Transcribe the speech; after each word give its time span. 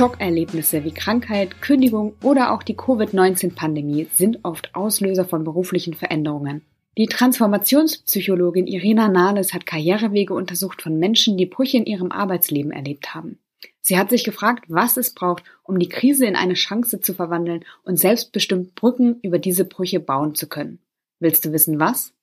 Schockerlebnisse 0.00 0.82
wie 0.82 0.92
Krankheit, 0.92 1.60
Kündigung 1.60 2.14
oder 2.22 2.52
auch 2.52 2.62
die 2.62 2.74
Covid-19-Pandemie 2.74 4.06
sind 4.14 4.38
oft 4.44 4.74
Auslöser 4.74 5.26
von 5.26 5.44
beruflichen 5.44 5.92
Veränderungen. 5.92 6.62
Die 6.96 7.04
Transformationspsychologin 7.04 8.66
Irina 8.66 9.08
Nahles 9.08 9.52
hat 9.52 9.66
Karrierewege 9.66 10.32
untersucht 10.32 10.80
von 10.80 10.98
Menschen, 10.98 11.36
die 11.36 11.44
Brüche 11.44 11.76
in 11.76 11.84
ihrem 11.84 12.12
Arbeitsleben 12.12 12.72
erlebt 12.72 13.14
haben. 13.14 13.40
Sie 13.82 13.98
hat 13.98 14.08
sich 14.08 14.24
gefragt, 14.24 14.64
was 14.68 14.96
es 14.96 15.12
braucht, 15.12 15.44
um 15.64 15.78
die 15.78 15.90
Krise 15.90 16.24
in 16.24 16.34
eine 16.34 16.54
Chance 16.54 17.02
zu 17.02 17.12
verwandeln 17.12 17.66
und 17.84 17.98
selbstbestimmt 17.98 18.74
Brücken 18.76 19.20
über 19.20 19.38
diese 19.38 19.66
Brüche 19.66 20.00
bauen 20.00 20.34
zu 20.34 20.48
können. 20.48 20.78
Willst 21.18 21.44
du 21.44 21.52
wissen 21.52 21.78
was? 21.78 22.14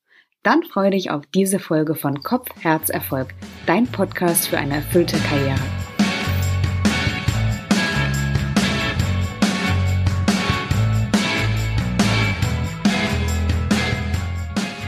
Dann 0.42 0.64
freue 0.64 0.90
dich 0.90 1.12
auf 1.12 1.28
diese 1.28 1.60
Folge 1.60 1.94
von 1.94 2.24
Kopf, 2.24 2.50
Herz, 2.60 2.90
Erfolg, 2.90 3.36
dein 3.68 3.86
Podcast 3.86 4.48
für 4.48 4.58
eine 4.58 4.78
erfüllte 4.78 5.18
Karriere. 5.18 5.77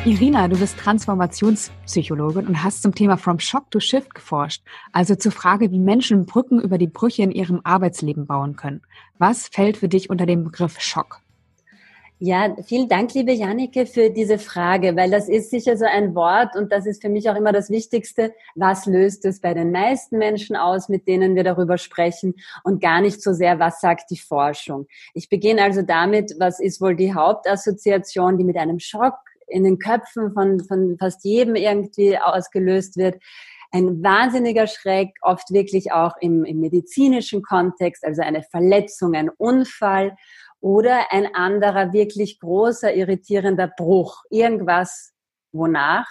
Irina, 0.09 0.47
du 0.47 0.57
bist 0.57 0.75
Transformationspsychologin 0.79 2.47
und 2.47 2.63
hast 2.63 2.81
zum 2.81 2.95
Thema 2.95 3.15
From 3.15 3.37
Shock 3.37 3.69
to 3.69 3.79
Shift 3.79 4.15
geforscht, 4.15 4.63
also 4.91 5.13
zur 5.13 5.31
Frage, 5.31 5.69
wie 5.69 5.77
Menschen 5.77 6.25
Brücken 6.25 6.59
über 6.59 6.79
die 6.79 6.87
Brüche 6.87 7.21
in 7.21 7.29
ihrem 7.29 7.61
Arbeitsleben 7.63 8.25
bauen 8.25 8.55
können. 8.55 8.81
Was 9.19 9.49
fällt 9.49 9.77
für 9.77 9.87
dich 9.87 10.09
unter 10.09 10.25
dem 10.25 10.45
Begriff 10.45 10.79
Schock? 10.79 11.21
Ja, 12.17 12.55
vielen 12.65 12.89
Dank, 12.89 13.13
liebe 13.13 13.33
Jannike, 13.33 13.85
für 13.85 14.09
diese 14.09 14.39
Frage, 14.39 14.95
weil 14.95 15.11
das 15.11 15.29
ist 15.29 15.51
sicher 15.51 15.77
so 15.77 15.85
ein 15.85 16.15
Wort 16.15 16.55
und 16.55 16.71
das 16.71 16.87
ist 16.87 17.03
für 17.03 17.09
mich 17.09 17.29
auch 17.29 17.35
immer 17.35 17.51
das 17.51 17.69
Wichtigste. 17.69 18.33
Was 18.55 18.87
löst 18.87 19.25
es 19.25 19.39
bei 19.39 19.53
den 19.53 19.71
meisten 19.71 20.17
Menschen 20.17 20.55
aus, 20.55 20.89
mit 20.89 21.07
denen 21.07 21.35
wir 21.35 21.43
darüber 21.43 21.77
sprechen 21.77 22.33
und 22.63 22.81
gar 22.81 22.99
nicht 22.99 23.21
so 23.21 23.31
sehr, 23.31 23.59
was 23.59 23.79
sagt 23.79 24.09
die 24.09 24.17
Forschung? 24.17 24.87
Ich 25.13 25.29
beginne 25.29 25.61
also 25.61 25.83
damit, 25.83 26.33
was 26.39 26.59
ist 26.59 26.81
wohl 26.81 26.95
die 26.95 27.13
Hauptassoziation, 27.13 28.39
die 28.39 28.43
mit 28.43 28.57
einem 28.57 28.79
Schock 28.79 29.13
in 29.49 29.63
den 29.63 29.79
Köpfen 29.79 30.33
von, 30.33 30.63
von 30.63 30.97
fast 30.97 31.23
jedem 31.23 31.55
irgendwie 31.55 32.17
ausgelöst 32.17 32.97
wird. 32.97 33.21
Ein 33.71 34.03
wahnsinniger 34.03 34.67
Schreck, 34.67 35.11
oft 35.21 35.51
wirklich 35.51 35.91
auch 35.91 36.13
im, 36.21 36.43
im 36.43 36.59
medizinischen 36.59 37.43
Kontext, 37.43 38.03
also 38.03 38.21
eine 38.21 38.43
Verletzung, 38.43 39.13
ein 39.15 39.29
Unfall 39.29 40.15
oder 40.59 41.11
ein 41.11 41.33
anderer 41.35 41.93
wirklich 41.93 42.39
großer 42.39 42.93
irritierender 42.93 43.67
Bruch, 43.67 44.23
irgendwas, 44.29 45.13
wonach 45.51 46.07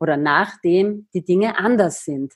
oder 0.00 0.16
nachdem 0.16 1.08
die 1.14 1.24
Dinge 1.24 1.58
anders 1.58 2.04
sind 2.04 2.32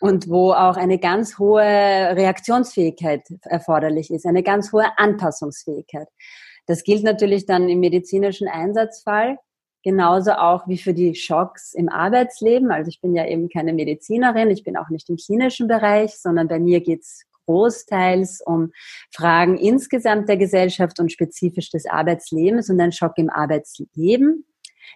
und 0.00 0.28
wo 0.28 0.52
auch 0.52 0.76
eine 0.76 0.98
ganz 0.98 1.38
hohe 1.38 1.62
Reaktionsfähigkeit 1.62 3.22
erforderlich 3.42 4.10
ist, 4.10 4.26
eine 4.26 4.42
ganz 4.42 4.72
hohe 4.72 4.86
Anpassungsfähigkeit. 4.98 6.08
Das 6.66 6.84
gilt 6.84 7.04
natürlich 7.04 7.46
dann 7.46 7.68
im 7.68 7.80
medizinischen 7.80 8.48
Einsatzfall, 8.48 9.38
genauso 9.82 10.32
auch 10.32 10.66
wie 10.68 10.78
für 10.78 10.94
die 10.94 11.14
Schocks 11.14 11.74
im 11.74 11.88
Arbeitsleben. 11.88 12.70
Also 12.70 12.88
ich 12.88 13.00
bin 13.00 13.14
ja 13.14 13.26
eben 13.26 13.48
keine 13.48 13.72
Medizinerin, 13.72 14.50
ich 14.50 14.64
bin 14.64 14.76
auch 14.76 14.88
nicht 14.88 15.08
im 15.08 15.16
klinischen 15.16 15.68
Bereich, 15.68 16.16
sondern 16.18 16.48
bei 16.48 16.58
mir 16.58 16.80
geht's 16.80 17.26
großteils 17.46 18.40
um 18.44 18.72
Fragen 19.12 19.56
insgesamt 19.58 20.28
der 20.28 20.36
Gesellschaft 20.36 21.00
und 21.00 21.10
spezifisch 21.10 21.70
des 21.70 21.86
Arbeitslebens 21.86 22.70
und 22.70 22.80
ein 22.80 22.92
Schock 22.92 23.18
im 23.18 23.30
Arbeitsleben. 23.30 24.46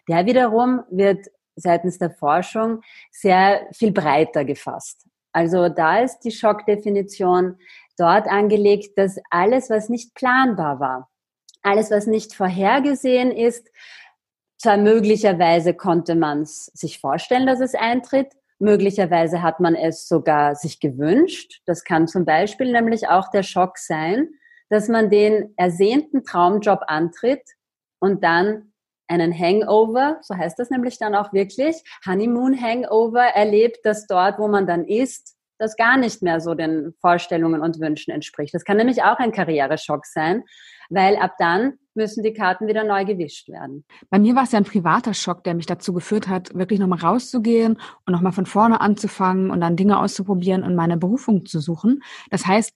Der 0.09 0.27
wiederum 0.27 0.83
wird 0.91 1.27
seitens 1.57 1.99
der 1.99 2.11
Forschung 2.11 2.83
sehr 3.11 3.67
viel 3.73 3.93
breiter 3.93 4.45
gefasst. 4.45 5.07
Also 5.33 5.69
da 5.69 5.99
ist 6.01 6.21
die 6.21 6.31
Schockdefinition 6.31 7.57
dort 7.99 8.29
angelegt, 8.29 8.97
dass 8.97 9.19
alles, 9.31 9.71
was 9.71 9.89
nicht 9.89 10.15
planbar 10.15 10.81
war, 10.81 11.11
alles, 11.63 11.91
was 11.91 12.07
nicht 12.07 12.35
vorhergesehen 12.35 13.31
ist, 13.33 13.69
zwar 14.59 14.77
möglicherweise 14.77 15.75
konnte 15.75 16.15
man 16.15 16.43
es 16.43 16.67
sich 16.67 17.01
vorstellen, 17.01 17.47
dass 17.47 17.61
es 17.61 17.75
eintritt, 17.75 18.33
möglicherweise 18.59 19.43
hat 19.43 19.61
man 19.61 19.75
es 19.75 20.09
sogar 20.09 20.55
sich 20.55 20.81
gewünscht. 20.81 21.61
Das 21.67 21.85
kann 21.85 22.09
zum 22.09 22.25
Beispiel 22.25 22.73
nämlich 22.73 23.09
auch 23.09 23.31
der 23.31 23.43
Schock 23.43 23.79
sein, 23.79 24.29
dass 24.69 24.89
man 24.89 25.11
den 25.11 25.53
ersehnten 25.57 26.25
Traumjob 26.25 26.81
antritt 26.87 27.43
und 28.01 28.25
dann 28.25 28.73
einen 29.09 29.33
Hangover, 29.39 30.19
so 30.23 30.37
heißt 30.37 30.59
das 30.59 30.71
nämlich 30.71 30.99
dann 30.99 31.15
auch 31.15 31.33
wirklich, 31.33 31.77
Honeymoon 32.05 32.61
Hangover 32.61 33.23
erlebt, 33.23 33.85
dass 33.85 34.07
dort, 34.07 34.39
wo 34.39 34.49
man 34.49 34.67
dann 34.67 34.85
ist, 34.85 35.36
das 35.59 35.77
gar 35.77 35.97
nicht 35.97 36.23
mehr 36.23 36.41
so 36.41 36.55
den 36.55 36.95
Vorstellungen 37.01 37.63
und 37.63 37.81
Wünschen 37.81 38.13
entspricht. 38.13 38.55
Das 38.55 38.65
kann 38.65 38.77
nämlich 38.77 39.03
auch 39.03 39.19
ein 39.19 39.33
Karriereschock 39.33 40.07
sein, 40.07 40.45
weil 40.91 41.17
ab 41.17 41.33
dann 41.39 41.75
müssen 41.95 42.23
die 42.23 42.33
Karten 42.33 42.67
wieder 42.67 42.85
neu 42.85 43.05
gewischt 43.05 43.49
werden. 43.49 43.85
Bei 44.11 44.19
mir 44.19 44.35
war 44.35 44.45
es 44.45 44.53
ja 44.53 44.59
ein 44.59 44.65
privater 44.65 45.15
Schock, 45.15 45.45
der 45.45 45.55
mich 45.55 45.67
dazu 45.67 45.93
geführt 45.93 46.29
hat, 46.29 46.55
wirklich 46.55 46.79
nochmal 46.79 46.99
rauszugehen 46.99 47.79
und 48.05 48.13
nochmal 48.13 48.33
von 48.33 48.47
vorne 48.47 48.81
anzufangen 48.81 49.51
und 49.51 49.61
dann 49.61 49.77
Dinge 49.77 49.99
auszuprobieren 49.99 50.63
und 50.63 50.75
meine 50.75 50.97
Berufung 50.97 51.47
zu 51.47 51.61
suchen. 51.61 52.03
Das 52.31 52.47
heißt, 52.47 52.75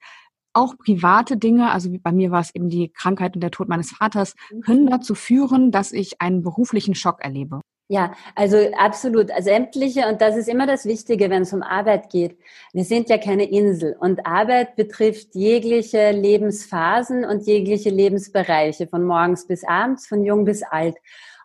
auch 0.52 0.76
private 0.78 1.36
Dinge, 1.36 1.70
also 1.70 1.90
bei 2.02 2.12
mir 2.12 2.30
war 2.30 2.40
es 2.40 2.54
eben 2.54 2.68
die 2.68 2.92
Krankheit 2.92 3.34
und 3.34 3.40
der 3.40 3.52
Tod 3.52 3.68
meines 3.68 3.92
Vaters, 3.92 4.34
mhm. 4.50 4.60
können 4.62 4.86
dazu 4.86 5.14
führen, 5.14 5.70
dass 5.70 5.92
ich 5.92 6.20
einen 6.20 6.42
beruflichen 6.42 6.94
Schock 6.94 7.20
erlebe. 7.20 7.60
Ja, 7.92 8.12
also 8.36 8.56
absolut. 8.78 9.32
Also 9.32 9.50
sämtliche, 9.50 10.06
und 10.06 10.20
das 10.20 10.36
ist 10.36 10.48
immer 10.48 10.64
das 10.64 10.86
Wichtige, 10.86 11.28
wenn 11.28 11.42
es 11.42 11.52
um 11.52 11.60
Arbeit 11.60 12.08
geht. 12.08 12.38
Wir 12.72 12.84
sind 12.84 13.08
ja 13.08 13.18
keine 13.18 13.50
Insel 13.50 13.96
und 13.98 14.24
Arbeit 14.24 14.76
betrifft 14.76 15.34
jegliche 15.34 16.12
Lebensphasen 16.12 17.24
und 17.24 17.48
jegliche 17.48 17.90
Lebensbereiche, 17.90 18.86
von 18.86 19.02
morgens 19.02 19.44
bis 19.48 19.64
abends, 19.64 20.06
von 20.06 20.24
jung 20.24 20.44
bis 20.44 20.62
alt. 20.62 20.94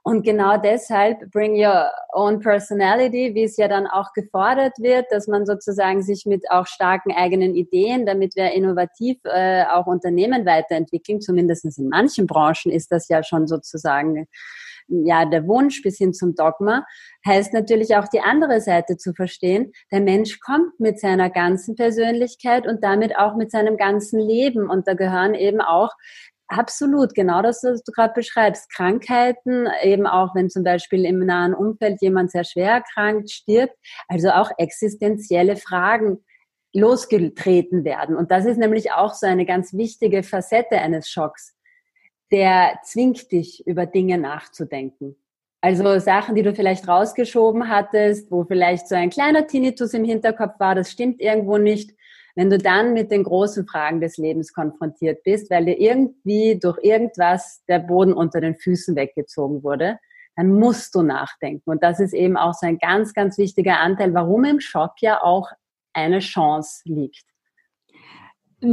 Und 0.03 0.21
genau 0.21 0.57
deshalb 0.57 1.31
bring 1.31 1.55
your 1.55 1.89
own 2.13 2.39
personality, 2.39 3.33
wie 3.33 3.45
es 3.45 3.57
ja 3.57 3.67
dann 3.67 3.87
auch 3.87 4.13
gefordert 4.13 4.73
wird, 4.77 5.07
dass 5.09 5.27
man 5.27 5.47
sozusagen 5.47 6.03
sich 6.03 6.27
mit 6.27 6.43
auch 6.51 6.67
starken 6.67 7.11
eigenen 7.11 7.55
Ideen, 7.55 8.05
damit 8.05 8.35
wir 8.35 8.51
innovativ 8.51 9.17
äh, 9.23 9.63
auch 9.65 9.87
Unternehmen 9.87 10.45
weiterentwickeln, 10.45 11.21
zumindest 11.21 11.65
in 11.79 11.89
manchen 11.89 12.27
Branchen 12.27 12.71
ist 12.71 12.91
das 12.91 13.07
ja 13.07 13.23
schon 13.23 13.47
sozusagen 13.47 14.27
ja, 14.87 15.25
der 15.25 15.47
Wunsch 15.47 15.81
bis 15.81 15.97
hin 15.97 16.13
zum 16.13 16.35
Dogma, 16.35 16.85
heißt 17.25 17.53
natürlich 17.53 17.95
auch 17.95 18.07
die 18.07 18.21
andere 18.21 18.61
Seite 18.61 18.97
zu 18.97 19.13
verstehen. 19.13 19.71
Der 19.91 20.01
Mensch 20.01 20.39
kommt 20.39 20.79
mit 20.79 20.99
seiner 20.99 21.29
ganzen 21.29 21.75
Persönlichkeit 21.75 22.67
und 22.67 22.83
damit 22.83 23.17
auch 23.17 23.35
mit 23.35 23.51
seinem 23.51 23.77
ganzen 23.77 24.19
Leben. 24.19 24.69
Und 24.69 24.87
da 24.87 24.93
gehören 24.93 25.33
eben 25.33 25.61
auch 25.61 25.91
Absolut, 26.47 27.15
genau 27.15 27.41
das, 27.41 27.63
was 27.63 27.83
du 27.83 27.91
gerade 27.91 28.13
beschreibst. 28.13 28.69
Krankheiten, 28.69 29.67
eben 29.81 30.05
auch 30.05 30.35
wenn 30.35 30.49
zum 30.51 30.63
Beispiel 30.63 31.03
im 31.03 31.25
nahen 31.25 31.55
Umfeld 31.55 31.99
jemand 32.01 32.29
sehr 32.29 32.43
schwer 32.43 32.71
erkrankt, 32.71 33.31
stirbt, 33.31 33.73
also 34.07 34.29
auch 34.29 34.51
existenzielle 34.59 35.55
Fragen 35.55 36.23
losgetreten 36.71 37.83
werden. 37.83 38.15
Und 38.15 38.29
das 38.29 38.45
ist 38.45 38.57
nämlich 38.57 38.91
auch 38.91 39.15
so 39.15 39.25
eine 39.25 39.45
ganz 39.47 39.73
wichtige 39.73 40.21
Facette 40.21 40.77
eines 40.77 41.09
Schocks 41.09 41.55
der 42.31 42.79
zwingt 42.83 43.31
dich, 43.31 43.65
über 43.67 43.85
Dinge 43.85 44.17
nachzudenken. 44.17 45.15
Also 45.61 45.97
Sachen, 45.99 46.35
die 46.35 46.43
du 46.43 46.53
vielleicht 46.53 46.87
rausgeschoben 46.87 47.69
hattest, 47.69 48.29
wo 48.29 48.43
vielleicht 48.43 48.87
so 48.87 48.95
ein 48.95 49.09
kleiner 49.09 49.47
Tinnitus 49.47 49.93
im 49.93 50.03
Hinterkopf 50.03 50.59
war, 50.59 50.75
das 50.75 50.91
stimmt 50.91 51.21
irgendwo 51.21 51.57
nicht. 51.57 51.91
Wenn 52.35 52.49
du 52.49 52.57
dann 52.57 52.93
mit 52.93 53.09
den 53.11 53.23
großen 53.23 53.65
Fragen 53.65 54.01
des 54.01 54.17
Lebens 54.17 54.53
konfrontiert 54.53 55.23
bist, 55.23 55.49
weil 55.49 55.65
dir 55.65 55.79
irgendwie 55.79 56.59
durch 56.59 56.77
irgendwas 56.83 57.63
der 57.67 57.79
Boden 57.79 58.13
unter 58.13 58.41
den 58.41 58.55
Füßen 58.55 58.95
weggezogen 58.95 59.63
wurde, 59.63 59.97
dann 60.35 60.53
musst 60.53 60.93
du 60.93 61.01
nachdenken. 61.01 61.69
Und 61.69 61.81
das 61.81 61.99
ist 61.99 62.13
eben 62.13 62.37
auch 62.37 62.53
so 62.53 62.67
ein 62.67 62.77
ganz, 62.77 63.13
ganz 63.13 63.37
wichtiger 63.37 63.79
Anteil, 63.79 64.13
warum 64.13 64.43
im 64.43 64.59
Schock 64.59 64.95
ja 64.99 65.23
auch 65.23 65.49
eine 65.93 66.19
Chance 66.19 66.81
liegt. 66.85 67.25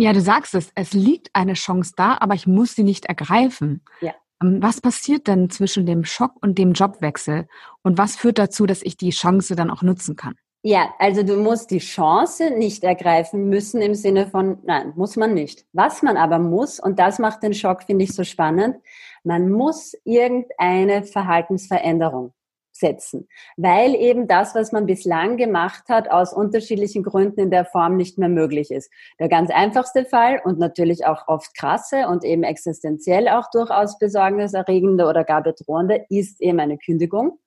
Ja, 0.01 0.13
du 0.13 0.21
sagst 0.21 0.55
es, 0.55 0.71
es 0.75 0.93
liegt 0.93 1.31
eine 1.33 1.55
Chance 1.55 1.93
da, 1.97 2.19
aber 2.21 2.35
ich 2.35 2.47
muss 2.47 2.75
sie 2.75 2.85
nicht 2.85 3.07
ergreifen. 3.07 3.83
Ja. 4.01 4.15
Ähm, 4.43 4.59
was 4.61 4.81
passiert 4.81 5.27
denn 5.27 5.51
zwischen 5.51 5.87
dem 5.87 6.05
Schock 6.05 6.33
und 6.41 6.59
dem 6.59 6.73
Jobwechsel? 6.73 7.47
Und 7.83 7.99
was 7.99 8.17
führt 8.17 8.39
dazu, 8.39 8.67
dass 8.67 8.83
ich 8.83 8.97
die 8.97 9.11
Chance 9.11 9.57
dann 9.57 9.71
auch 9.71 9.83
nutzen 9.83 10.17
kann? 10.17 10.35
Ja, 10.65 10.95
also 11.01 11.25
du 11.25 11.37
musst 11.37 11.73
die 11.73 11.79
Chance 11.79 12.51
nicht 12.57 12.85
ergreifen 12.85 13.49
müssen 13.49 13.83
im 13.83 13.97
Sinne 13.97 14.29
von, 14.29 14.59
nein, 14.63 14.93
muss 14.95 15.17
man 15.17 15.35
nicht. 15.35 15.67
Was 15.73 16.03
man 16.03 16.17
aber 16.17 16.39
muss, 16.39 16.79
und 16.79 17.01
das 17.01 17.19
macht 17.19 17.43
den 17.43 17.53
Schock, 17.53 17.83
finde 17.83 18.05
ich, 18.05 18.15
so 18.15 18.23
spannend, 18.23 18.77
man 19.25 19.51
muss 19.51 19.95
irgendeine 20.05 21.03
Verhaltensveränderung 21.03 22.33
setzen, 22.73 23.29
weil 23.57 23.95
eben 23.95 24.27
das, 24.27 24.55
was 24.55 24.73
man 24.73 24.87
bislang 24.87 25.37
gemacht 25.37 25.85
hat, 25.89 26.11
aus 26.11 26.33
unterschiedlichen 26.33 27.03
Gründen 27.03 27.41
in 27.41 27.51
der 27.51 27.65
Form 27.65 27.97
nicht 27.97 28.19
mehr 28.19 28.29
möglich 28.29 28.71
ist. 28.71 28.91
Der 29.19 29.29
ganz 29.29 29.51
einfachste 29.51 30.05
Fall 30.05 30.41
und 30.45 30.59
natürlich 30.59 31.07
auch 31.07 31.29
oft 31.29 31.57
krasse 31.57 32.09
und 32.09 32.25
eben 32.25 32.43
existenziell 32.43 33.29
auch 33.29 33.51
durchaus 33.51 33.99
besorgniserregende 33.99 35.07
oder 35.07 35.25
gar 35.25 35.43
bedrohende 35.43 36.05
ist 36.09 36.41
eben 36.41 36.61
eine 36.61 36.79
Kündigung. 36.79 37.39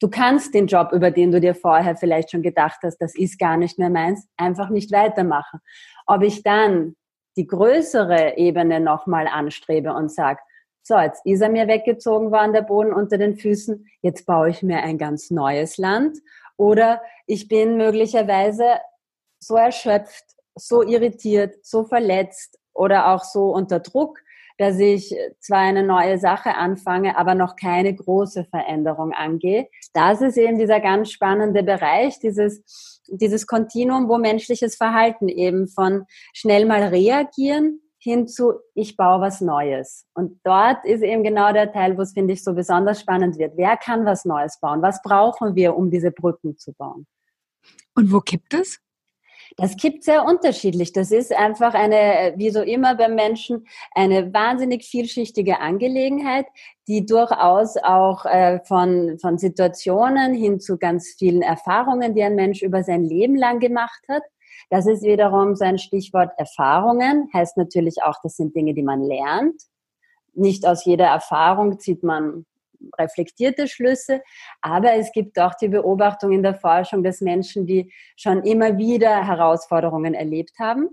Du 0.00 0.08
kannst 0.08 0.52
den 0.54 0.66
Job, 0.66 0.90
über 0.92 1.12
den 1.12 1.30
du 1.30 1.40
dir 1.40 1.54
vorher 1.54 1.94
vielleicht 1.94 2.32
schon 2.32 2.42
gedacht 2.42 2.80
hast, 2.82 2.98
das 2.98 3.14
ist 3.14 3.38
gar 3.38 3.56
nicht 3.56 3.78
mehr 3.78 3.90
meins, 3.90 4.26
einfach 4.36 4.68
nicht 4.68 4.90
weitermachen. 4.90 5.60
Ob 6.06 6.22
ich 6.22 6.42
dann 6.42 6.96
die 7.36 7.46
größere 7.46 8.36
Ebene 8.36 8.80
nochmal 8.80 9.28
anstrebe 9.28 9.94
und 9.94 10.10
sage, 10.10 10.40
so, 10.82 10.96
ist 11.24 11.40
er 11.40 11.48
mir 11.48 11.68
weggezogen 11.68 12.32
worden, 12.32 12.52
der 12.52 12.62
Boden 12.62 12.92
unter 12.92 13.16
den 13.18 13.36
Füßen, 13.36 13.86
jetzt 14.00 14.26
baue 14.26 14.50
ich 14.50 14.62
mir 14.62 14.82
ein 14.82 14.98
ganz 14.98 15.30
neues 15.30 15.78
Land. 15.78 16.18
Oder 16.56 17.02
ich 17.26 17.48
bin 17.48 17.76
möglicherweise 17.76 18.64
so 19.38 19.56
erschöpft, 19.56 20.24
so 20.54 20.82
irritiert, 20.82 21.64
so 21.64 21.84
verletzt 21.84 22.58
oder 22.74 23.08
auch 23.12 23.24
so 23.24 23.52
unter 23.54 23.80
Druck, 23.80 24.18
dass 24.58 24.78
ich 24.78 25.14
zwar 25.40 25.60
eine 25.60 25.82
neue 25.82 26.18
Sache 26.18 26.54
anfange, 26.54 27.16
aber 27.16 27.34
noch 27.34 27.56
keine 27.56 27.94
große 27.94 28.44
Veränderung 28.44 29.12
angehe. 29.12 29.68
Das 29.94 30.20
ist 30.20 30.36
eben 30.36 30.58
dieser 30.58 30.80
ganz 30.80 31.10
spannende 31.10 31.62
Bereich, 31.62 32.18
dieses, 32.18 33.00
dieses 33.08 33.46
Kontinuum, 33.46 34.08
wo 34.08 34.18
menschliches 34.18 34.76
Verhalten 34.76 35.28
eben 35.28 35.68
von 35.68 36.06
schnell 36.32 36.66
mal 36.66 36.82
reagieren 36.82 37.80
hin 38.02 38.26
zu, 38.26 38.54
ich 38.74 38.96
baue 38.96 39.20
was 39.20 39.40
Neues. 39.40 40.06
Und 40.12 40.40
dort 40.42 40.84
ist 40.84 41.02
eben 41.02 41.22
genau 41.22 41.52
der 41.52 41.72
Teil, 41.72 41.96
wo 41.96 42.02
es, 42.02 42.12
finde 42.12 42.32
ich, 42.32 42.42
so 42.42 42.52
besonders 42.52 43.00
spannend 43.00 43.38
wird. 43.38 43.56
Wer 43.56 43.76
kann 43.76 44.04
was 44.04 44.24
Neues 44.24 44.58
bauen? 44.58 44.82
Was 44.82 45.00
brauchen 45.02 45.54
wir, 45.54 45.76
um 45.76 45.88
diese 45.88 46.10
Brücken 46.10 46.56
zu 46.58 46.72
bauen? 46.72 47.06
Und 47.94 48.12
wo 48.12 48.18
kippt 48.18 48.54
es? 48.54 48.80
Das 49.56 49.76
kippt 49.76 50.02
sehr 50.02 50.24
unterschiedlich. 50.24 50.92
Das 50.92 51.12
ist 51.12 51.32
einfach 51.32 51.74
eine, 51.74 52.34
wie 52.36 52.50
so 52.50 52.62
immer 52.62 52.96
beim 52.96 53.14
Menschen, 53.14 53.66
eine 53.94 54.32
wahnsinnig 54.32 54.84
vielschichtige 54.84 55.60
Angelegenheit, 55.60 56.46
die 56.88 57.06
durchaus 57.06 57.76
auch 57.76 58.24
äh, 58.24 58.58
von, 58.64 59.18
von 59.20 59.38
Situationen 59.38 60.34
hin 60.34 60.58
zu 60.58 60.76
ganz 60.76 61.14
vielen 61.16 61.42
Erfahrungen, 61.42 62.16
die 62.16 62.22
ein 62.24 62.34
Mensch 62.34 62.62
über 62.62 62.82
sein 62.82 63.04
Leben 63.04 63.36
lang 63.36 63.60
gemacht 63.60 64.02
hat, 64.08 64.22
das 64.72 64.86
ist 64.86 65.02
wiederum 65.02 65.54
sein 65.54 65.76
Stichwort 65.76 66.30
Erfahrungen, 66.38 67.28
heißt 67.34 67.58
natürlich 67.58 68.02
auch, 68.02 68.14
das 68.22 68.38
sind 68.38 68.56
Dinge, 68.56 68.72
die 68.72 68.82
man 68.82 69.02
lernt. 69.02 69.60
Nicht 70.32 70.66
aus 70.66 70.86
jeder 70.86 71.08
Erfahrung 71.08 71.78
zieht 71.78 72.02
man 72.02 72.46
reflektierte 72.98 73.68
Schlüsse, 73.68 74.22
aber 74.62 74.94
es 74.94 75.12
gibt 75.12 75.38
auch 75.38 75.52
die 75.60 75.68
Beobachtung 75.68 76.32
in 76.32 76.42
der 76.42 76.54
Forschung, 76.54 77.04
dass 77.04 77.20
Menschen, 77.20 77.66
die 77.66 77.92
schon 78.16 78.44
immer 78.44 78.78
wieder 78.78 79.26
Herausforderungen 79.26 80.14
erlebt 80.14 80.58
haben, 80.58 80.88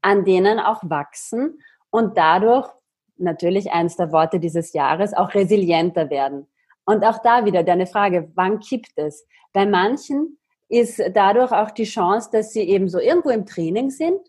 an 0.00 0.24
denen 0.24 0.60
auch 0.60 0.80
wachsen 0.84 1.58
und 1.90 2.16
dadurch 2.16 2.68
natürlich 3.16 3.72
eins 3.72 3.96
der 3.96 4.12
Worte 4.12 4.38
dieses 4.38 4.72
Jahres 4.74 5.12
auch 5.12 5.34
resilienter 5.34 6.08
werden. 6.08 6.46
Und 6.84 7.04
auch 7.04 7.18
da 7.20 7.44
wieder 7.44 7.64
deine 7.64 7.88
Frage, 7.88 8.30
wann 8.36 8.60
kippt 8.60 8.92
es? 8.94 9.26
Bei 9.52 9.66
manchen 9.66 10.37
ist 10.68 11.00
dadurch 11.14 11.52
auch 11.52 11.70
die 11.70 11.84
Chance, 11.84 12.30
dass 12.32 12.52
sie 12.52 12.62
eben 12.62 12.88
so 12.88 12.98
irgendwo 12.98 13.30
im 13.30 13.46
Training 13.46 13.90
sind 13.90 14.20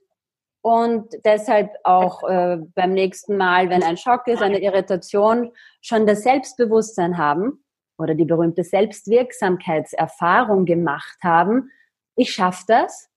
und 0.62 1.08
deshalb 1.24 1.72
auch 1.84 2.24
äh, 2.24 2.58
beim 2.76 2.94
nächsten 2.94 3.38
Mal, 3.38 3.70
wenn 3.70 3.84
ein 3.84 3.98
Schock 3.98 4.28
ist, 4.28 4.42
eine 4.42 4.62
Irritation, 4.62 5.52
schon 5.82 6.06
das 6.06 6.24
Selbstbewusstsein 6.24 7.18
haben 7.18 7.64
oder 7.98 8.14
die 8.14 8.26
berühmte 8.26 8.64
Selbstwirksamkeitserfahrung 8.64 10.66
gemacht 10.66 11.18
haben. 11.24 11.72
Ich 12.16 12.34
schaffe 12.34 12.66
das, 12.68 13.10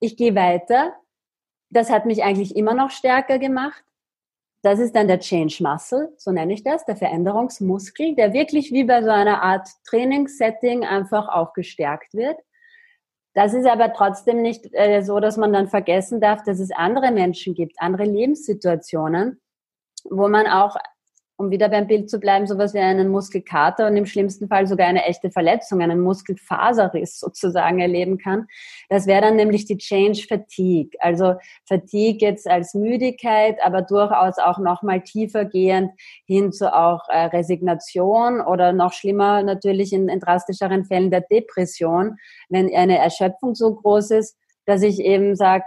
ich 0.00 0.16
gehe 0.16 0.34
weiter. 0.34 0.94
Das 1.70 1.90
hat 1.90 2.06
mich 2.06 2.22
eigentlich 2.22 2.56
immer 2.56 2.74
noch 2.74 2.90
stärker 2.90 3.40
gemacht. 3.40 3.82
Das 4.62 4.78
ist 4.78 4.94
dann 4.96 5.08
der 5.08 5.20
Change 5.20 5.62
Muscle, 5.62 6.12
so 6.16 6.32
nenne 6.32 6.52
ich 6.52 6.64
das, 6.64 6.84
der 6.84 6.96
Veränderungsmuskel, 6.96 8.14
der 8.14 8.32
wirklich 8.32 8.72
wie 8.72 8.84
bei 8.84 9.02
so 9.02 9.10
einer 9.10 9.42
Art 9.42 9.68
Trainingssetting 9.84 10.84
einfach 10.84 11.28
auch 11.28 11.52
gestärkt 11.52 12.14
wird. 12.14 12.38
Das 13.36 13.52
ist 13.52 13.66
aber 13.66 13.92
trotzdem 13.92 14.40
nicht 14.40 14.66
äh, 14.72 15.02
so, 15.02 15.20
dass 15.20 15.36
man 15.36 15.52
dann 15.52 15.68
vergessen 15.68 16.22
darf, 16.22 16.42
dass 16.44 16.58
es 16.58 16.70
andere 16.70 17.12
Menschen 17.12 17.52
gibt, 17.52 17.74
andere 17.78 18.04
Lebenssituationen, 18.04 19.42
wo 20.08 20.26
man 20.28 20.46
auch 20.46 20.76
um 21.36 21.50
wieder 21.50 21.68
beim 21.68 21.86
Bild 21.86 22.08
zu 22.08 22.18
bleiben, 22.18 22.46
sowas 22.46 22.72
wie 22.72 22.78
einen 22.78 23.08
Muskelkater 23.08 23.86
und 23.86 23.96
im 23.96 24.06
schlimmsten 24.06 24.48
Fall 24.48 24.66
sogar 24.66 24.86
eine 24.86 25.04
echte 25.04 25.30
Verletzung, 25.30 25.82
einen 25.82 26.00
Muskelfaserriss 26.00 27.20
sozusagen 27.20 27.78
erleben 27.78 28.18
kann. 28.18 28.46
Das 28.88 29.06
wäre 29.06 29.22
dann 29.22 29.36
nämlich 29.36 29.66
die 29.66 29.76
Change 29.76 30.24
Fatigue. 30.26 30.98
Also 31.00 31.34
Fatigue 31.66 32.26
jetzt 32.26 32.48
als 32.48 32.74
Müdigkeit, 32.74 33.58
aber 33.62 33.82
durchaus 33.82 34.38
auch 34.38 34.58
nochmal 34.58 35.02
tiefer 35.02 35.44
gehend 35.44 35.90
hin 36.24 36.52
zu 36.52 36.74
auch 36.74 37.08
äh, 37.08 37.26
Resignation 37.26 38.40
oder 38.40 38.72
noch 38.72 38.92
schlimmer 38.92 39.42
natürlich 39.42 39.92
in, 39.92 40.08
in 40.08 40.20
drastischeren 40.20 40.84
Fällen 40.86 41.10
der 41.10 41.20
Depression, 41.20 42.16
wenn 42.48 42.74
eine 42.74 42.98
Erschöpfung 42.98 43.54
so 43.54 43.74
groß 43.74 44.10
ist, 44.12 44.36
dass 44.64 44.82
ich 44.82 45.00
eben 45.00 45.36
sage, 45.36 45.64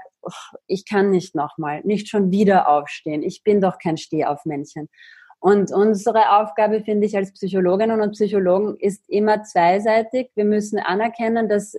ich 0.68 0.86
kann 0.86 1.12
nicht 1.12 1.36
nochmal, 1.36 1.82
nicht 1.84 2.10
schon 2.10 2.32
wieder 2.32 2.70
aufstehen. 2.70 3.24
Ich 3.24 3.44
bin 3.44 3.62
doch 3.62 3.78
kein 3.80 3.98
Stehaufmännchen. 3.98 4.90
Und 5.40 5.72
unsere 5.72 6.38
Aufgabe, 6.38 6.82
finde 6.82 7.08
ich, 7.08 7.16
als 7.16 7.32
Psychologinnen 7.34 8.02
und 8.02 8.12
Psychologen 8.12 8.76
ist 8.78 9.08
immer 9.08 9.44
zweiseitig. 9.44 10.32
Wir 10.36 10.46
müssen 10.46 10.80
anerkennen, 10.80 11.48
dass 11.48 11.78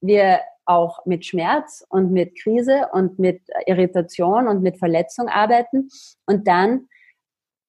wir 0.00 0.40
auch 0.64 1.04
mit 1.04 1.26
Schmerz 1.26 1.84
und 1.88 2.12
mit 2.12 2.38
Krise 2.40 2.88
und 2.92 3.18
mit 3.18 3.42
Irritation 3.66 4.46
und 4.46 4.62
mit 4.62 4.78
Verletzung 4.78 5.28
arbeiten 5.28 5.88
und 6.26 6.46
dann 6.46 6.88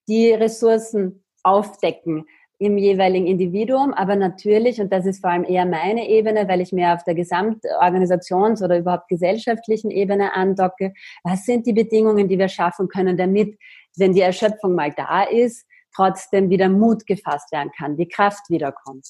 die 0.08 0.30
Ressourcen 0.30 1.24
aufdecken 1.42 2.26
im 2.58 2.78
jeweiligen 2.78 3.26
Individuum, 3.26 3.92
aber 3.92 4.16
natürlich, 4.16 4.80
und 4.80 4.92
das 4.92 5.06
ist 5.06 5.20
vor 5.20 5.30
allem 5.30 5.44
eher 5.44 5.66
meine 5.66 6.08
Ebene, 6.08 6.46
weil 6.48 6.60
ich 6.60 6.72
mehr 6.72 6.94
auf 6.94 7.02
der 7.04 7.14
Gesamtorganisations- 7.14 8.62
oder 8.62 8.78
überhaupt 8.78 9.08
gesellschaftlichen 9.08 9.90
Ebene 9.90 10.34
andocke, 10.34 10.94
was 11.24 11.44
sind 11.44 11.66
die 11.66 11.72
Bedingungen, 11.72 12.28
die 12.28 12.38
wir 12.38 12.48
schaffen 12.48 12.88
können, 12.88 13.16
damit 13.16 13.58
wenn 13.96 14.12
die 14.12 14.20
Erschöpfung 14.20 14.74
mal 14.74 14.92
da 14.92 15.24
ist, 15.24 15.66
trotzdem 15.94 16.50
wieder 16.50 16.68
Mut 16.68 17.06
gefasst 17.06 17.52
werden 17.52 17.70
kann, 17.76 17.96
die 17.96 18.08
Kraft 18.08 18.50
wiederkommt. 18.50 19.06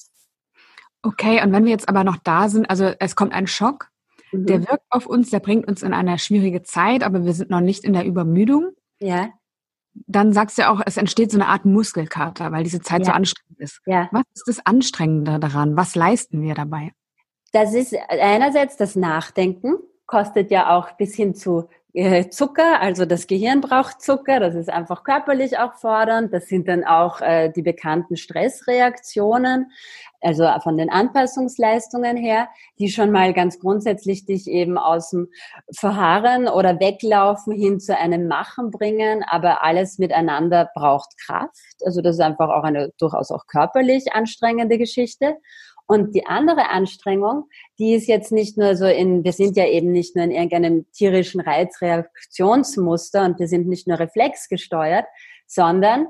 Okay, 1.01 1.41
und 1.43 1.51
wenn 1.51 1.65
wir 1.65 1.71
jetzt 1.71 1.89
aber 1.89 2.03
noch 2.03 2.17
da 2.23 2.49
sind, 2.49 2.69
also 2.69 2.91
es 2.99 3.15
kommt 3.15 3.33
ein 3.33 3.47
Schock, 3.47 3.89
mhm. 4.31 4.45
der 4.47 4.67
wirkt 4.67 4.85
auf 4.89 5.05
uns, 5.05 5.29
der 5.29 5.39
bringt 5.39 5.67
uns 5.67 5.83
in 5.83 5.93
eine 5.93 6.17
schwierige 6.17 6.63
Zeit, 6.63 7.03
aber 7.03 7.25
wir 7.25 7.33
sind 7.33 7.49
noch 7.49 7.61
nicht 7.61 7.83
in 7.83 7.93
der 7.93 8.05
Übermüdung. 8.05 8.71
Ja. 8.99 9.29
Dann 10.07 10.33
sagst 10.33 10.57
du 10.57 10.69
auch, 10.69 10.81
es 10.85 10.97
entsteht 10.97 11.31
so 11.31 11.37
eine 11.37 11.47
Art 11.47 11.65
Muskelkater, 11.65 12.51
weil 12.51 12.63
diese 12.63 12.81
Zeit 12.81 12.99
ja. 12.99 13.05
so 13.05 13.11
anstrengend 13.11 13.59
ist. 13.59 13.81
Ja. 13.85 14.09
Was 14.11 14.23
ist 14.33 14.47
das 14.47 14.65
Anstrengende 14.65 15.39
daran? 15.39 15.77
Was 15.77 15.95
leisten 15.95 16.41
wir 16.41 16.53
dabei? 16.53 16.91
Das 17.53 17.73
ist 17.73 17.95
einerseits 18.09 18.75
das 18.75 18.95
Nachdenken, 18.95 19.75
kostet 20.05 20.51
ja 20.51 20.75
auch 20.75 20.91
bis 20.97 21.15
hin 21.15 21.33
zu 21.33 21.69
Zucker, 22.29 22.81
also 22.81 23.05
das 23.05 23.25
Gehirn 23.25 23.61
braucht 23.61 24.01
Zucker, 24.01 24.41
das 24.41 24.53
ist 24.53 24.69
einfach 24.69 25.05
körperlich 25.05 25.57
auch 25.59 25.75
fordernd. 25.75 26.33
Das 26.33 26.47
sind 26.47 26.67
dann 26.67 26.83
auch 26.83 27.21
äh, 27.21 27.49
die 27.49 27.61
bekannten 27.61 28.17
Stressreaktionen, 28.17 29.71
also 30.19 30.45
von 30.61 30.75
den 30.75 30.89
Anpassungsleistungen 30.89 32.17
her, 32.17 32.49
die 32.79 32.89
schon 32.89 33.11
mal 33.11 33.31
ganz 33.31 33.59
grundsätzlich 33.59 34.25
dich 34.25 34.47
eben 34.47 34.77
aus 34.77 35.11
dem 35.11 35.29
Verharren 35.73 36.49
oder 36.49 36.81
Weglaufen 36.81 37.53
hin 37.53 37.79
zu 37.79 37.97
einem 37.97 38.27
Machen 38.27 38.71
bringen. 38.71 39.23
Aber 39.25 39.63
alles 39.63 39.97
miteinander 39.97 40.69
braucht 40.75 41.17
Kraft. 41.25 41.81
Also 41.85 42.01
das 42.01 42.15
ist 42.17 42.21
einfach 42.21 42.49
auch 42.49 42.63
eine 42.63 42.91
durchaus 42.97 43.31
auch 43.31 43.47
körperlich 43.47 44.11
anstrengende 44.11 44.77
Geschichte. 44.77 45.37
Und 45.87 46.15
die 46.15 46.25
andere 46.25 46.69
Anstrengung, 46.69 47.45
die 47.77 47.93
ist 47.93 48.07
jetzt 48.07 48.31
nicht 48.31 48.57
nur 48.57 48.75
so 48.75 48.85
in, 48.85 49.23
wir 49.23 49.33
sind 49.33 49.55
ja 49.55 49.67
eben 49.67 49.91
nicht 49.91 50.15
nur 50.15 50.25
in 50.25 50.31
irgendeinem 50.31 50.91
tierischen 50.91 51.41
Reizreaktionsmuster 51.41 53.23
und 53.23 53.39
wir 53.39 53.47
sind 53.47 53.67
nicht 53.67 53.87
nur 53.87 53.99
reflexgesteuert, 53.99 55.05
sondern 55.45 56.07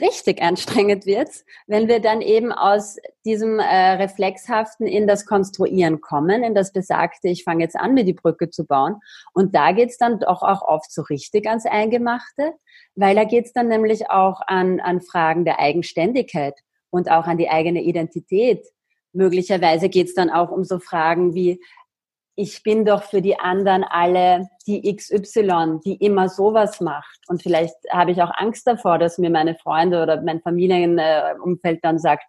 richtig 0.00 0.42
anstrengend 0.42 1.06
wird's, 1.06 1.44
wenn 1.66 1.88
wir 1.88 2.00
dann 2.00 2.20
eben 2.20 2.52
aus 2.52 2.98
diesem 3.24 3.58
äh, 3.58 3.92
Reflexhaften 3.92 4.86
in 4.86 5.06
das 5.06 5.24
Konstruieren 5.24 6.00
kommen, 6.02 6.42
in 6.44 6.54
das 6.54 6.72
Besagte, 6.72 7.28
ich 7.28 7.44
fange 7.44 7.64
jetzt 7.64 7.76
an, 7.76 7.94
mir 7.94 8.04
die 8.04 8.12
Brücke 8.12 8.50
zu 8.50 8.66
bauen. 8.66 8.96
Und 9.32 9.54
da 9.54 9.72
geht's 9.72 9.96
dann 9.96 10.20
doch 10.20 10.42
auch 10.42 10.62
oft 10.62 10.92
so 10.92 11.02
richtig 11.02 11.46
ans 11.46 11.64
Eingemachte, 11.64 12.52
weil 12.94 13.14
da 13.14 13.24
geht's 13.24 13.52
dann 13.52 13.68
nämlich 13.68 14.10
auch 14.10 14.42
an, 14.46 14.80
an 14.80 15.00
Fragen 15.00 15.46
der 15.46 15.58
Eigenständigkeit 15.58 16.54
und 16.90 17.10
auch 17.10 17.26
an 17.26 17.38
die 17.38 17.48
eigene 17.48 17.82
Identität 17.82 18.66
möglicherweise 19.12 19.88
geht 19.88 20.08
es 20.08 20.14
dann 20.14 20.30
auch 20.30 20.50
um 20.50 20.64
so 20.64 20.78
Fragen 20.78 21.34
wie, 21.34 21.60
ich 22.40 22.62
bin 22.62 22.84
doch 22.84 23.02
für 23.02 23.20
die 23.20 23.40
anderen 23.40 23.82
alle 23.82 24.48
die 24.68 24.94
XY, 24.94 25.80
die 25.84 25.96
immer 25.96 26.28
sowas 26.28 26.80
macht. 26.80 27.18
Und 27.26 27.42
vielleicht 27.42 27.74
habe 27.90 28.12
ich 28.12 28.22
auch 28.22 28.30
Angst 28.32 28.64
davor, 28.64 28.98
dass 28.98 29.18
mir 29.18 29.30
meine 29.30 29.56
Freunde 29.56 30.00
oder 30.00 30.22
mein 30.22 30.40
Familienumfeld 30.40 31.80
dann 31.82 31.98
sagt, 31.98 32.22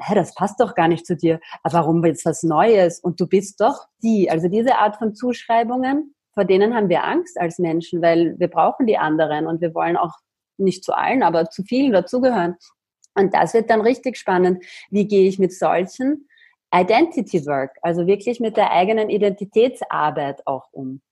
hä, 0.00 0.14
das 0.14 0.34
passt 0.34 0.58
doch 0.58 0.74
gar 0.74 0.88
nicht 0.88 1.06
zu 1.06 1.16
dir. 1.16 1.38
Aber 1.62 1.74
warum 1.74 2.02
jetzt 2.04 2.24
was 2.24 2.42
Neues? 2.42 2.98
Und 2.98 3.20
du 3.20 3.26
bist 3.26 3.60
doch 3.60 3.88
die. 4.02 4.30
Also 4.30 4.48
diese 4.48 4.78
Art 4.78 4.96
von 4.96 5.14
Zuschreibungen, 5.14 6.14
vor 6.32 6.46
denen 6.46 6.74
haben 6.74 6.88
wir 6.88 7.04
Angst 7.04 7.38
als 7.38 7.58
Menschen, 7.58 8.00
weil 8.00 8.38
wir 8.38 8.48
brauchen 8.48 8.86
die 8.86 8.96
anderen 8.96 9.46
und 9.46 9.60
wir 9.60 9.74
wollen 9.74 9.98
auch 9.98 10.14
nicht 10.56 10.82
zu 10.82 10.96
allen, 10.96 11.22
aber 11.22 11.50
zu 11.50 11.62
vielen 11.62 11.92
dazugehören. 11.92 12.56
Und 13.14 13.34
das 13.34 13.54
wird 13.54 13.70
dann 13.70 13.80
richtig 13.80 14.16
spannend. 14.16 14.64
Wie 14.90 15.06
gehe 15.06 15.28
ich 15.28 15.38
mit 15.38 15.52
solchen 15.52 16.28
Identity 16.74 17.44
Work, 17.46 17.76
also 17.82 18.06
wirklich 18.06 18.40
mit 18.40 18.56
der 18.56 18.70
eigenen 18.72 19.10
Identitätsarbeit 19.10 20.46
auch 20.46 20.68
um? 20.72 21.02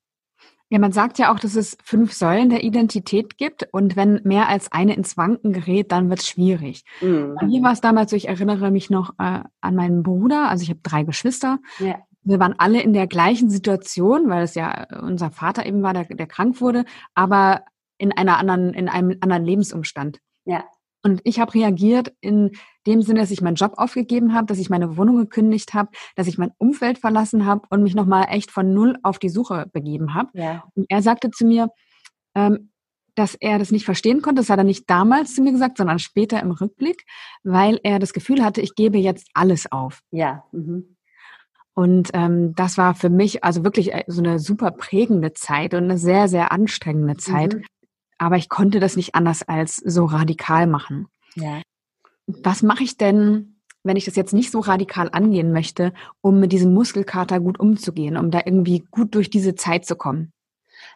Ja, 0.72 0.78
man 0.78 0.92
sagt 0.92 1.18
ja 1.18 1.34
auch, 1.34 1.40
dass 1.40 1.56
es 1.56 1.76
fünf 1.82 2.12
Säulen 2.12 2.48
der 2.48 2.62
Identität 2.62 3.36
gibt 3.36 3.68
und 3.72 3.96
wenn 3.96 4.20
mehr 4.22 4.48
als 4.48 4.70
eine 4.70 4.94
ins 4.94 5.16
Wanken 5.16 5.52
gerät, 5.52 5.90
dann 5.90 6.08
wird 6.08 6.20
es 6.20 6.28
schwierig. 6.28 6.84
Mhm. 7.00 7.34
Bei 7.40 7.46
mir 7.46 7.62
war 7.62 7.72
es 7.72 7.80
damals 7.80 8.12
so, 8.12 8.16
ich 8.16 8.28
erinnere 8.28 8.70
mich 8.70 8.88
noch 8.88 9.10
äh, 9.18 9.40
an 9.60 9.74
meinen 9.74 10.04
Bruder, 10.04 10.48
also 10.48 10.62
ich 10.62 10.70
habe 10.70 10.78
drei 10.84 11.02
Geschwister. 11.02 11.58
Ja. 11.80 11.98
Wir 12.22 12.38
waren 12.38 12.54
alle 12.56 12.80
in 12.82 12.92
der 12.92 13.08
gleichen 13.08 13.50
Situation, 13.50 14.28
weil 14.28 14.44
es 14.44 14.54
ja 14.54 14.86
unser 15.02 15.32
Vater 15.32 15.66
eben 15.66 15.82
war, 15.82 15.92
der, 15.92 16.04
der 16.04 16.26
krank 16.28 16.60
wurde, 16.60 16.84
aber 17.14 17.64
in 17.98 18.12
einer 18.12 18.38
anderen, 18.38 18.72
in 18.72 18.88
einem 18.88 19.16
anderen 19.20 19.44
Lebensumstand. 19.44 20.20
Ja. 20.44 20.64
Und 21.02 21.20
ich 21.24 21.40
habe 21.40 21.54
reagiert 21.54 22.12
in 22.20 22.52
dem 22.86 23.02
Sinne, 23.02 23.20
dass 23.20 23.30
ich 23.30 23.40
meinen 23.40 23.54
Job 23.54 23.74
aufgegeben 23.76 24.34
habe, 24.34 24.46
dass 24.46 24.58
ich 24.58 24.70
meine 24.70 24.96
Wohnung 24.96 25.16
gekündigt 25.16 25.74
habe, 25.74 25.90
dass 26.16 26.26
ich 26.26 26.38
mein 26.38 26.52
Umfeld 26.58 26.98
verlassen 26.98 27.46
habe 27.46 27.66
und 27.70 27.82
mich 27.82 27.94
nochmal 27.94 28.26
echt 28.28 28.50
von 28.50 28.74
null 28.74 28.98
auf 29.02 29.18
die 29.18 29.28
Suche 29.28 29.66
begeben 29.72 30.14
habe. 30.14 30.30
Ja. 30.34 30.64
Und 30.74 30.86
er 30.88 31.02
sagte 31.02 31.30
zu 31.30 31.46
mir, 31.46 31.68
ähm, 32.34 32.70
dass 33.14 33.34
er 33.34 33.58
das 33.58 33.70
nicht 33.70 33.84
verstehen 33.84 34.22
konnte. 34.22 34.40
Das 34.40 34.50
hat 34.50 34.58
er 34.58 34.64
nicht 34.64 34.88
damals 34.88 35.34
zu 35.34 35.42
mir 35.42 35.52
gesagt, 35.52 35.78
sondern 35.78 35.98
später 35.98 36.40
im 36.40 36.52
Rückblick, 36.52 37.04
weil 37.42 37.80
er 37.82 37.98
das 37.98 38.12
Gefühl 38.12 38.44
hatte, 38.44 38.60
ich 38.60 38.74
gebe 38.74 38.98
jetzt 38.98 39.28
alles 39.34 39.70
auf. 39.70 40.00
Ja. 40.10 40.44
Mhm. 40.52 40.96
Und 41.74 42.10
ähm, 42.12 42.54
das 42.54 42.76
war 42.78 42.94
für 42.94 43.10
mich 43.10 43.42
also 43.42 43.64
wirklich 43.64 43.92
äh, 43.92 44.04
so 44.06 44.22
eine 44.22 44.38
super 44.38 44.70
prägende 44.70 45.32
Zeit 45.32 45.72
und 45.74 45.84
eine 45.84 45.98
sehr, 45.98 46.28
sehr 46.28 46.52
anstrengende 46.52 47.16
Zeit. 47.16 47.54
Mhm 47.54 47.64
aber 48.20 48.36
ich 48.36 48.50
konnte 48.50 48.80
das 48.80 48.96
nicht 48.96 49.14
anders 49.14 49.42
als 49.48 49.76
so 49.76 50.04
radikal 50.04 50.66
machen. 50.66 51.08
Ja. 51.36 51.62
Was 52.26 52.62
mache 52.62 52.84
ich 52.84 52.98
denn, 52.98 53.56
wenn 53.82 53.96
ich 53.96 54.04
das 54.04 54.14
jetzt 54.14 54.34
nicht 54.34 54.50
so 54.50 54.60
radikal 54.60 55.08
angehen 55.10 55.52
möchte, 55.52 55.94
um 56.20 56.38
mit 56.38 56.52
diesem 56.52 56.74
Muskelkater 56.74 57.40
gut 57.40 57.58
umzugehen, 57.58 58.18
um 58.18 58.30
da 58.30 58.42
irgendwie 58.44 58.84
gut 58.90 59.14
durch 59.14 59.30
diese 59.30 59.54
Zeit 59.54 59.86
zu 59.86 59.96
kommen? 59.96 60.32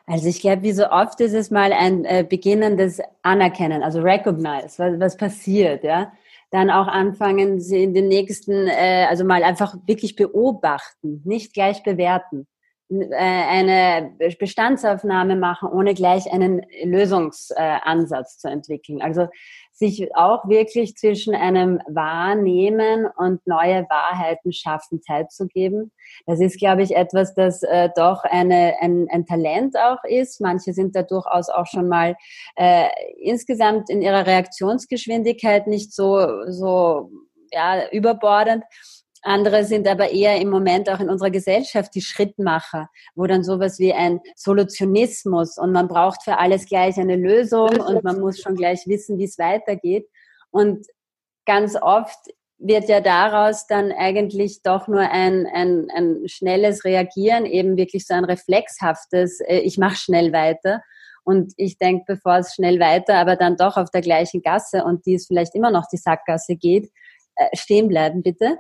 Also 0.07 0.29
ich 0.29 0.41
glaube, 0.41 0.63
wie 0.63 0.73
so 0.73 0.91
oft 0.91 1.19
ist 1.21 1.33
es 1.33 1.51
mal 1.51 1.73
ein 1.73 2.05
äh, 2.05 2.27
beginnendes 2.29 3.01
Anerkennen, 3.23 3.83
also 3.83 4.03
recognize, 4.03 4.79
was, 4.79 5.01
was 5.01 5.17
passiert, 5.17 5.83
ja. 5.83 6.13
Dann 6.51 6.71
auch 6.71 6.87
anfangen, 6.87 7.59
sie 7.59 7.83
in 7.83 7.95
den 7.95 8.09
nächsten, 8.09 8.69
äh, 8.69 9.07
also 9.09 9.25
mal 9.25 9.43
einfach 9.43 9.77
wirklich 9.87 10.15
beobachten, 10.15 11.23
nicht 11.25 11.55
gleich 11.55 11.83
bewerten. 11.83 12.47
Äh, 12.91 13.15
eine 13.17 14.15
Bestandsaufnahme 14.39 15.37
machen, 15.37 15.71
ohne 15.71 15.95
gleich 15.95 16.31
einen 16.31 16.67
Lösungsansatz 16.85 18.39
zu 18.39 18.49
entwickeln. 18.49 19.01
Also 19.01 19.29
sich 19.73 20.15
auch 20.15 20.47
wirklich 20.49 20.95
zwischen 20.97 21.35
einem 21.35 21.81
Wahrnehmen 21.89 23.07
und 23.17 23.45
neue 23.47 23.87
Wahrheiten 23.89 24.53
schaffen 24.53 25.01
Zeit 25.01 25.33
zu 25.33 25.47
geben. 25.47 25.93
Das 26.27 26.41
ist, 26.41 26.59
glaube 26.59 26.83
ich, 26.83 26.95
etwas, 26.95 27.35
das 27.35 27.63
äh, 27.63 27.89
doch 27.97 28.23
eine, 28.25 28.75
ein, 28.81 29.09
ein 29.11 29.25
Talent 29.25 29.77
auch 29.79 30.05
ist. 30.05 30.43
Manche 30.43 30.75
sind 30.75 30.95
da 30.95 31.03
durchaus 31.03 31.49
auch 31.49 31.67
schon 31.67 31.89
mal 31.89 32.17
äh, 32.57 32.89
insgesamt 33.19 33.89
in 33.89 34.03
ihrer 34.03 34.27
Reaktionsgeschwindigkeit 34.27 35.67
nicht 35.67 35.93
so, 35.95 36.45
so 36.51 37.11
ja, 37.51 37.89
überbordend. 37.91 38.63
Andere 39.25 39.65
sind 39.65 39.89
aber 39.89 40.11
eher 40.11 40.39
im 40.39 40.51
Moment 40.51 40.91
auch 40.91 41.01
in 41.01 41.09
unserer 41.09 41.31
Gesellschaft 41.31 41.95
die 41.95 42.03
Schrittmacher, 42.03 42.91
wo 43.15 43.27
dann 43.27 43.43
sowas 43.43 43.79
wie 43.79 43.95
ein 43.95 44.21
Solutionismus 44.37 45.57
und 45.57 45.73
man 45.73 45.89
braucht 45.89 46.23
für 46.23 46.39
alles 46.39 46.67
gleich 46.67 46.99
eine 46.99 47.17
Lösung 47.17 47.71
und 47.81 48.05
man 48.05 48.21
muss 48.21 48.39
schon 48.41 48.55
gleich 48.55 48.87
wissen, 48.87 49.19
wie 49.19 49.25
es 49.25 49.39
weitergeht. 49.39 50.07
Und 50.51 50.87
ganz 51.47 51.75
oft 51.81 52.19
wird 52.59 52.89
ja 52.91 53.01
daraus 53.01 53.67
dann 53.67 53.93
eigentlich 53.93 54.63
doch 54.63 54.89
nur 54.89 55.01
ein, 55.01 55.47
ein, 55.47 55.89
ein 55.95 56.29
schnelles 56.29 56.85
Reagieren, 56.85 57.47
eben 57.47 57.79
wirklich 57.79 58.07
so 58.07 58.13
ein 58.13 58.25
reflexhaftes, 58.25 59.41
äh, 59.41 59.59
ich 59.59 59.79
mache 59.79 59.97
schnell 59.97 60.33
weiter. 60.33 60.83
Und 61.25 61.55
ich 61.57 61.79
denke, 61.79 62.05
bevor 62.07 62.37
es 62.37 62.55
schnell 62.55 62.79
weiter, 62.79 63.15
aber 63.15 63.37
dann 63.37 63.57
doch 63.57 63.79
auf 63.79 63.91
der 63.91 64.03
gleichen 64.03 64.43
Gasse 64.43 64.85
und 64.85 65.07
die 65.07 65.15
es 65.15 65.27
vielleicht 65.27 65.55
immer 65.55 65.71
noch 65.71 65.87
die 65.91 65.97
Sackgasse 65.97 66.57
geht, 66.57 66.91
äh, 67.37 67.57
stehen 67.57 67.89
bleiben 67.89 68.23
bitte 68.23 68.59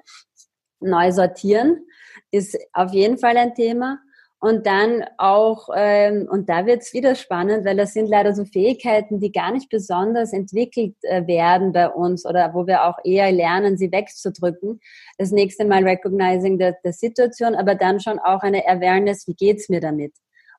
neu 0.84 1.10
sortieren 1.12 1.84
ist 2.30 2.58
auf 2.72 2.92
jeden 2.92 3.18
Fall 3.18 3.36
ein 3.36 3.54
Thema. 3.54 3.98
Und 4.40 4.66
dann 4.66 5.04
auch, 5.16 5.68
ähm, 5.74 6.28
und 6.30 6.50
da 6.50 6.66
wird 6.66 6.82
es 6.82 6.92
wieder 6.92 7.14
spannend, 7.14 7.64
weil 7.64 7.78
das 7.78 7.94
sind 7.94 8.10
leider 8.10 8.34
so 8.34 8.44
Fähigkeiten, 8.44 9.18
die 9.18 9.32
gar 9.32 9.50
nicht 9.52 9.70
besonders 9.70 10.34
entwickelt 10.34 10.96
äh, 11.00 11.26
werden 11.26 11.72
bei 11.72 11.88
uns 11.88 12.26
oder 12.26 12.52
wo 12.52 12.66
wir 12.66 12.84
auch 12.84 12.98
eher 13.04 13.32
lernen, 13.32 13.78
sie 13.78 13.90
wegzudrücken. 13.90 14.80
Das 15.16 15.30
nächste 15.30 15.64
Mal 15.64 15.84
Recognizing 15.84 16.58
der, 16.58 16.76
der 16.84 16.92
Situation, 16.92 17.54
aber 17.54 17.74
dann 17.74 18.00
schon 18.00 18.18
auch 18.18 18.42
eine 18.42 18.66
Awareness, 18.68 19.26
wie 19.26 19.34
geht's 19.34 19.70
mir 19.70 19.80
damit? 19.80 20.12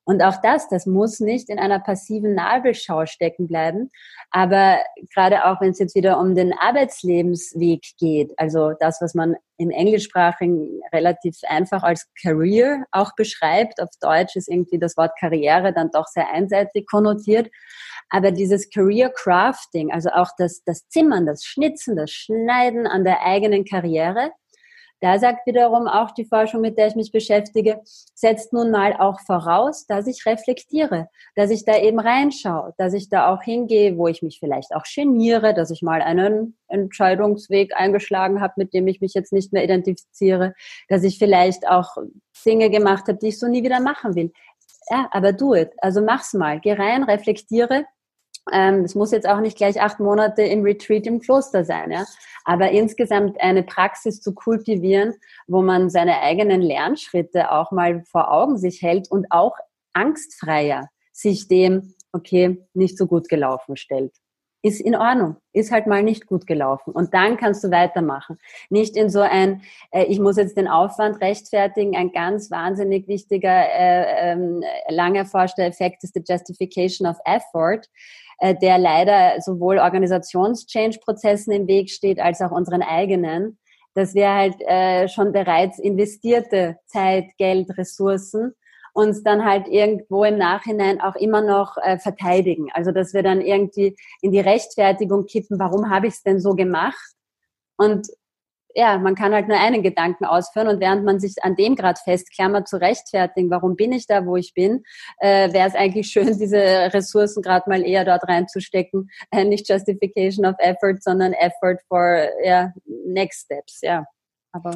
Und 0.08 0.22
auch 0.22 0.40
das, 0.40 0.68
das 0.68 0.86
muss 0.86 1.18
nicht 1.18 1.50
in 1.50 1.58
einer 1.58 1.80
passiven 1.80 2.34
Nabelschau 2.34 3.06
stecken 3.06 3.48
bleiben. 3.48 3.90
Aber 4.30 4.78
gerade 5.12 5.44
auch, 5.44 5.60
wenn 5.60 5.70
es 5.70 5.80
jetzt 5.80 5.96
wieder 5.96 6.20
um 6.20 6.36
den 6.36 6.52
Arbeitslebensweg 6.56 7.82
geht, 7.98 8.32
also 8.36 8.72
das, 8.78 9.00
was 9.00 9.14
man 9.14 9.34
im 9.58 9.70
Englischsprachigen 9.70 10.80
relativ 10.92 11.36
einfach 11.48 11.82
als 11.82 12.06
Career 12.22 12.84
auch 12.92 13.16
beschreibt, 13.16 13.82
auf 13.82 13.88
Deutsch 14.00 14.36
ist 14.36 14.48
irgendwie 14.48 14.78
das 14.78 14.96
Wort 14.96 15.10
Karriere 15.18 15.72
dann 15.72 15.90
doch 15.92 16.06
sehr 16.06 16.30
einseitig 16.30 16.86
konnotiert. 16.86 17.50
Aber 18.08 18.30
dieses 18.30 18.70
Career 18.70 19.10
Crafting, 19.10 19.90
also 19.90 20.10
auch 20.10 20.30
das, 20.38 20.62
das 20.64 20.88
Zimmern, 20.88 21.26
das 21.26 21.44
Schnitzen, 21.44 21.96
das 21.96 22.12
Schneiden 22.12 22.86
an 22.86 23.02
der 23.02 23.22
eigenen 23.22 23.64
Karriere, 23.64 24.30
da 25.00 25.18
sagt 25.18 25.46
wiederum 25.46 25.86
auch 25.88 26.12
die 26.12 26.24
Forschung, 26.24 26.60
mit 26.60 26.78
der 26.78 26.86
ich 26.86 26.96
mich 26.96 27.12
beschäftige, 27.12 27.80
setzt 28.14 28.52
nun 28.52 28.70
mal 28.70 28.94
auch 28.94 29.20
voraus, 29.20 29.86
dass 29.86 30.06
ich 30.06 30.24
reflektiere, 30.26 31.08
dass 31.34 31.50
ich 31.50 31.64
da 31.64 31.76
eben 31.78 32.00
reinschaue, 32.00 32.74
dass 32.78 32.94
ich 32.94 33.08
da 33.08 33.32
auch 33.32 33.42
hingehe, 33.42 33.98
wo 33.98 34.08
ich 34.08 34.22
mich 34.22 34.38
vielleicht 34.40 34.74
auch 34.74 34.84
geniere, 34.84 35.54
dass 35.54 35.70
ich 35.70 35.82
mal 35.82 36.00
einen 36.00 36.56
Entscheidungsweg 36.68 37.76
eingeschlagen 37.76 38.40
habe, 38.40 38.54
mit 38.56 38.72
dem 38.72 38.86
ich 38.88 39.00
mich 39.00 39.14
jetzt 39.14 39.32
nicht 39.32 39.52
mehr 39.52 39.64
identifiziere, 39.64 40.54
dass 40.88 41.04
ich 41.04 41.18
vielleicht 41.18 41.68
auch 41.68 41.96
Dinge 42.44 42.70
gemacht 42.70 43.08
habe, 43.08 43.18
die 43.18 43.28
ich 43.28 43.38
so 43.38 43.48
nie 43.48 43.62
wieder 43.62 43.80
machen 43.80 44.14
will. 44.14 44.32
Ja, 44.88 45.08
aber 45.10 45.32
do 45.32 45.54
it. 45.54 45.72
Also 45.78 46.00
mach's 46.00 46.32
mal. 46.32 46.60
Geh 46.60 46.72
rein, 46.74 47.02
reflektiere 47.02 47.84
ähm, 48.52 48.84
es 48.84 48.94
muss 48.94 49.10
jetzt 49.10 49.28
auch 49.28 49.40
nicht 49.40 49.56
gleich 49.56 49.80
acht 49.80 50.00
Monate 50.00 50.42
im 50.42 50.62
Retreat 50.62 51.06
im 51.06 51.20
Kloster 51.20 51.64
sein, 51.64 51.90
ja. 51.90 52.04
Aber 52.44 52.70
insgesamt 52.70 53.40
eine 53.40 53.62
Praxis 53.62 54.20
zu 54.20 54.34
kultivieren, 54.34 55.14
wo 55.48 55.62
man 55.62 55.90
seine 55.90 56.20
eigenen 56.20 56.62
Lernschritte 56.62 57.50
auch 57.50 57.72
mal 57.72 58.04
vor 58.04 58.30
Augen 58.30 58.56
sich 58.56 58.82
hält 58.82 59.10
und 59.10 59.26
auch 59.30 59.56
angstfreier 59.92 60.88
sich 61.12 61.48
dem, 61.48 61.94
okay, 62.12 62.62
nicht 62.74 62.96
so 62.98 63.06
gut 63.06 63.28
gelaufen 63.28 63.76
stellt. 63.76 64.12
Ist 64.62 64.80
in 64.80 64.96
Ordnung, 64.96 65.36
ist 65.52 65.70
halt 65.70 65.86
mal 65.86 66.02
nicht 66.02 66.26
gut 66.26 66.46
gelaufen. 66.46 66.92
Und 66.92 67.14
dann 67.14 67.36
kannst 67.36 67.62
du 67.62 67.70
weitermachen. 67.70 68.38
Nicht 68.68 68.96
in 68.96 69.10
so 69.10 69.20
ein, 69.20 69.62
äh, 69.92 70.04
ich 70.04 70.18
muss 70.18 70.36
jetzt 70.36 70.56
den 70.56 70.66
Aufwand 70.66 71.20
rechtfertigen, 71.20 71.94
ein 71.96 72.10
ganz 72.10 72.50
wahnsinnig 72.50 73.06
wichtiger, 73.06 73.48
äh, 73.48 74.32
äh, 74.32 74.62
lang 74.88 75.14
erforschter 75.14 75.64
Effekt 75.64 76.02
ist 76.04 76.16
die 76.16 76.24
Justification 76.26 77.06
of 77.06 77.16
Effort 77.24 77.82
äh, 78.38 78.54
der 78.54 78.78
leider 78.78 79.40
sowohl 79.40 79.78
Organisations-Change-Prozessen 79.78 81.52
im 81.52 81.66
Weg 81.66 81.90
steht, 81.90 82.20
als 82.20 82.40
auch 82.40 82.50
unseren 82.50 82.82
eigenen, 82.82 83.58
dass 83.94 84.14
wir 84.14 84.32
halt 84.32 84.60
äh, 84.60 85.08
schon 85.08 85.32
bereits 85.32 85.78
investierte 85.78 86.76
Zeit, 86.86 87.24
Geld, 87.38 87.76
Ressourcen 87.78 88.54
uns 88.96 89.22
dann 89.22 89.44
halt 89.44 89.68
irgendwo 89.68 90.24
im 90.24 90.38
Nachhinein 90.38 91.00
auch 91.02 91.16
immer 91.16 91.42
noch 91.42 91.76
äh, 91.76 91.98
verteidigen. 91.98 92.68
Also 92.72 92.92
dass 92.92 93.12
wir 93.12 93.22
dann 93.22 93.42
irgendwie 93.42 93.94
in 94.22 94.32
die 94.32 94.40
Rechtfertigung 94.40 95.26
kippen, 95.26 95.58
warum 95.58 95.90
habe 95.90 96.06
ich 96.06 96.14
es 96.14 96.22
denn 96.22 96.40
so 96.40 96.54
gemacht? 96.54 97.14
Und 97.76 98.08
ja, 98.74 98.98
man 98.98 99.14
kann 99.14 99.34
halt 99.34 99.48
nur 99.48 99.58
einen 99.58 99.82
Gedanken 99.82 100.24
ausführen 100.24 100.68
und 100.68 100.80
während 100.80 101.04
man 101.04 101.20
sich 101.20 101.34
an 101.42 101.56
dem 101.56 101.76
gerade 101.76 102.00
festklammert, 102.02 102.68
zu 102.68 102.78
rechtfertigen, 102.78 103.50
warum 103.50 103.76
bin 103.76 103.92
ich 103.92 104.06
da, 104.06 104.24
wo 104.26 104.36
ich 104.36 104.54
bin, 104.54 104.82
äh, 105.18 105.52
wäre 105.52 105.68
es 105.68 105.74
eigentlich 105.74 106.08
schön, 106.08 106.26
diese 106.38 106.58
Ressourcen 106.92 107.42
gerade 107.42 107.68
mal 107.68 107.82
eher 107.82 108.04
dort 108.04 108.26
reinzustecken. 108.26 109.10
Äh, 109.30 109.44
nicht 109.44 109.68
Justification 109.68 110.46
of 110.46 110.56
Effort, 110.58 110.98
sondern 111.00 111.34
Effort 111.34 111.78
for 111.88 112.28
ja, 112.42 112.72
Next 113.06 113.44
Steps, 113.44 113.80
ja. 113.82 114.06
Aber 114.52 114.74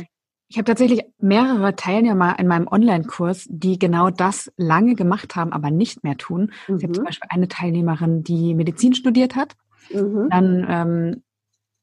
ich 0.51 0.59
habe 0.59 0.65
tatsächlich 0.65 1.03
mehrere 1.19 1.77
Teilnehmer 1.77 2.39
in 2.41 2.49
meinem 2.49 2.67
Online-Kurs, 2.67 3.47
die 3.49 3.79
genau 3.79 4.11
das 4.11 4.53
lange 4.57 4.97
gemacht 4.97 5.37
haben, 5.37 5.53
aber 5.53 5.71
nicht 5.71 6.03
mehr 6.03 6.17
tun. 6.17 6.51
Mhm. 6.67 6.77
Ich 6.77 6.83
habe 6.83 6.93
zum 6.93 7.05
Beispiel 7.05 7.29
eine 7.31 7.47
Teilnehmerin, 7.47 8.25
die 8.25 8.55
Medizin 8.55 8.95
studiert 8.95 9.37
hat, 9.37 9.55
mhm. 9.93 10.27
dann 10.29 10.67
ähm, 10.69 11.23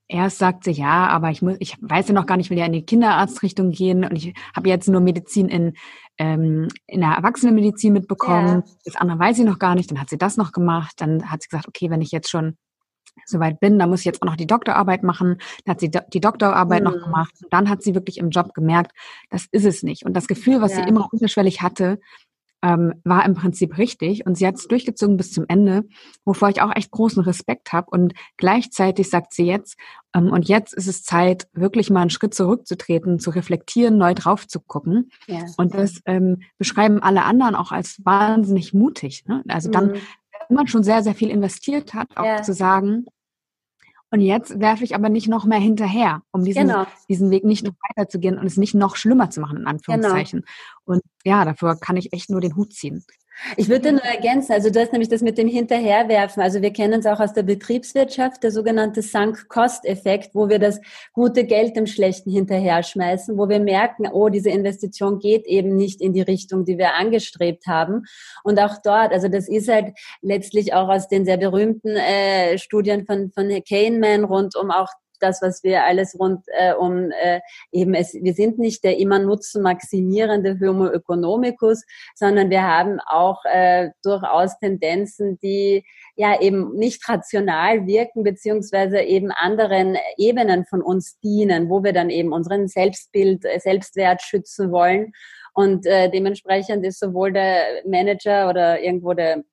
Erst 0.10 0.38
sagt 0.38 0.64
sie, 0.64 0.72
ja, 0.72 1.08
aber 1.08 1.32
ich 1.32 1.42
muss, 1.42 1.58
ich 1.60 1.76
weiß 1.82 2.08
ja 2.08 2.14
noch 2.14 2.26
gar 2.26 2.38
nicht, 2.38 2.50
will 2.50 2.58
ja 2.58 2.66
in 2.66 2.72
die 2.72 2.86
Kinderarztrichtung 2.86 3.72
gehen 3.72 4.06
und 4.06 4.16
ich 4.16 4.34
habe 4.56 4.70
jetzt 4.70 4.88
nur 4.88 5.02
Medizin 5.02 5.50
in, 5.50 5.74
ähm, 6.18 6.70
in 6.86 7.02
der 7.02 7.10
Erwachsenenmedizin 7.12 7.92
mitbekommen. 7.92 8.64
Ja. 8.66 8.74
Das 8.86 8.96
andere 8.96 9.20
weiß 9.20 9.36
sie 9.36 9.44
noch 9.44 9.60
gar 9.60 9.76
nicht. 9.76 9.92
Dann 9.92 10.00
hat 10.00 10.10
sie 10.10 10.18
das 10.18 10.38
noch 10.38 10.54
gemacht. 10.54 10.94
Dann 11.02 11.30
hat 11.30 11.42
sie 11.42 11.50
gesagt, 11.50 11.68
okay, 11.68 11.90
wenn 11.90 12.02
ich 12.02 12.12
jetzt 12.12 12.30
schon 12.30 12.56
soweit 13.26 13.60
bin, 13.60 13.80
dann 13.80 13.90
muss 13.90 14.00
ich 14.02 14.06
jetzt 14.06 14.22
auch 14.22 14.28
noch 14.28 14.36
die 14.36 14.48
Doktorarbeit 14.48 15.04
machen. 15.04 15.38
Dann 15.66 15.74
hat 15.74 15.80
sie 15.80 15.90
die 15.90 16.22
Doktorarbeit 16.22 16.84
mhm. 16.84 16.90
noch 16.90 17.04
gemacht. 17.04 17.34
Und 17.44 17.54
dann 17.54 17.70
hat 17.70 17.84
sie 17.84 17.96
wirklich 17.96 18.18
im 18.18 18.30
Job 18.30 18.54
gemerkt, 18.54 18.92
das 19.30 19.48
ist 19.52 19.66
es 19.66 19.84
nicht. 19.84 20.06
Und 20.06 20.14
das 20.14 20.28
Gefühl, 20.28 20.62
was 20.62 20.76
ja. 20.76 20.84
sie 20.84 20.90
immer 20.90 21.08
unterschwellig 21.12 21.62
hatte, 21.62 22.00
ähm, 22.64 22.96
war 23.04 23.26
im 23.26 23.36
Prinzip 23.36 23.78
richtig 23.78 24.26
und 24.26 24.36
sie 24.36 24.48
hat 24.48 24.56
es 24.56 24.68
durchgezogen 24.68 25.18
bis 25.18 25.32
zum 25.32 25.46
Ende, 25.48 25.84
wovor 26.26 26.50
ich 26.50 26.62
auch 26.62 26.76
echt 26.76 26.92
großen 26.92 27.22
Respekt 27.24 27.72
habe. 27.72 27.88
Und 27.92 28.14
gleichzeitig 28.38 29.10
sagt 29.10 29.34
sie 29.34 29.46
jetzt, 29.46 29.78
ähm, 30.16 30.32
und 30.32 30.48
jetzt 30.48 30.74
ist 30.74 30.88
es 30.88 31.04
Zeit, 31.04 31.48
wirklich 31.54 31.90
mal 31.90 32.02
einen 32.02 32.10
Schritt 32.10 32.34
zurückzutreten, 32.34 33.20
zu 33.20 33.30
reflektieren, 33.30 33.98
neu 33.98 34.14
drauf 34.16 34.48
zu 34.48 34.60
gucken. 34.60 35.12
Ja. 35.28 35.46
Und 35.58 35.76
das 35.76 36.02
ähm, 36.06 36.42
beschreiben 36.58 37.02
alle 37.02 37.26
anderen 37.26 37.56
auch 37.56 37.72
als 37.72 38.02
wahnsinnig 38.04 38.74
mutig. 38.74 39.26
Ne? 39.28 39.44
Also 39.48 39.70
dann, 39.70 39.92
mhm. 39.92 39.98
Man 40.50 40.68
schon 40.68 40.84
sehr, 40.84 41.04
sehr 41.04 41.16
viel 41.16 41.30
investiert 41.30 41.94
hat, 41.94 42.16
auch 42.16 42.25
ja. 42.25 42.42
zu 42.42 42.54
sagen, 42.54 43.06
und 44.10 44.22
jetzt 44.22 44.60
werfe 44.60 44.86
ich 44.86 44.96
aber 44.96 45.10
nicht 45.10 45.27
noch 45.27 45.44
mehr 45.44 45.60
hinterher, 45.60 46.22
um 46.32 46.46
diesen, 46.46 46.68
genau. 46.68 46.86
diesen 47.10 47.30
Weg 47.30 47.44
nicht 47.44 47.66
noch 47.66 47.74
weiterzugehen 47.89 48.38
und 48.38 48.46
es 48.46 48.56
nicht 48.56 48.74
noch 48.74 48.96
schlimmer 48.96 49.30
zu 49.30 49.42
machen, 49.42 49.58
in 49.58 49.68
Anführungszeichen. 49.68 50.42
Genau. 50.42 50.51
Und 50.86 51.01
ja, 51.25 51.44
dafür 51.44 51.75
kann 51.75 51.98
ich 51.98 52.13
echt 52.13 52.30
nur 52.30 52.39
den 52.39 52.56
Hut 52.56 52.74
ziehen. 52.74 53.04
Ich 53.56 53.70
würde 53.70 53.91
nur 53.91 54.03
ergänzen, 54.03 54.53
also 54.53 54.70
du 54.70 54.79
hast 54.79 54.91
nämlich 54.91 55.10
das 55.10 55.22
mit 55.22 55.38
dem 55.38 55.48
Hinterherwerfen, 55.48 56.41
also 56.41 56.62
wir 56.62 56.72
kennen 56.72 57.00
es 57.00 57.06
auch 57.06 57.20
aus 57.20 57.34
der 57.34 57.44
Betriebswirtschaft, 57.44 58.44
der 58.44 58.51
sogenannte 58.51 59.01
Sunk-Cost-Effekt, 59.01 60.34
wo 60.34 60.50
wir 60.50 60.60
das 60.60 60.79
gute 61.13 61.44
Geld 61.44 61.75
dem 61.75 61.86
Schlechten 61.86 62.32
hinterher 62.32 62.82
schmeißen, 62.82 63.38
wo 63.38 63.48
wir 63.48 63.60
merken, 63.60 64.08
oh, 64.12 64.29
diese 64.29 64.50
Investition 64.50 65.20
geht 65.20 65.46
eben 65.46 65.75
nicht 65.75 66.01
in 66.01 66.13
die 66.13 66.22
Richtung, 66.22 66.65
die 66.65 66.77
wir 66.77 66.96
angestrebt 66.96 67.67
haben. 67.67 68.06
Und 68.44 68.60
auch 68.60 68.75
dort, 68.84 69.12
also 69.12 69.27
das 69.27 69.48
ist 69.48 69.67
halt 69.67 69.94
letztlich 70.22 70.74
auch 70.74 70.89
aus 70.89 71.08
den 71.08 71.25
sehr 71.25 71.38
berühmten 71.38 71.96
äh, 71.96 72.58
Studien 72.58 73.06
von, 73.06 73.32
von 73.32 73.50
Kahneman 73.67 74.24
rund 74.24 74.56
um 74.56 74.72
auch 74.72 74.89
das, 75.20 75.42
was 75.42 75.64
wir 75.64 75.84
alles 75.84 76.18
rund 76.20 76.44
äh, 76.48 76.74
um 76.74 77.12
äh, 77.12 77.42
eben 77.72 77.94
es, 77.94 78.14
wir 78.14 78.34
sind 78.34 78.60
nicht 78.60 78.84
der 78.84 78.98
immer 78.98 79.20
Nutzen 79.20 79.62
maximierende 79.62 80.58
Homo 80.60 80.88
economicus, 80.88 81.84
sondern 82.16 82.50
wir 82.50 82.64
haben 82.64 83.00
auch 83.06 83.44
äh, 83.46 83.90
durchaus 84.04 84.58
Tendenzen, 84.60 85.40
die 85.40 85.84
ja 86.16 86.40
eben 86.42 86.74
nicht 86.76 87.08
rational 87.08 87.86
wirken, 87.86 88.24
beziehungsweise 88.24 89.02
eben 89.02 89.32
anderen 89.32 89.98
Ebenen 90.18 90.66
von 90.66 90.82
uns 90.82 91.20
dienen, 91.20 91.70
wo 91.70 91.84
wir 91.84 91.94
dann 91.94 92.10
eben 92.10 92.34
unseren 92.34 92.68
Selbstbild, 92.68 93.46
äh, 93.46 93.60
Selbstwert 93.60 94.22
schützen 94.22 94.72
wollen. 94.72 95.14
Und 95.54 95.86
äh, 95.88 96.10
dementsprechend 96.10 96.86
ist 96.86 97.00
sowohl 97.00 97.34
der 97.34 97.82
Manager 97.86 98.50
oder 98.50 98.80
irgendwo 98.80 99.14
der 99.14 99.44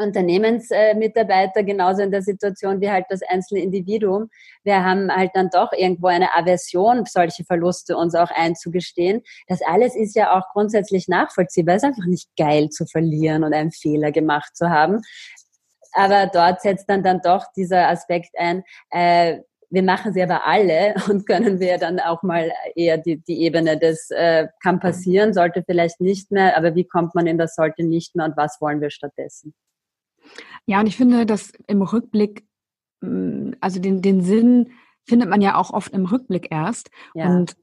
Unternehmensmitarbeiter 0.00 1.62
genauso 1.62 2.02
in 2.02 2.10
der 2.10 2.22
Situation 2.22 2.80
wie 2.80 2.90
halt 2.90 3.06
das 3.08 3.20
einzelne 3.28 3.60
Individuum. 3.60 4.30
Wir 4.64 4.84
haben 4.84 5.14
halt 5.14 5.30
dann 5.34 5.50
doch 5.50 5.72
irgendwo 5.72 6.08
eine 6.08 6.34
Aversion, 6.34 7.04
solche 7.06 7.44
Verluste 7.44 7.96
uns 7.96 8.14
auch 8.14 8.30
einzugestehen. 8.30 9.22
Das 9.46 9.60
alles 9.62 9.94
ist 9.94 10.16
ja 10.16 10.36
auch 10.36 10.48
grundsätzlich 10.52 11.08
nachvollziehbar. 11.08 11.76
Es 11.76 11.82
ist 11.82 11.88
einfach 11.88 12.06
nicht 12.06 12.28
geil 12.36 12.70
zu 12.70 12.86
verlieren 12.86 13.44
und 13.44 13.54
einen 13.54 13.72
Fehler 13.72 14.12
gemacht 14.12 14.56
zu 14.56 14.70
haben. 14.70 15.02
Aber 15.92 16.26
dort 16.32 16.62
setzt 16.62 16.88
dann 16.88 17.02
dann 17.02 17.20
doch 17.20 17.46
dieser 17.56 17.88
Aspekt 17.88 18.30
ein, 18.38 18.62
äh, 18.90 19.40
wir 19.70 19.82
machen 19.84 20.12
sie 20.12 20.22
aber 20.22 20.44
alle 20.44 20.94
und 21.08 21.26
können 21.26 21.60
wir 21.60 21.78
dann 21.78 22.00
auch 22.00 22.22
mal 22.22 22.52
eher 22.74 22.98
die, 22.98 23.18
die 23.18 23.42
Ebene 23.42 23.78
des 23.78 24.10
äh, 24.10 24.48
kann 24.62 24.80
passieren, 24.80 25.32
sollte 25.32 25.62
vielleicht 25.64 26.00
nicht 26.00 26.30
mehr, 26.30 26.56
aber 26.56 26.74
wie 26.74 26.84
kommt 26.84 27.14
man 27.14 27.26
in 27.26 27.38
das 27.38 27.54
sollte 27.54 27.84
nicht 27.84 28.16
mehr 28.16 28.26
und 28.26 28.36
was 28.36 28.60
wollen 28.60 28.80
wir 28.80 28.90
stattdessen? 28.90 29.54
Ja, 30.70 30.78
und 30.78 30.86
ich 30.86 30.96
finde, 30.96 31.26
dass 31.26 31.52
im 31.66 31.82
Rückblick, 31.82 32.46
mm, 33.00 33.54
also 33.60 33.80
den, 33.80 34.02
den 34.02 34.22
Sinn 34.22 34.70
findet 35.02 35.28
man 35.28 35.40
ja 35.40 35.56
auch 35.56 35.72
oft 35.72 35.92
im 35.92 36.06
Rückblick 36.06 36.46
erst. 36.52 36.90
Ja. 37.12 37.28
Und 37.28 37.56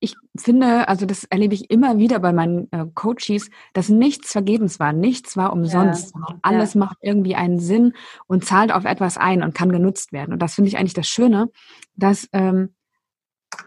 ich 0.00 0.16
finde, 0.34 0.88
also 0.88 1.04
das 1.04 1.24
erlebe 1.24 1.52
ich 1.52 1.70
immer 1.70 1.98
wieder 1.98 2.20
bei 2.20 2.32
meinen 2.32 2.72
äh, 2.72 2.86
Coaches, 2.94 3.50
dass 3.74 3.90
nichts 3.90 4.32
vergebens 4.32 4.80
war, 4.80 4.94
nichts 4.94 5.36
war 5.36 5.52
umsonst. 5.52 6.14
Ja. 6.14 6.38
Alles 6.40 6.72
ja. 6.72 6.78
macht 6.78 6.96
irgendwie 7.02 7.34
einen 7.34 7.58
Sinn 7.58 7.92
und 8.28 8.46
zahlt 8.46 8.72
auf 8.72 8.86
etwas 8.86 9.18
ein 9.18 9.42
und 9.42 9.54
kann 9.54 9.70
genutzt 9.70 10.14
werden. 10.14 10.32
Und 10.32 10.40
das 10.40 10.54
finde 10.54 10.68
ich 10.68 10.78
eigentlich 10.78 10.94
das 10.94 11.06
Schöne, 11.06 11.50
dass 11.96 12.30
ähm, 12.32 12.74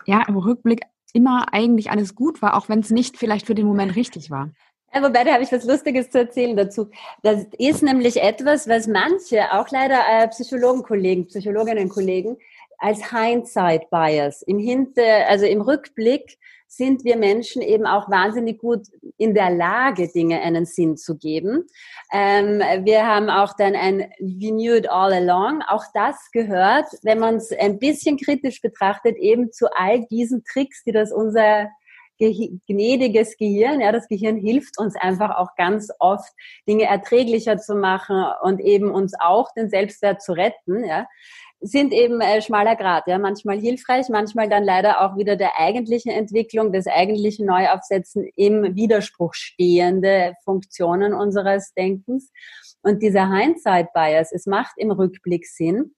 ja 0.08 0.24
im 0.28 0.38
Rückblick 0.38 0.82
immer 1.14 1.54
eigentlich 1.54 1.92
alles 1.92 2.16
gut 2.16 2.42
war, 2.42 2.58
auch 2.58 2.68
wenn 2.68 2.80
es 2.80 2.90
nicht 2.90 3.18
vielleicht 3.18 3.46
für 3.46 3.54
den 3.54 3.68
Moment 3.68 3.96
richtig 3.96 4.32
war. 4.32 4.50
Ja, 4.94 5.02
wobei, 5.02 5.24
da 5.24 5.34
habe 5.34 5.44
ich 5.44 5.52
was 5.52 5.64
Lustiges 5.64 6.10
zu 6.10 6.20
erzählen 6.20 6.58
dazu. 6.58 6.90
Das 7.24 7.46
ist 7.58 7.82
nämlich 7.82 8.22
etwas, 8.22 8.68
was 8.68 8.88
manche, 8.88 9.54
auch 9.54 9.70
leider 9.70 10.00
äh, 10.10 10.28
Psychologenkollegen, 10.28 11.28
Psychologinnenkollegen, 11.28 12.38
als 12.78 13.12
Hindsight 13.12 13.90
Bias, 13.90 14.42
im 14.42 14.60
Hinter, 14.60 15.28
also 15.28 15.46
im 15.46 15.62
Rückblick 15.62 16.38
sind 16.68 17.04
wir 17.04 17.18
Menschen 17.18 17.62
eben 17.62 17.86
auch 17.86 18.10
wahnsinnig 18.10 18.58
gut 18.58 18.88
in 19.18 19.34
der 19.34 19.50
Lage, 19.50 20.08
Dinge 20.08 20.42
einen 20.42 20.66
Sinn 20.66 20.96
zu 20.96 21.18
geben. 21.18 21.68
Ähm, 22.14 22.60
wir 22.86 23.06
haben 23.06 23.30
auch 23.30 23.54
dann 23.58 23.76
ein 23.76 24.10
We 24.20 24.52
knew 24.52 24.74
it 24.74 24.90
all 24.90 25.12
along. 25.12 25.62
Auch 25.68 25.84
das 25.94 26.32
gehört, 26.32 26.88
wenn 27.04 27.20
man 27.20 27.36
es 27.36 27.52
ein 27.52 27.78
bisschen 27.78 28.18
kritisch 28.18 28.62
betrachtet, 28.62 29.18
eben 29.18 29.52
zu 29.52 29.68
all 29.76 30.06
diesen 30.08 30.46
Tricks, 30.46 30.84
die 30.86 30.94
das 30.94 31.12
unser 31.12 31.70
gnädiges 32.68 33.38
Gehirn. 33.38 33.82
Ja, 33.82 33.92
das 33.92 34.08
Gehirn 34.08 34.38
hilft 34.38 34.80
uns 34.80 34.96
einfach 34.96 35.38
auch 35.38 35.56
ganz 35.56 35.90
oft, 36.00 36.32
Dinge 36.68 36.86
erträglicher 36.86 37.58
zu 37.58 37.76
machen 37.76 38.26
und 38.44 38.60
eben 38.62 38.92
uns 38.92 39.14
auch 39.20 39.52
den 39.54 39.70
Selbstwert 39.70 40.22
zu 40.22 40.34
retten. 40.34 40.86
Ja 40.86 41.08
sind 41.62 41.94
eben 41.94 42.20
äh, 42.22 42.42
schmaler 42.42 42.76
Grad, 42.76 43.08
ja, 43.08 43.20
manchmal 43.20 43.60
hilfreich, 43.60 44.10
manchmal 44.10 44.50
dann 44.50 44.64
leider 44.64 45.02
auch 45.02 45.16
wieder 45.16 45.36
der 45.36 45.60
eigentlichen 45.60 46.12
Entwicklung, 46.12 46.74
des 46.74 46.88
eigentlichen 46.88 47.46
Neuaufsetzen 47.46 48.28
im 48.36 48.76
Widerspruch 48.76 49.36
stehende 49.36 50.34
Funktionen 50.44 51.14
unseres 51.14 51.74
Denkens. 51.76 52.32
Und 52.82 53.04
dieser 53.04 53.32
Hindsight 53.32 53.94
Bias, 53.94 54.32
es 54.32 54.48
macht 54.48 54.74
im 54.78 54.90
Rückblick 54.90 55.46
Sinn, 55.46 55.94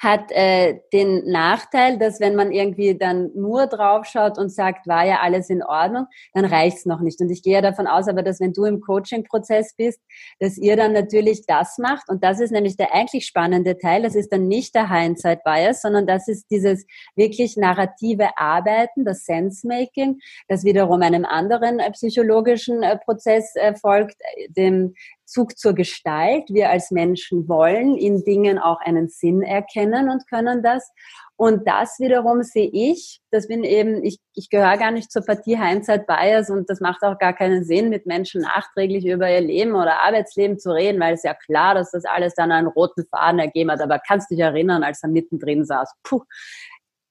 hat 0.00 0.30
äh, 0.30 0.80
den 0.92 1.30
Nachteil, 1.30 1.98
dass 1.98 2.20
wenn 2.20 2.34
man 2.34 2.52
irgendwie 2.52 2.96
dann 2.96 3.30
nur 3.34 3.66
draufschaut 3.66 4.38
und 4.38 4.50
sagt, 4.50 4.86
war 4.86 5.04
ja 5.04 5.20
alles 5.20 5.50
in 5.50 5.62
Ordnung, 5.62 6.06
dann 6.34 6.44
reicht's 6.44 6.86
noch 6.86 7.00
nicht. 7.00 7.20
Und 7.20 7.30
ich 7.30 7.42
gehe 7.42 7.54
ja 7.54 7.60
davon 7.60 7.86
aus, 7.86 8.08
aber 8.08 8.22
dass 8.22 8.40
wenn 8.40 8.52
du 8.52 8.64
im 8.64 8.80
Coaching-Prozess 8.80 9.74
bist, 9.76 10.00
dass 10.40 10.58
ihr 10.58 10.76
dann 10.76 10.92
natürlich 10.92 11.44
das 11.46 11.78
macht. 11.78 12.08
Und 12.08 12.24
das 12.24 12.40
ist 12.40 12.50
nämlich 12.50 12.76
der 12.76 12.94
eigentlich 12.94 13.26
spannende 13.26 13.78
Teil. 13.78 14.02
Das 14.02 14.14
ist 14.14 14.32
dann 14.32 14.48
nicht 14.48 14.74
der 14.74 14.90
Hindsight-Bias, 14.90 15.82
sondern 15.82 16.06
das 16.06 16.28
ist 16.28 16.46
dieses 16.50 16.84
wirklich 17.16 17.56
narrative 17.56 18.36
Arbeiten, 18.36 19.04
das 19.04 19.24
Sense-Making, 19.24 20.18
das 20.48 20.64
wiederum 20.64 21.02
einem 21.02 21.24
anderen 21.24 21.78
äh, 21.78 21.90
psychologischen 21.92 22.82
äh, 22.82 22.98
Prozess 22.98 23.54
äh, 23.56 23.74
folgt, 23.74 24.16
dem 24.48 24.94
Zug 25.32 25.58
zur 25.58 25.72
Gestalt. 25.72 26.44
Wir 26.48 26.70
als 26.70 26.90
Menschen 26.90 27.48
wollen 27.48 27.96
in 27.96 28.22
Dingen 28.24 28.58
auch 28.58 28.80
einen 28.80 29.08
Sinn 29.08 29.42
erkennen 29.42 30.10
und 30.10 30.28
können 30.28 30.62
das. 30.62 30.92
Und 31.36 31.66
das 31.66 31.98
wiederum 31.98 32.42
sehe 32.42 32.70
ich, 32.72 33.20
das 33.30 33.48
bin 33.48 33.64
eben, 33.64 34.04
ich, 34.04 34.18
ich 34.34 34.50
gehöre 34.50 34.76
gar 34.76 34.90
nicht 34.92 35.10
zur 35.10 35.24
Partie 35.24 35.58
Hindsight 35.58 36.06
Bias 36.06 36.50
und 36.50 36.68
das 36.70 36.80
macht 36.80 37.02
auch 37.02 37.18
gar 37.18 37.32
keinen 37.32 37.64
Sinn, 37.64 37.88
mit 37.88 38.06
Menschen 38.06 38.42
nachträglich 38.42 39.06
über 39.06 39.28
ihr 39.28 39.40
Leben 39.40 39.74
oder 39.74 40.04
Arbeitsleben 40.04 40.58
zu 40.58 40.70
reden, 40.70 41.00
weil 41.00 41.14
es 41.14 41.24
ja 41.24 41.34
klar, 41.34 41.74
dass 41.74 41.90
das 41.90 42.04
alles 42.04 42.34
dann 42.34 42.52
einen 42.52 42.68
roten 42.68 43.04
Faden 43.06 43.40
ergeben 43.40 43.72
hat. 43.72 43.80
Aber 43.80 43.98
kannst 43.98 44.30
dich 44.30 44.38
erinnern, 44.38 44.84
als 44.84 45.02
er 45.02 45.08
mittendrin 45.08 45.64
saß? 45.64 45.92
Puh. 46.04 46.22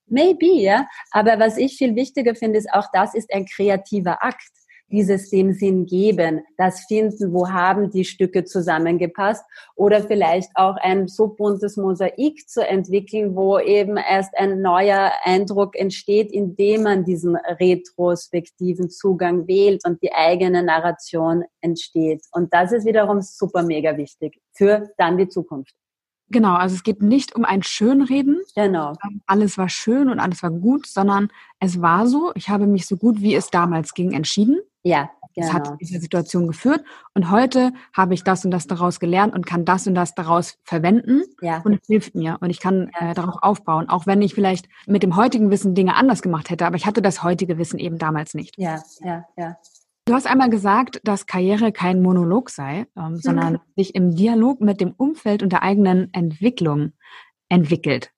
Maybe, 0.06 0.60
ja. 0.60 0.86
Aber 1.10 1.38
was 1.38 1.56
ich 1.56 1.76
viel 1.76 1.96
wichtiger 1.96 2.34
finde, 2.34 2.58
ist 2.58 2.72
auch 2.72 2.86
das 2.92 3.14
ist 3.14 3.32
ein 3.32 3.46
kreativer 3.46 4.22
Akt 4.22 4.61
dieses 4.92 5.30
dem 5.30 5.52
Sinn 5.52 5.86
geben, 5.86 6.42
das 6.56 6.84
finden, 6.86 7.32
wo 7.32 7.48
haben 7.48 7.90
die 7.90 8.04
Stücke 8.04 8.44
zusammengepasst 8.44 9.44
oder 9.74 10.02
vielleicht 10.02 10.50
auch 10.54 10.76
ein 10.76 11.08
so 11.08 11.28
buntes 11.28 11.76
Mosaik 11.76 12.48
zu 12.48 12.66
entwickeln, 12.66 13.34
wo 13.34 13.58
eben 13.58 13.96
erst 13.96 14.36
ein 14.36 14.60
neuer 14.60 15.10
Eindruck 15.24 15.76
entsteht, 15.76 16.30
indem 16.30 16.84
man 16.84 17.04
diesen 17.04 17.36
retrospektiven 17.36 18.90
Zugang 18.90 19.48
wählt 19.48 19.82
und 19.86 20.02
die 20.02 20.12
eigene 20.12 20.62
Narration 20.62 21.44
entsteht. 21.60 22.22
Und 22.30 22.52
das 22.52 22.72
ist 22.72 22.86
wiederum 22.86 23.22
super 23.22 23.62
mega 23.62 23.96
wichtig 23.96 24.40
für 24.52 24.90
dann 24.98 25.16
die 25.16 25.28
Zukunft. 25.28 25.74
Genau, 26.32 26.54
also 26.54 26.74
es 26.74 26.82
geht 26.82 27.02
nicht 27.02 27.34
um 27.34 27.44
ein 27.44 27.62
Schönreden. 27.62 28.40
Genau. 28.54 28.94
Alles 29.26 29.58
war 29.58 29.68
schön 29.68 30.08
und 30.08 30.18
alles 30.18 30.42
war 30.42 30.50
gut, 30.50 30.86
sondern 30.86 31.28
es 31.60 31.80
war 31.80 32.06
so, 32.06 32.32
ich 32.34 32.48
habe 32.48 32.66
mich 32.66 32.86
so 32.86 32.96
gut 32.96 33.20
wie 33.20 33.34
es 33.34 33.50
damals 33.50 33.94
ging 33.94 34.12
entschieden. 34.12 34.60
Ja, 34.82 35.10
genau. 35.34 35.46
Das 35.46 35.52
hat 35.52 35.66
zu 35.66 35.76
dieser 35.76 36.00
Situation 36.00 36.46
geführt. 36.48 36.82
Und 37.14 37.30
heute 37.30 37.72
habe 37.92 38.14
ich 38.14 38.24
das 38.24 38.44
und 38.44 38.50
das 38.50 38.66
daraus 38.66 38.98
gelernt 38.98 39.34
und 39.34 39.46
kann 39.46 39.64
das 39.64 39.86
und 39.86 39.94
das 39.94 40.14
daraus 40.14 40.58
verwenden. 40.64 41.22
Ja. 41.40 41.60
Und 41.64 41.74
es 41.74 41.86
hilft 41.86 42.14
mir. 42.14 42.38
Und 42.40 42.50
ich 42.50 42.58
kann 42.58 42.90
äh, 42.98 43.14
darauf 43.14 43.36
aufbauen. 43.42 43.88
Auch 43.88 44.06
wenn 44.06 44.22
ich 44.22 44.34
vielleicht 44.34 44.68
mit 44.86 45.02
dem 45.02 45.16
heutigen 45.16 45.50
Wissen 45.50 45.74
Dinge 45.74 45.94
anders 45.94 46.22
gemacht 46.22 46.50
hätte. 46.50 46.66
Aber 46.66 46.76
ich 46.76 46.86
hatte 46.86 47.02
das 47.02 47.22
heutige 47.22 47.58
Wissen 47.58 47.78
eben 47.78 47.98
damals 47.98 48.34
nicht. 48.34 48.58
Ja, 48.58 48.82
ja, 49.00 49.24
ja. 49.36 49.56
Du 50.04 50.14
hast 50.14 50.26
einmal 50.26 50.50
gesagt, 50.50 51.00
dass 51.04 51.26
Karriere 51.26 51.70
kein 51.70 52.02
Monolog 52.02 52.50
sei, 52.50 52.86
ähm, 52.96 53.16
sondern 53.16 53.54
mhm. 53.54 53.60
sich 53.76 53.94
im 53.94 54.14
Dialog 54.16 54.60
mit 54.60 54.80
dem 54.80 54.92
Umfeld 54.96 55.42
und 55.42 55.52
der 55.52 55.62
eigenen 55.62 56.12
Entwicklung 56.12 56.92
entwickelt. 57.48 58.10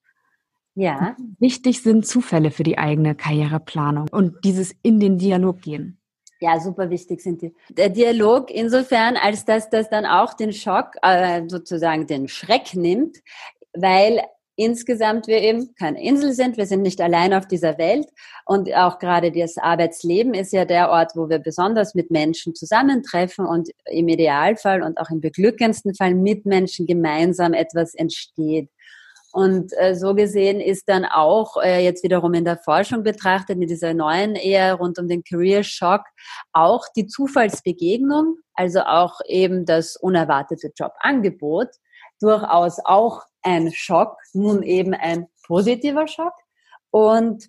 Ja. 0.75 1.17
Wichtig 1.39 1.83
sind 1.83 2.07
Zufälle 2.07 2.51
für 2.51 2.63
die 2.63 2.79
eigene 2.79 3.15
Karriereplanung 3.15 4.09
und 4.11 4.45
dieses 4.45 4.75
in 4.83 4.99
den 4.99 5.19
Dialog 5.19 5.61
gehen. 5.61 6.01
Ja, 6.41 6.59
super 6.59 6.91
wichtig 6.91 7.21
sind 7.21 7.43
die. 7.43 7.55
Der 7.71 7.91
Dialog 7.91 8.51
insofern, 8.51 9.17
als 9.17 9.45
dass 9.45 9.71
das 9.71 9.89
dann 9.89 10.05
auch 10.05 10.35
den 10.35 10.53
Schock, 10.53 10.97
äh, 11.03 11.43
sozusagen 11.47 12.07
den 12.07 12.29
Schreck 12.29 12.75
nimmt, 12.75 13.19
weil 13.73 14.21
insgesamt 14.57 15.27
wir 15.27 15.41
eben 15.41 15.75
keine 15.75 16.03
Insel 16.03 16.33
sind, 16.33 16.57
wir 16.57 16.67
sind 16.67 16.83
nicht 16.83 17.01
allein 17.01 17.35
auf 17.35 17.47
dieser 17.47 17.79
Welt 17.79 18.07
und 18.47 18.73
auch 18.75 18.99
gerade 18.99 19.33
das 19.33 19.57
Arbeitsleben 19.59 20.35
ist 20.35 20.53
ja 20.53 20.65
der 20.65 20.91
Ort, 20.91 21.13
wo 21.15 21.29
wir 21.29 21.39
besonders 21.39 21.95
mit 21.95 22.11
Menschen 22.11 22.55
zusammentreffen 22.55 23.47
und 23.47 23.71
im 23.87 24.09
Idealfall 24.09 24.83
und 24.83 24.99
auch 24.99 25.11
im 25.11 25.21
beglückendsten 25.21 25.95
Fall 25.95 26.15
mit 26.15 26.47
Menschen 26.47 26.87
gemeinsam 26.87 27.53
etwas 27.53 27.95
entsteht. 27.95 28.69
Und 29.35 29.73
äh, 29.79 29.97
so 29.97 30.15
gesehen 30.15 30.61
ist 30.61 30.89
dann 30.89 31.05
auch 31.05 31.57
äh, 31.61 31.83
jetzt 31.83 32.05
wiederum 32.05 32.35
in 32.35 32.45
der 32.45 32.57
Forschung 32.57 33.03
betrachtet, 33.03 33.59
mit 33.59 33.69
dieser 33.69 33.93
neuen 33.93 34.37
eher 34.37 34.75
rund 34.75 34.97
um 34.97 35.09
den 35.09 35.25
Career 35.25 35.65
Shock, 35.65 36.03
auch 36.53 36.85
die 36.95 37.09
Zufallsbegegnung, 37.09 38.37
also 38.55 38.83
auch 38.83 39.19
eben 39.27 39.65
das 39.65 39.97
unerwartete 39.97 40.71
Jobangebot, 40.77 41.67
durchaus 42.25 42.79
auch 42.85 43.23
ein 43.43 43.71
Schock, 43.73 44.17
nun 44.33 44.63
eben 44.63 44.95
ein 44.95 45.27
positiver 45.47 46.09
Schock. 46.09 46.35
Und 46.91 47.49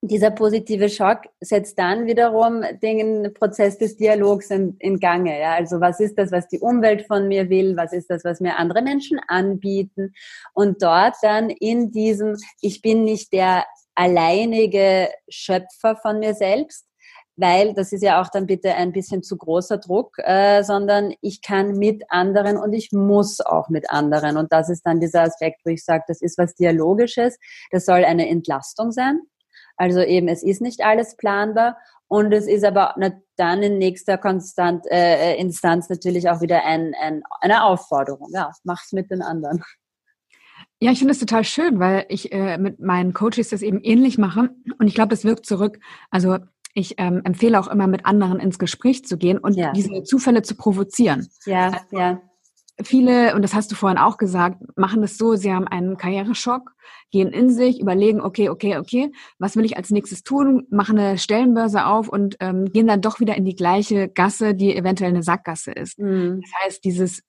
dieser 0.00 0.30
positive 0.30 0.88
Schock 0.88 1.22
setzt 1.40 1.78
dann 1.78 2.06
wiederum 2.06 2.62
den 2.82 3.32
Prozess 3.34 3.78
des 3.78 3.96
Dialogs 3.96 4.50
in, 4.50 4.76
in, 4.78 5.00
Gange. 5.00 5.38
Ja? 5.40 5.54
Also 5.54 5.80
was 5.80 6.00
ist 6.00 6.16
das, 6.16 6.32
was 6.32 6.48
die 6.48 6.60
Umwelt 6.60 7.06
von 7.06 7.28
mir 7.28 7.50
will? 7.50 7.76
Was 7.76 7.92
ist 7.92 8.10
das, 8.10 8.24
was 8.24 8.40
mir 8.40 8.56
andere 8.56 8.82
Menschen 8.82 9.18
anbieten? 9.28 10.14
Und 10.54 10.82
dort 10.82 11.16
dann 11.22 11.50
in 11.50 11.90
diesem, 11.90 12.36
ich 12.60 12.82
bin 12.82 13.04
nicht 13.04 13.32
der 13.32 13.64
alleinige 13.94 15.08
Schöpfer 15.28 15.96
von 15.96 16.18
mir 16.18 16.34
selbst, 16.34 16.85
weil 17.36 17.74
das 17.74 17.92
ist 17.92 18.02
ja 18.02 18.20
auch 18.20 18.28
dann 18.28 18.46
bitte 18.46 18.74
ein 18.74 18.92
bisschen 18.92 19.22
zu 19.22 19.36
großer 19.36 19.78
Druck, 19.78 20.18
äh, 20.18 20.62
sondern 20.62 21.14
ich 21.20 21.42
kann 21.42 21.76
mit 21.78 22.04
anderen 22.08 22.56
und 22.56 22.72
ich 22.72 22.92
muss 22.92 23.40
auch 23.40 23.68
mit 23.68 23.90
anderen. 23.90 24.36
Und 24.36 24.52
das 24.52 24.68
ist 24.68 24.82
dann 24.82 25.00
dieser 25.00 25.22
Aspekt, 25.22 25.60
wo 25.64 25.70
ich 25.70 25.84
sage, 25.84 26.04
das 26.08 26.22
ist 26.22 26.38
was 26.38 26.54
Dialogisches, 26.54 27.38
das 27.70 27.84
soll 27.84 28.04
eine 28.04 28.28
Entlastung 28.28 28.90
sein. 28.90 29.20
Also 29.76 30.00
eben, 30.00 30.28
es 30.28 30.42
ist 30.42 30.62
nicht 30.62 30.82
alles 30.82 31.16
planbar 31.16 31.76
und 32.08 32.32
es 32.32 32.46
ist 32.46 32.64
aber 32.64 32.94
dann 33.36 33.62
in 33.62 33.78
nächster 33.78 34.16
Konstant, 34.16 34.86
äh, 34.86 35.34
äh, 35.34 35.40
Instanz 35.40 35.88
natürlich 35.90 36.30
auch 36.30 36.40
wieder 36.40 36.64
ein, 36.64 36.94
ein, 37.00 37.22
eine 37.40 37.64
Aufforderung. 37.64 38.30
Ja, 38.32 38.52
mach's 38.64 38.92
mit 38.92 39.10
den 39.10 39.22
anderen. 39.22 39.62
Ja, 40.78 40.92
ich 40.92 40.98
finde 40.98 41.12
es 41.12 41.18
total 41.18 41.44
schön, 41.44 41.78
weil 41.78 42.04
ich 42.08 42.32
äh, 42.32 42.58
mit 42.58 42.80
meinen 42.80 43.14
Coaches 43.14 43.48
das 43.48 43.62
eben 43.62 43.80
ähnlich 43.80 44.18
mache 44.18 44.50
und 44.78 44.86
ich 44.86 44.94
glaube, 44.94 45.08
das 45.08 45.24
wirkt 45.24 45.46
zurück. 45.46 45.78
Also 46.10 46.38
ich 46.76 46.94
ähm, 46.98 47.22
empfehle 47.24 47.58
auch 47.58 47.68
immer, 47.68 47.86
mit 47.86 48.04
anderen 48.04 48.38
ins 48.38 48.58
Gespräch 48.58 49.04
zu 49.04 49.16
gehen 49.16 49.38
und 49.38 49.54
ja. 49.54 49.72
diese 49.72 50.02
Zufälle 50.02 50.42
zu 50.42 50.56
provozieren. 50.56 51.26
Ja, 51.46 51.68
also, 51.68 51.78
ja. 51.90 52.20
Viele, 52.82 53.34
und 53.34 53.40
das 53.40 53.54
hast 53.54 53.72
du 53.72 53.74
vorhin 53.74 53.96
auch 53.96 54.18
gesagt, 54.18 54.58
machen 54.76 55.00
das 55.00 55.16
so, 55.16 55.34
sie 55.34 55.50
haben 55.50 55.66
einen 55.66 55.96
Karriereschock, 55.96 56.72
gehen 57.10 57.32
in 57.32 57.48
sich, 57.48 57.80
überlegen, 57.80 58.20
okay, 58.20 58.50
okay, 58.50 58.76
okay, 58.76 59.10
was 59.38 59.56
will 59.56 59.64
ich 59.64 59.78
als 59.78 59.90
nächstes 59.90 60.22
tun, 60.22 60.66
machen 60.68 60.98
eine 60.98 61.16
Stellenbörse 61.16 61.86
auf 61.86 62.10
und 62.10 62.36
ähm, 62.40 62.66
gehen 62.66 62.86
dann 62.86 63.00
doch 63.00 63.20
wieder 63.20 63.34
in 63.34 63.46
die 63.46 63.56
gleiche 63.56 64.08
Gasse, 64.08 64.54
die 64.54 64.76
eventuell 64.76 65.10
eine 65.10 65.22
Sackgasse 65.22 65.72
ist. 65.72 65.98
Mhm. 65.98 66.42
Das 66.42 66.50
heißt, 66.64 66.84
dieses 66.84 67.22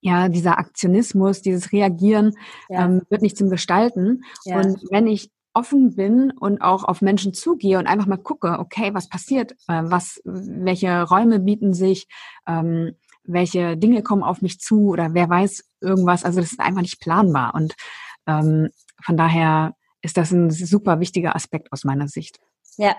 ja, 0.00 0.28
dieser 0.28 0.58
Aktionismus, 0.58 1.42
dieses 1.42 1.72
Reagieren 1.72 2.32
ja. 2.68 2.84
ähm, 2.84 3.02
wird 3.08 3.22
nicht 3.22 3.36
zum 3.36 3.50
Gestalten. 3.50 4.22
Ja. 4.44 4.60
Und 4.60 4.80
wenn 4.90 5.08
ich 5.08 5.32
offen 5.54 5.96
bin 5.96 6.30
und 6.30 6.60
auch 6.60 6.84
auf 6.84 7.00
Menschen 7.00 7.34
zugehe 7.34 7.78
und 7.78 7.86
einfach 7.86 8.06
mal 8.06 8.16
gucke, 8.16 8.58
okay, 8.58 8.94
was 8.94 9.08
passiert, 9.08 9.52
äh, 9.68 9.82
was, 9.84 10.20
welche 10.24 11.02
Räume 11.02 11.40
bieten 11.40 11.74
sich, 11.74 12.06
ähm, 12.46 12.94
welche 13.24 13.76
Dinge 13.76 14.02
kommen 14.02 14.22
auf 14.22 14.42
mich 14.42 14.60
zu 14.60 14.88
oder 14.88 15.14
wer 15.14 15.28
weiß 15.28 15.64
irgendwas. 15.80 16.24
Also 16.24 16.40
das 16.40 16.52
ist 16.52 16.60
einfach 16.60 16.82
nicht 16.82 17.00
planbar. 17.00 17.54
Und 17.54 17.74
ähm, 18.26 18.68
von 19.02 19.16
daher 19.16 19.74
ist 20.02 20.16
das 20.16 20.32
ein 20.32 20.50
super 20.50 21.00
wichtiger 21.00 21.34
Aspekt 21.34 21.72
aus 21.72 21.84
meiner 21.84 22.08
Sicht. 22.08 22.38
Ja, 22.76 22.94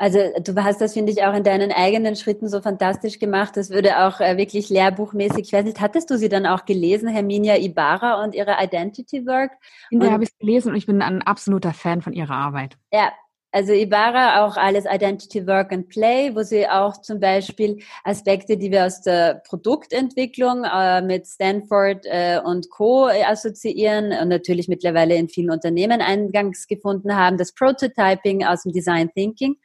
also 0.00 0.18
du 0.42 0.64
hast 0.64 0.80
das, 0.80 0.94
finde 0.94 1.12
ich, 1.12 1.22
auch 1.24 1.34
in 1.34 1.44
deinen 1.44 1.72
eigenen 1.72 2.16
Schritten 2.16 2.48
so 2.48 2.62
fantastisch 2.62 3.18
gemacht. 3.18 3.54
Das 3.58 3.68
würde 3.68 3.98
auch 3.98 4.20
äh, 4.20 4.38
wirklich 4.38 4.70
lehrbuchmäßig, 4.70 5.40
ich 5.40 5.52
weiß 5.52 5.66
nicht, 5.66 5.78
hattest 5.78 6.08
du 6.08 6.16
sie 6.16 6.30
dann 6.30 6.46
auch 6.46 6.64
gelesen, 6.64 7.06
Herminia 7.06 7.58
Ibarra 7.58 8.24
und 8.24 8.34
ihre 8.34 8.56
Identity 8.58 9.26
Work? 9.26 9.52
Ja, 9.90 10.10
habe 10.10 10.24
ich 10.24 10.38
gelesen 10.38 10.70
und 10.70 10.76
ich 10.76 10.86
bin 10.86 11.02
ein 11.02 11.20
absoluter 11.20 11.74
Fan 11.74 12.00
von 12.00 12.14
ihrer 12.14 12.34
Arbeit. 12.34 12.78
Ja, 12.90 13.12
also 13.52 13.72
Ibarra 13.72 14.44
auch 14.44 14.56
alles 14.56 14.84
Identity 14.88 15.46
Work 15.46 15.72
and 15.72 15.88
Play, 15.88 16.34
wo 16.34 16.42
sie 16.42 16.68
auch 16.68 17.00
zum 17.00 17.18
Beispiel 17.18 17.78
Aspekte, 18.04 18.56
die 18.56 18.70
wir 18.70 18.86
aus 18.86 19.02
der 19.02 19.42
Produktentwicklung 19.46 20.64
äh, 20.64 21.02
mit 21.02 21.26
Stanford 21.26 22.04
äh, 22.04 22.40
und 22.44 22.70
Co. 22.70 23.06
assoziieren 23.06 24.12
und 24.12 24.28
natürlich 24.28 24.68
mittlerweile 24.68 25.16
in 25.16 25.28
vielen 25.28 25.50
Unternehmen 25.50 26.00
Eingangs 26.00 26.68
gefunden 26.68 27.16
haben. 27.16 27.38
Das 27.38 27.52
Prototyping 27.52 28.44
aus 28.44 28.62
dem 28.62 28.72
Design 28.72 29.10
Thinking 29.14 29.56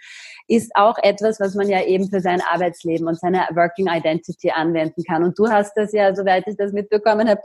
ist 0.48 0.72
auch 0.76 0.98
etwas, 1.02 1.40
was 1.40 1.54
man 1.56 1.70
ja 1.70 1.84
eben 1.84 2.10
für 2.10 2.22
sein 2.22 2.42
Arbeitsleben 2.42 3.08
und 3.08 3.20
seine 3.20 3.48
Working 3.54 3.88
Identity 3.88 4.52
anwenden 4.52 5.04
kann. 5.04 5.24
Und 5.24 5.38
du 5.38 5.48
hast 5.48 5.74
das 5.76 5.92
ja, 5.94 6.16
soweit 6.16 6.48
ich 6.48 6.56
das 6.58 6.72
mitbekommen 6.72 7.30
habe, 7.30 7.42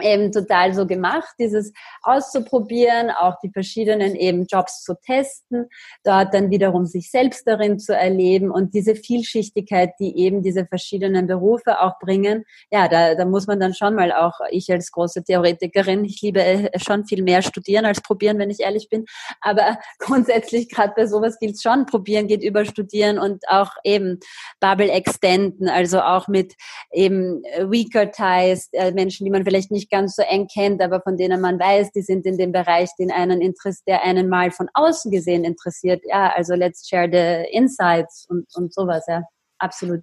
eben 0.00 0.32
total 0.32 0.74
so 0.74 0.86
gemacht, 0.86 1.34
dieses 1.38 1.72
auszuprobieren, 2.02 3.10
auch 3.10 3.36
die 3.42 3.50
verschiedenen 3.50 4.14
eben 4.14 4.46
Jobs 4.46 4.82
zu 4.82 4.94
testen, 4.94 5.66
dort 6.04 6.34
dann 6.34 6.50
wiederum 6.50 6.86
sich 6.86 7.10
selbst 7.10 7.46
darin 7.46 7.78
zu 7.78 7.94
erleben 7.96 8.50
und 8.50 8.74
diese 8.74 8.94
Vielschichtigkeit, 8.94 9.92
die 9.98 10.18
eben 10.18 10.42
diese 10.42 10.66
verschiedenen 10.66 11.26
Berufe 11.26 11.80
auch 11.80 11.98
bringen, 11.98 12.44
ja, 12.70 12.88
da, 12.88 13.14
da 13.14 13.24
muss 13.24 13.46
man 13.46 13.60
dann 13.60 13.74
schon 13.74 13.94
mal 13.94 14.12
auch, 14.12 14.40
ich 14.50 14.70
als 14.70 14.90
große 14.90 15.24
Theoretikerin, 15.24 16.04
ich 16.04 16.20
liebe 16.22 16.42
äh, 16.42 16.78
schon 16.78 17.04
viel 17.06 17.22
mehr 17.22 17.42
studieren 17.42 17.84
als 17.84 18.00
probieren, 18.00 18.38
wenn 18.38 18.50
ich 18.50 18.60
ehrlich 18.60 18.88
bin, 18.88 19.04
aber 19.40 19.78
grundsätzlich 19.98 20.68
gerade 20.68 20.92
bei 20.96 21.06
sowas 21.06 21.38
gilt 21.38 21.54
es 21.54 21.62
schon, 21.62 21.86
probieren 21.86 22.26
geht 22.26 22.42
über 22.42 22.64
studieren 22.64 23.18
und 23.18 23.48
auch 23.48 23.72
eben 23.84 24.20
Bubble 24.60 24.90
extenden, 24.90 25.68
also 25.68 26.00
auch 26.00 26.28
mit 26.28 26.54
eben 26.92 27.42
weaker 27.70 28.10
ties, 28.10 28.68
äh, 28.72 28.92
Menschen, 28.92 29.24
die 29.24 29.30
man 29.30 29.44
vielleicht 29.44 29.70
nicht 29.70 29.89
ganz 29.90 30.16
so 30.16 30.22
eng 30.22 30.46
kennt, 30.46 30.82
aber 30.82 31.00
von 31.00 31.16
denen 31.16 31.40
man 31.40 31.58
weiß, 31.58 31.92
die 31.92 32.02
sind 32.02 32.26
in 32.26 32.38
dem 32.38 32.52
Bereich, 32.52 32.90
den 32.98 33.10
einen 33.10 33.40
interessiert, 33.40 33.86
der 33.86 34.04
einen 34.04 34.28
mal 34.28 34.50
von 34.50 34.68
außen 34.74 35.10
gesehen 35.10 35.44
interessiert. 35.44 36.02
Ja, 36.04 36.32
also 36.34 36.54
let's 36.54 36.88
share 36.88 37.08
the 37.10 37.56
insights 37.56 38.26
und, 38.28 38.46
und 38.54 38.72
sowas, 38.72 39.04
ja. 39.08 39.22
Absolut. 39.58 40.02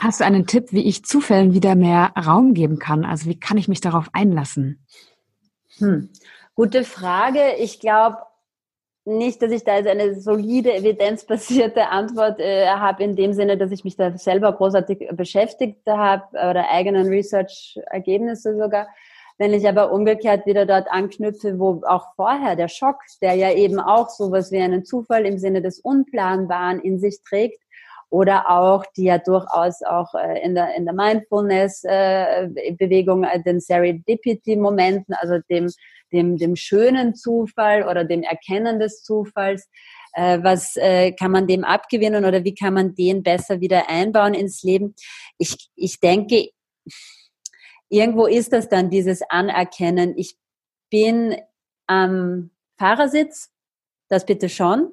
Hast 0.00 0.20
du 0.20 0.24
einen 0.24 0.46
Tipp, 0.46 0.72
wie 0.72 0.86
ich 0.86 1.04
Zufällen 1.04 1.52
wieder 1.52 1.74
mehr 1.74 2.12
Raum 2.16 2.54
geben 2.54 2.78
kann? 2.78 3.04
Also 3.04 3.26
wie 3.26 3.38
kann 3.38 3.58
ich 3.58 3.68
mich 3.68 3.80
darauf 3.80 4.08
einlassen? 4.12 4.86
Hm. 5.78 6.10
Gute 6.54 6.84
Frage. 6.84 7.54
Ich 7.58 7.80
glaube, 7.80 8.18
nicht, 9.04 9.42
dass 9.42 9.50
ich 9.50 9.64
da 9.64 9.76
jetzt 9.76 9.88
eine 9.88 10.18
solide, 10.18 10.74
evidenzbasierte 10.74 11.88
Antwort 11.88 12.40
äh, 12.40 12.68
habe, 12.68 13.04
in 13.04 13.16
dem 13.16 13.34
Sinne, 13.34 13.58
dass 13.58 13.70
ich 13.70 13.84
mich 13.84 13.96
da 13.96 14.16
selber 14.16 14.52
großartig 14.52 15.08
beschäftigt 15.12 15.80
habe 15.86 16.24
oder 16.32 16.70
eigenen 16.70 17.08
Research-Ergebnisse 17.08 18.56
sogar. 18.56 18.88
Wenn 19.36 19.52
ich 19.52 19.68
aber 19.68 19.90
umgekehrt 19.90 20.46
wieder 20.46 20.64
dort 20.64 20.86
anknüpfe, 20.88 21.58
wo 21.58 21.82
auch 21.86 22.14
vorher 22.14 22.54
der 22.54 22.68
Schock, 22.68 22.98
der 23.20 23.34
ja 23.34 23.52
eben 23.52 23.80
auch 23.80 24.08
sowas 24.08 24.52
wie 24.52 24.60
einen 24.60 24.84
Zufall 24.84 25.26
im 25.26 25.38
Sinne 25.38 25.60
des 25.60 25.80
Unplanbaren 25.80 26.80
in 26.80 27.00
sich 27.00 27.20
trägt, 27.22 27.58
oder 28.14 28.48
auch, 28.48 28.86
die 28.96 29.04
ja 29.04 29.18
durchaus 29.18 29.82
auch 29.82 30.14
äh, 30.14 30.40
in 30.44 30.54
der, 30.54 30.76
in 30.76 30.84
der 30.84 30.94
Mindfulness-Bewegung, 30.94 33.24
äh, 33.24 33.42
den 33.42 33.58
Serendipity-Momenten, 33.58 35.14
also 35.14 35.40
dem, 35.50 35.68
dem, 36.12 36.36
dem 36.36 36.54
schönen 36.54 37.16
Zufall 37.16 37.88
oder 37.88 38.04
dem 38.04 38.22
Erkennen 38.22 38.78
des 38.78 39.02
Zufalls, 39.02 39.68
äh, 40.12 40.38
was 40.42 40.76
äh, 40.76 41.10
kann 41.10 41.32
man 41.32 41.48
dem 41.48 41.64
abgewinnen 41.64 42.24
oder 42.24 42.44
wie 42.44 42.54
kann 42.54 42.74
man 42.74 42.94
den 42.94 43.24
besser 43.24 43.60
wieder 43.60 43.90
einbauen 43.90 44.34
ins 44.34 44.62
Leben? 44.62 44.94
Ich, 45.38 45.70
ich 45.74 45.98
denke, 45.98 46.50
irgendwo 47.88 48.26
ist 48.26 48.52
das 48.52 48.68
dann 48.68 48.90
dieses 48.90 49.22
Anerkennen, 49.22 50.14
ich 50.16 50.38
bin 50.90 51.36
am 51.86 52.50
Fahrersitz, 52.78 53.52
das 54.08 54.26
bitte 54.26 54.48
schon, 54.48 54.92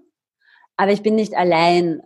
aber 0.77 0.91
ich 0.91 1.04
bin 1.04 1.15
nicht 1.15 1.36
allein 1.36 2.01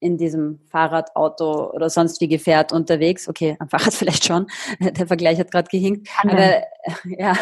in 0.00 0.16
diesem 0.16 0.60
Fahrrad, 0.70 1.14
Auto 1.14 1.70
oder 1.72 1.90
sonst 1.90 2.20
wie 2.22 2.28
Gefährt 2.28 2.72
unterwegs. 2.72 3.28
Okay, 3.28 3.56
am 3.58 3.68
Fahrrad 3.70 3.94
vielleicht 3.94 4.24
schon. 4.24 4.46
Der 4.80 5.06
Vergleich 5.06 5.38
hat 5.38 5.50
gerade 5.50 5.68
gehinkt. 5.68 6.08
Aber 6.22 6.62
ja, 7.04 7.36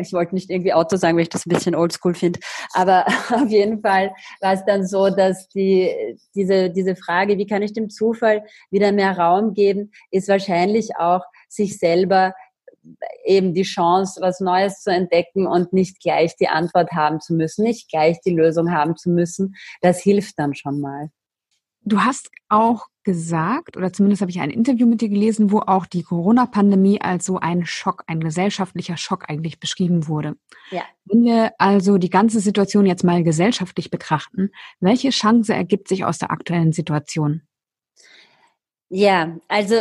ich 0.00 0.12
wollte 0.12 0.34
nicht 0.34 0.50
irgendwie 0.50 0.72
Auto 0.72 0.96
sagen, 0.96 1.16
weil 1.16 1.24
ich 1.24 1.28
das 1.28 1.46
ein 1.46 1.50
bisschen 1.50 1.74
oldschool 1.74 2.14
finde. 2.14 2.40
Aber 2.72 3.06
auf 3.30 3.48
jeden 3.48 3.80
Fall 3.82 4.14
war 4.40 4.54
es 4.54 4.64
dann 4.64 4.86
so, 4.86 5.10
dass 5.10 5.48
die, 5.48 5.94
diese, 6.34 6.70
diese 6.70 6.96
Frage, 6.96 7.38
wie 7.38 7.46
kann 7.46 7.62
ich 7.62 7.74
dem 7.74 7.90
Zufall 7.90 8.44
wieder 8.70 8.92
mehr 8.92 9.16
Raum 9.16 9.52
geben, 9.52 9.92
ist 10.10 10.28
wahrscheinlich 10.28 10.96
auch 10.98 11.22
sich 11.48 11.78
selber 11.78 12.34
eben 13.24 13.52
die 13.52 13.62
Chance, 13.62 14.20
was 14.22 14.40
Neues 14.40 14.80
zu 14.80 14.90
entdecken 14.90 15.46
und 15.46 15.74
nicht 15.74 16.00
gleich 16.00 16.36
die 16.36 16.48
Antwort 16.48 16.92
haben 16.92 17.20
zu 17.20 17.34
müssen, 17.34 17.64
nicht 17.64 17.90
gleich 17.90 18.20
die 18.22 18.34
Lösung 18.34 18.72
haben 18.72 18.96
zu 18.96 19.10
müssen. 19.10 19.54
Das 19.82 20.00
hilft 20.00 20.38
dann 20.38 20.54
schon 20.54 20.80
mal. 20.80 21.10
Du 21.82 22.00
hast 22.00 22.30
auch 22.48 22.86
gesagt, 23.02 23.76
oder 23.76 23.92
zumindest 23.92 24.20
habe 24.20 24.30
ich 24.30 24.40
ein 24.40 24.50
Interview 24.50 24.86
mit 24.86 25.00
dir 25.00 25.08
gelesen, 25.08 25.50
wo 25.50 25.60
auch 25.60 25.86
die 25.86 26.02
Corona-Pandemie 26.02 27.00
als 27.00 27.24
so 27.24 27.38
ein 27.38 27.64
Schock, 27.64 28.04
ein 28.06 28.20
gesellschaftlicher 28.20 28.96
Schock 28.96 29.28
eigentlich 29.28 29.58
beschrieben 29.58 30.06
wurde. 30.06 30.36
Ja. 30.70 30.82
Wenn 31.06 31.24
wir 31.24 31.52
also 31.58 31.96
die 31.96 32.10
ganze 32.10 32.40
Situation 32.40 32.86
jetzt 32.86 33.04
mal 33.04 33.24
gesellschaftlich 33.24 33.90
betrachten, 33.90 34.50
welche 34.80 35.10
Chance 35.10 35.54
ergibt 35.54 35.88
sich 35.88 36.04
aus 36.04 36.18
der 36.18 36.30
aktuellen 36.30 36.72
Situation? 36.72 37.42
Ja, 38.90 39.36
also 39.48 39.76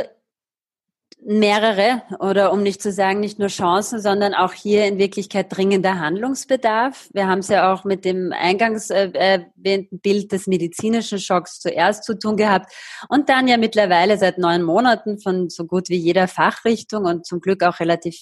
mehrere 1.21 2.01
oder 2.19 2.53
um 2.53 2.63
nicht 2.63 2.81
zu 2.81 2.91
sagen 2.91 3.19
nicht 3.19 3.39
nur 3.39 3.49
Chancen, 3.49 4.01
sondern 4.01 4.33
auch 4.33 4.53
hier 4.53 4.85
in 4.85 4.97
Wirklichkeit 4.97 5.47
dringender 5.49 5.99
Handlungsbedarf. 5.99 7.09
Wir 7.13 7.27
haben 7.27 7.39
es 7.39 7.49
ja 7.49 7.73
auch 7.73 7.83
mit 7.83 8.05
dem 8.05 8.31
eingangs 8.31 8.89
äh, 8.89 9.11
erwähnten 9.11 9.99
Bild 9.99 10.31
des 10.31 10.47
medizinischen 10.47 11.19
Schocks 11.19 11.59
zuerst 11.59 12.05
zu 12.05 12.17
tun 12.17 12.37
gehabt 12.37 12.71
und 13.09 13.27
dann 13.29 13.47
ja 13.47 13.57
mittlerweile 13.57 14.17
seit 14.17 14.37
neun 14.37 14.63
Monaten 14.63 15.19
von 15.19 15.49
so 15.49 15.65
gut 15.65 15.89
wie 15.89 15.97
jeder 15.97 16.27
Fachrichtung 16.27 17.05
und 17.05 17.25
zum 17.25 17.41
Glück 17.41 17.63
auch 17.63 17.79
relativ 17.79 18.15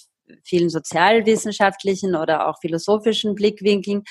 vielen 0.44 0.68
sozialwissenschaftlichen 0.68 2.16
oder 2.16 2.48
auch 2.48 2.58
philosophischen 2.60 3.34
Blickwinkeln 3.34 4.02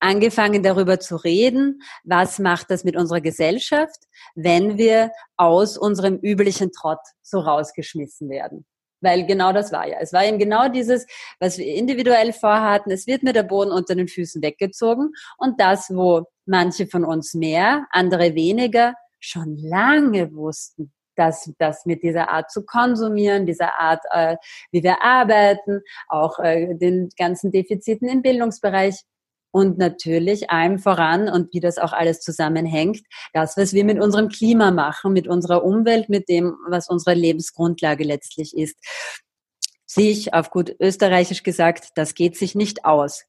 angefangen 0.00 0.62
darüber 0.62 1.00
zu 1.00 1.16
reden, 1.16 1.82
was 2.04 2.38
macht 2.38 2.70
das 2.70 2.84
mit 2.84 2.96
unserer 2.96 3.20
Gesellschaft, 3.20 3.98
wenn 4.34 4.78
wir 4.78 5.12
aus 5.36 5.76
unserem 5.76 6.16
üblichen 6.16 6.72
Trott 6.72 7.00
so 7.22 7.40
rausgeschmissen 7.40 8.28
werden. 8.28 8.66
Weil 9.00 9.26
genau 9.26 9.52
das 9.52 9.70
war 9.70 9.86
ja. 9.86 9.98
Es 10.00 10.12
war 10.12 10.24
eben 10.24 10.38
genau 10.38 10.68
dieses, 10.68 11.06
was 11.38 11.56
wir 11.58 11.66
individuell 11.66 12.32
vorhatten. 12.32 12.90
Es 12.90 13.06
wird 13.06 13.22
mir 13.22 13.32
der 13.32 13.44
Boden 13.44 13.70
unter 13.70 13.94
den 13.94 14.08
Füßen 14.08 14.42
weggezogen. 14.42 15.12
Und 15.36 15.60
das, 15.60 15.88
wo 15.90 16.24
manche 16.46 16.86
von 16.88 17.04
uns 17.04 17.34
mehr, 17.34 17.86
andere 17.90 18.34
weniger, 18.34 18.94
schon 19.20 19.56
lange 19.56 20.32
wussten, 20.34 20.92
dass 21.14 21.50
das 21.58 21.84
mit 21.84 22.02
dieser 22.02 22.30
Art 22.30 22.50
zu 22.50 22.64
konsumieren, 22.64 23.46
dieser 23.46 23.78
Art, 23.78 24.02
äh, 24.12 24.36
wie 24.70 24.82
wir 24.82 25.02
arbeiten, 25.02 25.80
auch 26.08 26.38
äh, 26.38 26.74
den 26.74 27.10
ganzen 27.16 27.50
Defiziten 27.50 28.08
im 28.08 28.22
Bildungsbereich, 28.22 29.02
und 29.58 29.76
natürlich 29.76 30.50
allem 30.50 30.78
voran 30.78 31.28
und 31.28 31.52
wie 31.52 31.58
das 31.58 31.78
auch 31.78 31.92
alles 31.92 32.20
zusammenhängt, 32.20 33.00
das, 33.32 33.56
was 33.56 33.72
wir 33.72 33.84
mit 33.84 34.00
unserem 34.00 34.28
Klima 34.28 34.70
machen, 34.70 35.12
mit 35.12 35.26
unserer 35.26 35.64
Umwelt, 35.64 36.08
mit 36.08 36.28
dem, 36.28 36.54
was 36.68 36.88
unsere 36.88 37.16
Lebensgrundlage 37.16 38.04
letztlich 38.04 38.56
ist. 38.56 38.76
Sich, 39.84 40.32
auf 40.32 40.50
gut 40.50 40.76
österreichisch 40.78 41.42
gesagt, 41.42 41.88
das 41.96 42.14
geht 42.14 42.36
sich 42.36 42.54
nicht 42.54 42.84
aus 42.84 43.24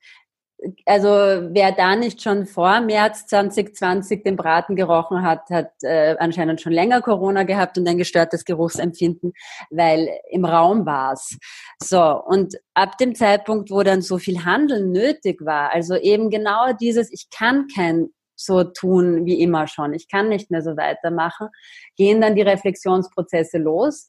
also 0.86 1.08
wer 1.08 1.72
da 1.72 1.96
nicht 1.96 2.22
schon 2.22 2.46
vor 2.46 2.82
März 2.82 3.28
2020 3.28 4.24
den 4.24 4.36
Braten 4.36 4.76
gerochen 4.76 5.24
hat, 5.24 5.50
hat 5.50 5.72
äh, 5.84 6.16
anscheinend 6.20 6.62
schon 6.62 6.74
länger 6.74 7.02
Corona 7.02 7.44
gehabt 7.44 7.78
und 7.78 7.88
ein 7.88 7.98
gestörtes 7.98 8.46
Geruchsempfinden, 8.46 9.34
weil 9.70 10.10
im 10.30 10.46
Raum 10.46 10.86
war's. 10.86 11.38
So, 11.82 12.02
und 12.02 12.56
ab 12.74 12.98
dem 12.98 13.16
Zeitpunkt, 13.16 13.72
wo 13.72 13.84
dann 13.84 14.02
so 14.02 14.18
viel 14.18 14.44
Handeln 14.44 14.92
nötig 14.92 15.46
war, 15.46 15.72
also 15.72 15.96
eben 15.96 16.30
genau 16.30 16.74
dieses, 16.74 17.12
ich 17.12 17.30
kann 17.30 17.68
kein 17.74 18.10
so 18.36 18.64
tun 18.64 19.26
wie 19.26 19.42
immer 19.42 19.68
schon, 19.68 19.94
ich 19.94 20.08
kann 20.08 20.30
nicht 20.30 20.50
mehr 20.50 20.62
so 20.62 20.78
weitermachen, 20.78 21.50
gehen 21.98 22.22
dann 22.22 22.36
die 22.36 22.42
Reflexionsprozesse 22.42 23.58
los 23.58 24.08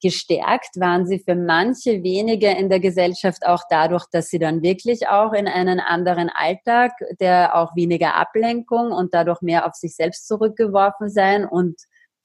gestärkt 0.00 0.78
waren 0.80 1.06
sie 1.06 1.18
für 1.18 1.34
manche 1.34 2.02
wenige 2.02 2.50
in 2.50 2.68
der 2.68 2.80
Gesellschaft 2.80 3.46
auch 3.46 3.62
dadurch, 3.68 4.04
dass 4.10 4.28
sie 4.28 4.38
dann 4.38 4.62
wirklich 4.62 5.08
auch 5.08 5.32
in 5.32 5.48
einen 5.48 5.80
anderen 5.80 6.30
Alltag, 6.30 6.92
der 7.20 7.56
auch 7.56 7.76
weniger 7.76 8.14
Ablenkung 8.14 8.92
und 8.92 9.14
dadurch 9.14 9.42
mehr 9.42 9.66
auf 9.66 9.74
sich 9.74 9.94
selbst 9.94 10.26
zurückgeworfen 10.26 11.10
sein 11.10 11.44
und 11.44 11.76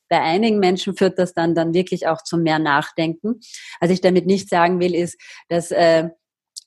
bei 0.08 0.22
einigen 0.22 0.60
Menschen 0.60 0.96
führt 0.96 1.18
das 1.18 1.34
dann 1.34 1.56
dann 1.56 1.74
wirklich 1.74 2.08
auch 2.08 2.22
zu 2.22 2.38
mehr 2.38 2.60
Nachdenken. 2.60 3.40
Was 3.80 3.90
ich 3.90 4.02
damit 4.02 4.28
nicht 4.28 4.50
sagen 4.50 4.80
will, 4.80 4.94
ist, 4.94 5.20
dass 5.50 5.72
äh, 5.72 6.10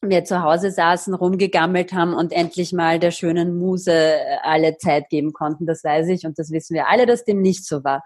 wir 0.00 0.24
zu 0.24 0.42
Hause 0.42 0.70
saßen, 0.70 1.14
rumgegammelt 1.14 1.92
haben 1.92 2.14
und 2.14 2.32
endlich 2.32 2.72
mal 2.72 2.98
der 2.98 3.10
schönen 3.10 3.58
Muse 3.58 4.16
alle 4.42 4.76
Zeit 4.78 5.08
geben 5.08 5.32
konnten. 5.32 5.66
Das 5.66 5.82
weiß 5.82 6.08
ich 6.08 6.24
und 6.24 6.38
das 6.38 6.50
wissen 6.50 6.74
wir 6.74 6.88
alle, 6.88 7.06
dass 7.06 7.24
dem 7.24 7.42
nicht 7.42 7.64
so 7.64 7.82
war. 7.82 8.04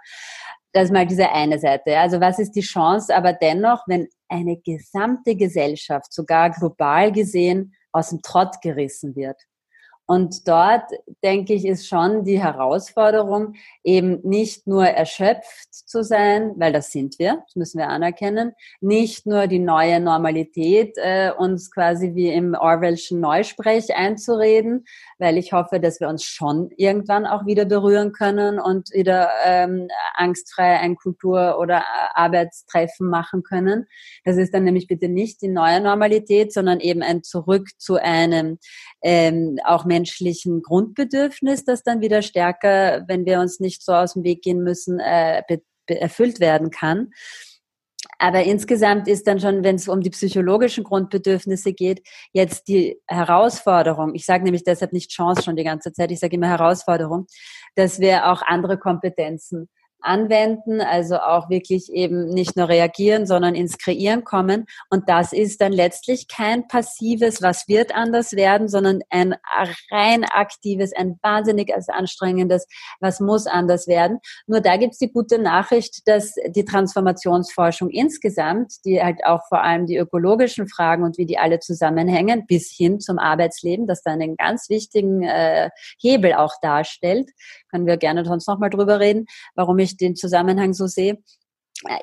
Das 0.73 0.85
ist 0.85 0.93
mal 0.93 1.07
diese 1.07 1.31
eine 1.31 1.59
Seite. 1.59 1.99
Also 1.99 2.21
was 2.21 2.39
ist 2.39 2.53
die 2.53 2.63
Chance 2.63 3.15
aber 3.15 3.35
dennoch, 3.35 3.85
wenn 3.87 4.09
eine 4.29 4.57
gesamte 4.57 5.37
Gesellschaft, 5.37 6.13
sogar 6.13 6.51
global 6.51 7.13
gesehen, 7.13 7.75
aus 7.93 8.09
dem 8.11 8.23
Trott 8.23 8.61
gerissen 8.63 9.15
wird? 9.15 9.37
Und 10.07 10.49
dort, 10.49 10.85
denke 11.23 11.55
ich, 11.55 11.65
ist 11.65 11.87
schon 11.87 12.25
die 12.25 12.43
Herausforderung, 12.43 13.55
eben 13.85 14.21
nicht 14.25 14.67
nur 14.67 14.85
erschöpft 14.87 15.73
zu 15.73 16.03
sein, 16.03 16.53
weil 16.57 16.73
das 16.73 16.91
sind 16.91 17.19
wir, 17.19 17.43
das 17.47 17.57
müssen 17.57 17.79
wir 17.79 17.89
anerkennen, 17.89 18.53
nicht 18.81 19.27
nur 19.27 19.47
die 19.47 19.61
neue 19.61 20.01
Normalität 20.01 20.97
äh, 20.97 21.31
uns 21.31 21.71
quasi 21.71 22.15
wie 22.15 22.33
im 22.33 22.55
Orwellschen 22.55 23.21
Neusprech 23.21 23.95
einzureden, 23.95 24.87
weil 25.19 25.39
ich 25.39 25.53
hoffe, 25.53 25.79
dass 25.79 26.01
wir 26.01 26.09
uns 26.09 26.25
schon 26.25 26.71
irgendwann 26.77 27.25
auch 27.25 27.47
wieder 27.47 27.65
berühren 27.65 28.13
können 28.13 28.59
und 28.59 28.91
wieder 28.93 29.31
ähm, 29.45 29.89
angstfrei 30.15 30.79
ein 30.81 30.97
Kultur- 30.97 31.59
oder 31.61 31.85
Arbeitstreffen 32.15 33.09
machen 33.09 33.45
können. 33.45 33.87
Das 34.25 34.37
ist 34.37 34.53
dann 34.53 34.65
nämlich 34.65 34.89
bitte 34.89 35.09
nicht 35.09 35.43
die 35.43 35.49
neue 35.49 35.81
Normalität, 35.81 36.53
sondern 36.53 36.81
eben 36.81 37.03
ein 37.03 37.23
Zurück 37.23 37.69
zu 37.79 37.97
einem 38.03 38.59
ähm, 39.03 39.59
auch 39.65 39.85
menschlichen 39.93 40.63
Grundbedürfnis, 40.63 41.65
das 41.65 41.83
dann 41.83 42.01
wieder 42.01 42.23
stärker, 42.23 43.05
wenn 43.09 43.25
wir 43.25 43.41
uns 43.41 43.61
nicht 43.61 43.85
so 43.85 43.93
aus 43.93 44.15
dem 44.15 44.25
Weg 44.25 44.43
gehen 44.43 44.63
müssen, 44.63 45.01
äh, 45.01 45.43
erfüllt 45.87 46.41
werden 46.41 46.71
kann. 46.71 47.11
Aber 48.19 48.43
insgesamt 48.45 49.09
ist 49.09 49.27
dann 49.27 49.41
schon, 49.41 49.65
wenn 49.65 49.77
es 49.77 49.89
um 49.89 50.01
die 50.01 50.11
psychologischen 50.11 50.85
Grundbedürfnisse 50.85 51.73
geht, 51.73 52.07
jetzt 52.33 52.69
die 52.69 52.99
Herausforderung, 53.07 54.15
ich 54.15 54.25
sage 54.25 54.45
nämlich 54.45 54.65
deshalb 54.65 54.93
nicht 54.93 55.11
Chance 55.11 55.43
schon 55.43 55.57
die 55.57 55.65
ganze 55.65 55.93
Zeit, 55.93 56.11
ich 56.11 56.21
sage 56.21 56.37
immer 56.37 56.49
Herausforderung, 56.49 57.27
dass 57.75 58.01
wir 58.01 58.31
auch 58.31 58.43
andere 58.43 58.79
Kompetenzen 58.79 59.69
anwenden, 60.03 60.81
also 60.81 61.17
auch 61.17 61.49
wirklich 61.49 61.93
eben 61.93 62.27
nicht 62.27 62.57
nur 62.57 62.69
reagieren, 62.69 63.27
sondern 63.27 63.55
ins 63.55 63.79
Kreieren 63.79 64.25
kommen. 64.25 64.67
Und 64.91 65.09
das 65.09 65.33
ist 65.33 65.61
dann 65.61 65.73
letztlich 65.73 66.29
kein 66.29 66.69
passives, 66.69 67.43
was 67.43 67.69
wird 67.69 67.95
anders 67.95 68.33
werden, 68.33 68.69
sondern 68.69 69.01
ein 69.11 69.35
rein 69.91 70.25
aktives, 70.25 70.93
ein 70.95 71.19
wahnsinnig 71.23 71.73
anstrengendes, 71.89 72.67
was 73.01 73.21
muss 73.21 73.47
anders 73.47 73.87
werden. 73.87 74.19
Nur 74.47 74.61
da 74.61 74.77
gibt's 74.77 74.99
die 74.99 75.13
gute 75.13 75.39
Nachricht, 75.39 76.07
dass 76.07 76.35
die 76.49 76.65
Transformationsforschung 76.65 77.91
insgesamt, 77.91 78.85
die 78.85 79.03
halt 79.03 79.25
auch 79.25 79.41
vor 79.49 79.63
allem 79.63 79.87
die 79.87 79.97
ökologischen 79.97 80.69
Fragen 80.69 81.05
und 81.05 81.19
wie 81.19 81.27
die 81.27 81.39
alle 81.39 81.61
zusammenhängen, 81.61 82.47
bis 82.47 82.71
hin 82.71 83.01
zum 83.01 83.19
Arbeitsleben, 83.19 83.87
das 83.87 84.03
dann 84.03 84.21
einen 84.21 84.37
ganz 84.37 84.69
wichtigen 84.69 85.23
äh, 85.23 85.71
Hebel 86.01 86.35
auch 86.35 86.55
darstellt, 86.61 87.31
können 87.73 87.87
wir 87.87 87.97
gerne 87.97 88.25
sonst 88.25 88.47
nochmal 88.47 88.71
drüber 88.71 89.01
reden, 89.01 89.27
warum 89.55 89.79
ich 89.79 89.97
den 89.97 90.15
Zusammenhang 90.15 90.75
so 90.75 90.87
sehe. 90.87 91.19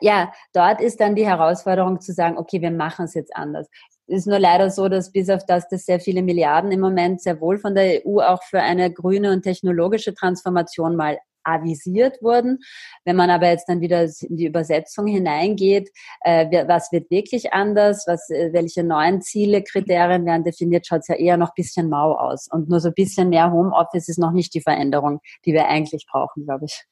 Ja, 0.02 0.34
dort 0.54 0.82
ist 0.82 1.00
dann 1.00 1.16
die 1.16 1.26
Herausforderung 1.26 2.02
zu 2.02 2.12
sagen, 2.12 2.38
okay, 2.38 2.62
wir 2.62 2.72
machen 2.72 3.06
es 3.06 3.14
jetzt 3.14 3.36
anders. 3.36 3.68
Es 4.08 4.22
ist 4.22 4.28
nur 4.28 4.40
leider 4.40 4.72
so, 4.72 4.90
dass 4.90 5.12
bis 5.12 5.30
auf 5.30 5.46
das, 5.46 5.68
dass 5.70 5.86
sehr 5.86 6.00
viele 6.00 6.24
Milliarden 6.24 6.72
im 6.72 6.80
Moment 6.80 7.22
sehr 7.22 7.40
wohl 7.40 7.60
von 7.60 7.76
der 7.76 8.06
EU 8.06 8.20
auch 8.20 8.44
für 8.44 8.62
eine 8.62 8.92
grüne 8.92 9.32
und 9.32 9.44
technologische 9.44 10.14
Transformation 10.14 10.96
mal 10.96 11.20
avisiert 11.44 12.22
wurden. 12.22 12.60
Wenn 13.06 13.16
man 13.16 13.30
aber 13.30 13.50
jetzt 13.50 13.68
dann 13.68 13.82
wieder 13.82 14.04
in 14.04 14.38
die 14.38 14.46
Übersetzung 14.46 15.08
hineingeht, 15.08 15.90
äh, 16.22 16.68
was 16.68 16.92
wird 16.92 17.10
wirklich 17.10 17.54
anders, 17.54 18.06
was, 18.08 18.30
äh, 18.30 18.52
welche 18.54 18.84
neuen 18.84 19.22
Ziele, 19.22 19.64
Kriterien 19.64 20.26
werden 20.26 20.44
definiert, 20.44 20.88
schaut 20.88 21.02
es 21.02 21.08
ja 21.08 21.16
eher 21.16 21.38
noch 21.38 21.50
ein 21.50 21.56
bisschen 21.56 21.90
mau 21.90 22.14
aus. 22.14 22.48
Und 22.52 22.70
nur 22.70 22.80
so 22.80 22.90
ein 22.90 22.94
bisschen 22.94 23.30
mehr 23.30 23.52
Homeoffice 23.52 24.10
ist 24.10 24.20
noch 24.20 24.32
nicht 24.32 24.54
die 24.54 24.62
Veränderung, 24.62 25.20
die 25.46 25.54
wir 25.54 25.68
eigentlich 25.68 26.06
brauchen, 26.10 26.46
glaube 26.46 26.66
ich. 26.66 26.86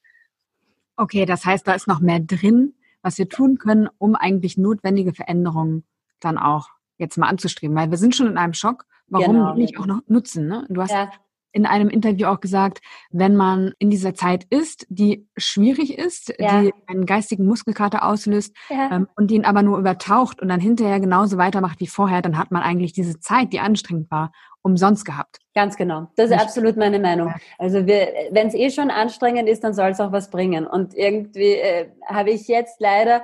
Okay, 0.95 1.25
das 1.25 1.45
heißt, 1.45 1.67
da 1.67 1.73
ist 1.73 1.87
noch 1.87 1.99
mehr 1.99 2.19
drin, 2.19 2.73
was 3.01 3.17
wir 3.17 3.29
tun 3.29 3.57
können, 3.57 3.87
um 3.97 4.15
eigentlich 4.15 4.57
notwendige 4.57 5.13
Veränderungen 5.13 5.85
dann 6.19 6.37
auch 6.37 6.69
jetzt 6.97 7.17
mal 7.17 7.27
anzustreben, 7.27 7.75
weil 7.75 7.91
wir 7.91 7.97
sind 7.97 8.15
schon 8.15 8.27
in 8.27 8.37
einem 8.37 8.53
Schock. 8.53 8.85
Warum 9.07 9.35
genau. 9.35 9.53
nicht 9.53 9.79
auch 9.79 9.85
noch 9.85 10.01
nutzen? 10.07 10.47
Ne? 10.47 10.65
Du 10.69 10.81
hast 10.81 10.91
ja 10.91 11.09
in 11.57 11.65
einem 11.65 11.89
Interview 11.89 12.27
auch 12.27 12.39
gesagt, 12.39 12.81
wenn 13.09 13.35
man 13.35 13.73
in 13.79 13.89
dieser 13.89 14.13
Zeit 14.13 14.45
ist, 14.51 14.85
die 14.89 15.27
schwierig 15.35 15.97
ist, 15.97 16.31
ja. 16.37 16.61
die 16.61 16.73
einen 16.85 17.07
geistigen 17.07 17.47
Muskelkater 17.47 18.05
auslöst 18.05 18.55
ja. 18.69 18.91
ähm, 18.91 19.07
und 19.15 19.31
den 19.31 19.43
aber 19.43 19.63
nur 19.63 19.79
übertaucht 19.79 20.39
und 20.39 20.49
dann 20.49 20.59
hinterher 20.59 20.99
genauso 20.99 21.39
weitermacht 21.39 21.79
wie 21.79 21.87
vorher, 21.87 22.21
dann 22.21 22.37
hat 22.37 22.51
man 22.51 22.61
eigentlich 22.61 22.93
diese 22.93 23.19
Zeit, 23.19 23.53
die 23.53 23.59
anstrengend 23.59 24.11
war, 24.11 24.31
umsonst 24.61 25.03
gehabt. 25.03 25.39
Ganz 25.55 25.77
genau. 25.77 26.11
Das 26.15 26.29
ist 26.29 26.39
absolut 26.39 26.77
meine 26.77 26.99
Meinung. 26.99 27.33
Also 27.57 27.87
wenn 27.87 28.47
es 28.47 28.53
eh 28.53 28.69
schon 28.69 28.91
anstrengend 28.91 29.49
ist, 29.49 29.63
dann 29.63 29.73
soll 29.73 29.89
es 29.89 29.99
auch 29.99 30.11
was 30.11 30.29
bringen. 30.29 30.67
Und 30.67 30.93
irgendwie 30.93 31.53
äh, 31.53 31.89
habe 32.05 32.29
ich 32.29 32.47
jetzt 32.47 32.79
leider 32.79 33.23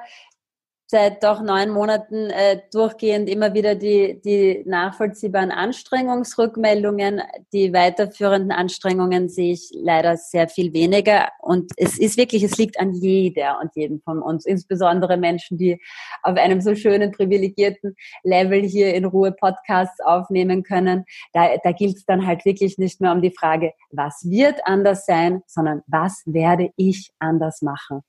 seit 0.87 1.23
doch 1.23 1.41
neun 1.41 1.69
Monaten 1.69 2.29
äh, 2.29 2.61
durchgehend 2.71 3.29
immer 3.29 3.53
wieder 3.53 3.75
die, 3.75 4.21
die 4.23 4.63
nachvollziehbaren 4.65 5.51
Anstrengungsrückmeldungen. 5.51 7.21
Die 7.51 7.73
weiterführenden 7.73 8.51
Anstrengungen 8.51 9.29
sehe 9.29 9.53
ich 9.53 9.71
leider 9.73 10.17
sehr 10.17 10.47
viel 10.47 10.73
weniger. 10.73 11.29
Und 11.41 11.71
es 11.77 11.97
ist 11.97 12.17
wirklich, 12.17 12.43
es 12.43 12.57
liegt 12.57 12.79
an 12.79 12.93
jeder 12.93 13.59
und 13.61 13.75
jedem 13.75 14.01
von 14.01 14.21
uns, 14.21 14.45
insbesondere 14.45 15.17
Menschen, 15.17 15.57
die 15.57 15.79
auf 16.21 16.37
einem 16.37 16.61
so 16.61 16.75
schönen, 16.75 17.11
privilegierten 17.11 17.95
Level 18.23 18.61
hier 18.61 18.93
in 18.93 19.05
Ruhe 19.05 19.31
Podcasts 19.31 19.99
aufnehmen 20.01 20.63
können. 20.63 21.05
Da, 21.33 21.55
da 21.63 21.71
gilt 21.71 21.97
es 21.97 22.05
dann 22.05 22.27
halt 22.27 22.45
wirklich 22.45 22.77
nicht 22.77 23.01
mehr 23.01 23.11
um 23.13 23.21
die 23.21 23.33
Frage, 23.37 23.73
was 23.91 24.29
wird 24.29 24.59
anders 24.65 25.05
sein, 25.05 25.41
sondern 25.47 25.81
was 25.87 26.21
werde 26.25 26.69
ich 26.75 27.11
anders 27.19 27.61
machen. 27.61 28.03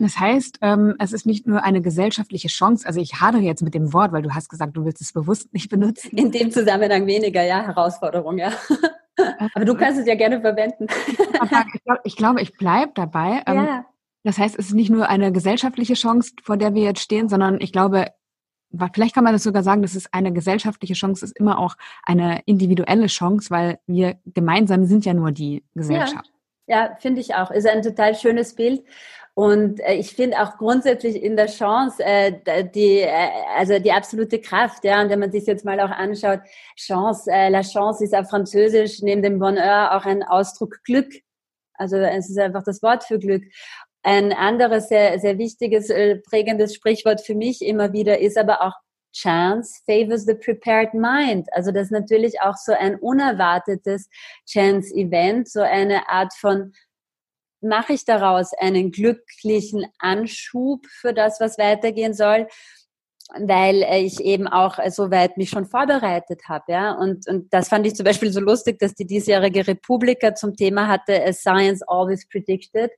Das 0.00 0.18
heißt, 0.18 0.58
ähm, 0.62 0.94
es 0.98 1.12
ist 1.12 1.26
nicht 1.26 1.46
nur 1.46 1.64
eine 1.64 1.82
gesellschaftliche 1.82 2.48
Chance, 2.48 2.86
also 2.86 3.00
ich 3.00 3.20
hadere 3.20 3.42
jetzt 3.42 3.62
mit 3.62 3.74
dem 3.74 3.92
Wort, 3.92 4.12
weil 4.12 4.22
du 4.22 4.34
hast 4.34 4.48
gesagt, 4.48 4.76
du 4.76 4.84
willst 4.84 5.00
es 5.00 5.12
bewusst 5.12 5.52
nicht 5.52 5.68
benutzen. 5.68 6.16
In 6.16 6.30
dem 6.30 6.50
Zusammenhang 6.50 7.06
weniger, 7.06 7.42
ja, 7.42 7.62
Herausforderung, 7.62 8.38
ja. 8.38 8.52
Aber 9.54 9.64
du 9.64 9.74
kannst 9.74 9.98
es 10.00 10.06
ja 10.06 10.14
gerne 10.14 10.40
verwenden. 10.40 10.86
Ich 11.10 11.82
glaube, 11.82 12.00
ich, 12.04 12.16
glaub, 12.16 12.40
ich 12.40 12.52
bleibe 12.56 12.92
dabei. 12.94 13.42
Ähm, 13.46 13.56
ja. 13.56 13.84
Das 14.22 14.38
heißt, 14.38 14.58
es 14.58 14.66
ist 14.66 14.74
nicht 14.74 14.90
nur 14.90 15.08
eine 15.08 15.32
gesellschaftliche 15.32 15.94
Chance, 15.94 16.32
vor 16.42 16.56
der 16.56 16.74
wir 16.74 16.82
jetzt 16.82 17.00
stehen, 17.00 17.28
sondern 17.28 17.60
ich 17.60 17.72
glaube, 17.72 18.06
vielleicht 18.92 19.14
kann 19.14 19.24
man 19.24 19.32
das 19.32 19.42
sogar 19.42 19.62
sagen, 19.62 19.82
dass 19.82 19.94
es 19.94 20.12
eine 20.12 20.32
gesellschaftliche 20.32 20.94
Chance 20.94 21.24
ist, 21.24 21.38
immer 21.38 21.58
auch 21.58 21.76
eine 22.04 22.42
individuelle 22.44 23.06
Chance, 23.06 23.50
weil 23.50 23.78
wir 23.86 24.18
gemeinsam 24.26 24.84
sind 24.84 25.04
ja 25.04 25.14
nur 25.14 25.32
die 25.32 25.64
Gesellschaft. 25.74 26.30
Ja, 26.66 26.86
ja 26.86 26.96
finde 27.00 27.20
ich 27.20 27.34
auch. 27.34 27.50
Ist 27.50 27.66
ein 27.66 27.82
total 27.82 28.14
schönes 28.14 28.54
Bild. 28.54 28.84
Und 29.38 29.78
äh, 29.86 29.94
ich 29.94 30.14
finde 30.14 30.42
auch 30.42 30.56
grundsätzlich 30.56 31.22
in 31.22 31.36
der 31.36 31.46
Chance 31.46 32.02
äh, 32.04 32.68
die, 32.74 33.02
äh, 33.02 33.28
also 33.56 33.78
die 33.78 33.92
absolute 33.92 34.40
Kraft, 34.40 34.82
ja. 34.82 35.00
Und 35.00 35.10
wenn 35.10 35.20
man 35.20 35.30
sich 35.30 35.46
jetzt 35.46 35.64
mal 35.64 35.78
auch 35.78 35.92
anschaut, 35.92 36.40
Chance, 36.76 37.30
äh, 37.30 37.48
la 37.48 37.60
Chance 37.60 38.02
ist 38.02 38.16
auf 38.16 38.28
Französisch 38.30 39.00
neben 39.00 39.22
dem 39.22 39.38
Bonheur 39.38 39.96
auch 39.96 40.04
ein 40.04 40.24
Ausdruck 40.24 40.82
Glück. 40.82 41.12
Also 41.74 41.98
es 41.98 42.28
ist 42.28 42.36
einfach 42.36 42.64
das 42.64 42.82
Wort 42.82 43.04
für 43.04 43.20
Glück. 43.20 43.44
Ein 44.02 44.32
anderes 44.32 44.88
sehr, 44.88 45.20
sehr 45.20 45.38
wichtiges, 45.38 45.88
äh, 45.88 46.16
prägendes 46.16 46.74
Sprichwort 46.74 47.20
für 47.20 47.36
mich 47.36 47.62
immer 47.62 47.92
wieder 47.92 48.18
ist 48.18 48.36
aber 48.36 48.60
auch 48.62 48.74
Chance 49.14 49.82
favors 49.86 50.26
the 50.26 50.34
prepared 50.34 50.94
mind. 50.94 51.46
Also 51.52 51.70
das 51.70 51.84
ist 51.84 51.92
natürlich 51.92 52.40
auch 52.40 52.56
so 52.56 52.72
ein 52.72 52.96
unerwartetes 52.96 54.08
Chance-Event, 54.48 55.48
so 55.48 55.60
eine 55.60 56.08
Art 56.08 56.34
von 56.34 56.72
mache 57.60 57.92
ich 57.92 58.04
daraus 58.04 58.52
einen 58.58 58.90
glücklichen 58.90 59.86
Anschub 59.98 60.86
für 60.86 61.12
das, 61.12 61.40
was 61.40 61.58
weitergehen 61.58 62.14
soll, 62.14 62.46
weil 63.40 63.84
ich 64.04 64.20
eben 64.20 64.48
auch 64.48 64.78
so 64.88 65.10
weit 65.10 65.36
mich 65.36 65.50
schon 65.50 65.66
vorbereitet 65.66 66.42
habe, 66.48 66.64
ja. 66.68 66.92
Und, 66.92 67.28
und 67.28 67.52
das 67.52 67.68
fand 67.68 67.86
ich 67.86 67.94
zum 67.94 68.04
Beispiel 68.04 68.32
so 68.32 68.40
lustig, 68.40 68.78
dass 68.78 68.94
die 68.94 69.06
diesjährige 69.06 69.66
Republika 69.66 70.34
zum 70.34 70.56
Thema 70.56 70.88
hatte, 70.88 71.30
Science 71.32 71.82
Always 71.86 72.26
Predicted, 72.28 72.90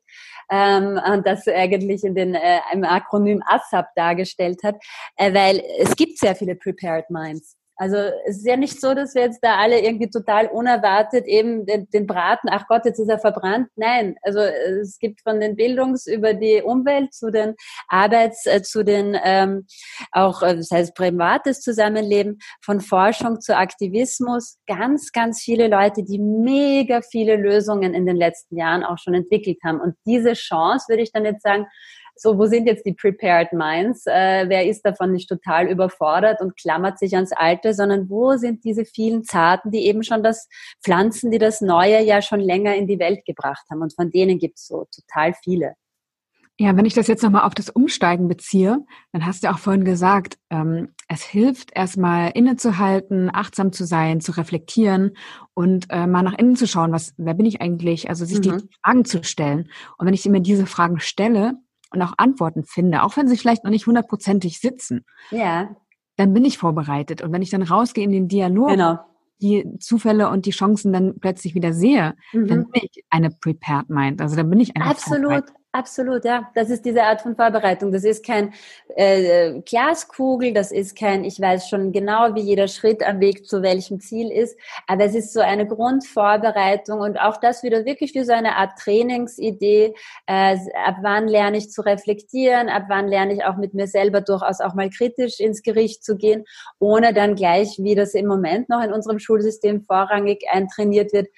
ähm, 0.51 1.01
und 1.13 1.27
das 1.27 1.49
eigentlich 1.49 2.05
in 2.05 2.15
den, 2.15 2.35
äh, 2.35 2.61
im 2.73 2.85
Akronym 2.85 3.43
ASAP 3.45 3.89
dargestellt 3.97 4.63
hat, 4.63 4.77
äh, 5.17 5.35
weil 5.35 5.63
es 5.79 5.97
gibt 5.97 6.19
sehr 6.19 6.37
viele 6.37 6.55
Prepared 6.55 7.11
Minds. 7.11 7.57
Also 7.81 7.97
es 8.27 8.37
ist 8.37 8.47
ja 8.47 8.59
nicht 8.59 8.79
so, 8.79 8.93
dass 8.93 9.15
wir 9.15 9.23
jetzt 9.23 9.43
da 9.43 9.57
alle 9.57 9.81
irgendwie 9.81 10.11
total 10.11 10.49
unerwartet 10.49 11.25
eben 11.25 11.65
den, 11.65 11.89
den, 11.89 12.07
Braten, 12.07 12.51
ach 12.53 12.67
Gott, 12.69 12.85
jetzt 12.85 12.99
ist 12.99 13.09
er 13.09 13.19
verbrannt. 13.19 13.69
Nein, 13.75 14.17
also 14.21 14.39
es 14.39 14.99
gibt 14.99 15.23
von 15.23 15.41
den 15.41 15.57
Bildungs 15.57 16.07
über 16.07 16.35
die 16.35 16.61
Umwelt 16.63 17.15
zu 17.15 17.31
den 17.31 17.55
Arbeits, 17.89 18.45
äh, 18.45 18.61
zu 18.61 18.85
den 18.85 19.17
ähm, 19.25 19.67
auch, 20.13 20.43
äh, 20.43 20.57
das 20.57 20.71
heißt 20.71 20.95
privates 20.95 21.63
Zusammenleben, 21.63 22.41
von 22.63 22.83
Forschung 22.83 23.41
zu 23.41 23.57
Aktivismus, 23.57 24.59
ganz, 24.67 25.11
ganz 25.11 25.41
viele 25.41 25.69
Leute, 25.69 26.03
die 26.03 26.19
mega 26.19 27.01
viele 27.01 27.37
Lösungen 27.37 27.95
in 27.95 28.05
den 28.05 28.17
letzten 28.17 28.59
Jahren 28.59 28.85
auch 28.85 28.99
schon 28.99 29.15
entwickelt 29.15 29.57
haben. 29.65 29.81
Und 29.81 29.95
diese 30.05 30.35
Chance, 30.35 30.85
würde 30.91 31.03
ich 31.03 31.13
dann 31.13 31.25
jetzt 31.25 31.43
sagen, 31.43 31.65
so, 32.21 32.37
wo 32.37 32.45
sind 32.45 32.67
jetzt 32.67 32.85
die 32.85 32.93
Prepared 32.93 33.55
Minds? 33.55 34.05
Äh, 34.07 34.45
wer 34.47 34.67
ist 34.67 34.83
davon 34.83 35.13
nicht 35.13 35.27
total 35.27 35.69
überfordert 35.69 36.43
und 36.43 36.55
klammert 36.55 36.99
sich 36.99 37.15
ans 37.15 37.33
Alte, 37.33 37.73
sondern 37.73 38.11
wo 38.11 38.37
sind 38.37 38.63
diese 38.63 38.85
vielen 38.85 39.25
Zarten, 39.25 39.71
die 39.71 39.87
eben 39.87 40.03
schon 40.03 40.23
das 40.23 40.47
Pflanzen, 40.85 41.31
die 41.31 41.39
das 41.39 41.63
Neue 41.63 42.03
ja 42.03 42.21
schon 42.21 42.41
länger 42.41 42.75
in 42.75 42.87
die 42.87 42.99
Welt 42.99 43.25
gebracht 43.25 43.65
haben? 43.71 43.81
Und 43.81 43.95
von 43.95 44.11
denen 44.11 44.39
gibt 44.39 44.59
es 44.59 44.67
so 44.67 44.87
total 44.95 45.33
viele. 45.43 45.77
Ja, 46.59 46.77
wenn 46.77 46.85
ich 46.85 46.93
das 46.93 47.07
jetzt 47.07 47.23
nochmal 47.23 47.47
auf 47.47 47.55
das 47.55 47.71
Umsteigen 47.71 48.29
beziehe, 48.29 48.85
dann 49.13 49.25
hast 49.25 49.43
du 49.43 49.51
auch 49.51 49.57
vorhin 49.57 49.87
gesagt, 49.87 50.37
ähm, 50.51 50.91
es 51.09 51.23
hilft 51.23 51.71
erstmal 51.75 52.33
innezuhalten, 52.35 53.31
achtsam 53.33 53.73
zu 53.73 53.87
sein, 53.87 54.21
zu 54.21 54.33
reflektieren 54.33 55.17
und 55.55 55.87
äh, 55.89 56.07
mal 56.07 56.21
nach 56.21 56.37
innen 56.37 56.57
zu 56.57 56.67
schauen, 56.67 56.93
was, 56.93 57.15
wer 57.17 57.33
bin 57.33 57.47
ich 57.47 57.63
eigentlich? 57.63 58.11
Also 58.11 58.27
sich 58.27 58.41
mhm. 58.41 58.43
die 58.43 58.69
Fragen 58.85 59.07
zu 59.07 59.25
stellen. 59.25 59.71
Und 59.97 60.07
wenn 60.07 60.13
ich 60.13 60.27
mir 60.27 60.43
diese 60.43 60.67
Fragen 60.67 61.01
stelle, 61.01 61.55
und 61.91 62.03
auch 62.03 62.15
Antworten 62.17 62.65
finde, 62.65 63.03
auch 63.03 63.17
wenn 63.17 63.29
sie 63.29 63.37
vielleicht 63.37 63.65
noch 63.65 63.71
nicht 63.71 63.87
hundertprozentig 63.87 64.61
sitzen, 64.61 65.05
ja. 65.31 65.75
dann 66.17 66.33
bin 66.33 66.45
ich 66.45 66.59
vorbereitet. 66.59 67.23
Und 67.23 67.33
wenn 67.33 67.43
ich 67.43 67.51
dann 67.51 67.63
rausgehe 67.63 68.05
in 68.05 68.13
den 68.13 68.29
Dialog, 68.29 68.71
genau. 68.71 68.99
die 69.41 69.67
Zufälle 69.79 70.29
und 70.31 70.47
die 70.47 70.51
Chancen 70.51 70.93
dann 70.93 71.19
plötzlich 71.21 71.55
wieder 71.55 71.73
sehe, 71.73 72.15
mhm. 72.33 72.47
dann 72.47 72.71
bin 72.71 72.83
ich 72.83 73.05
eine 73.11 73.31
prepared 73.31 73.91
mind. 73.91 74.21
Also 74.21 74.37
dann 74.37 74.49
bin 74.49 74.61
ich 74.61 74.77
eine 74.77 74.87
Absolut. 74.87 75.45
Absolut, 75.73 76.25
ja. 76.25 76.51
Das 76.57 76.69
ist 76.69 76.85
diese 76.85 77.05
Art 77.05 77.21
von 77.21 77.37
Vorbereitung. 77.37 77.93
Das 77.93 78.03
ist 78.03 78.27
kein 78.27 78.53
äh, 78.97 79.61
Glaskugel, 79.61 80.53
das 80.53 80.73
ist 80.73 80.99
kein, 80.99 81.23
ich 81.25 81.41
weiß 81.41 81.69
schon 81.69 81.93
genau, 81.93 82.35
wie 82.35 82.41
jeder 82.41 82.67
Schritt 82.67 83.05
am 83.05 83.21
Weg 83.21 83.47
zu 83.47 83.63
welchem 83.63 84.01
Ziel 84.01 84.33
ist, 84.33 84.59
aber 84.89 85.05
es 85.05 85.15
ist 85.15 85.33
so 85.33 85.39
eine 85.39 85.69
Grundvorbereitung 85.69 86.99
und 86.99 87.21
auch 87.21 87.37
das 87.37 87.63
wieder 87.63 87.85
wirklich 87.85 88.15
wie 88.15 88.25
so 88.25 88.33
eine 88.33 88.57
Art 88.57 88.81
Trainingsidee. 88.81 89.95
Äh, 90.27 90.59
ab 90.85 90.97
wann 91.03 91.29
lerne 91.29 91.59
ich 91.59 91.71
zu 91.71 91.83
reflektieren, 91.83 92.69
ab 92.69 92.87
wann 92.89 93.07
lerne 93.07 93.35
ich 93.35 93.45
auch 93.45 93.57
mit 93.57 93.73
mir 93.73 93.87
selber 93.87 94.23
durchaus 94.23 94.61
auch 94.61 94.75
mal 94.75 94.91
kritisch 94.91 95.39
ins 95.39 95.63
Gericht 95.63 96.03
zu 96.03 96.17
gehen, 96.17 96.47
ohne 96.81 97.15
dann 97.15 97.37
gleich, 97.37 97.77
wie 97.79 97.95
das 97.95 98.15
im 98.15 98.27
Moment 98.27 98.69
noch 98.69 98.83
in 98.83 98.93
unserem 98.93 99.21
Schulsystem 99.21 99.83
vorrangig 99.83 100.43
eintrainiert 100.51 101.13
wird, 101.13 101.29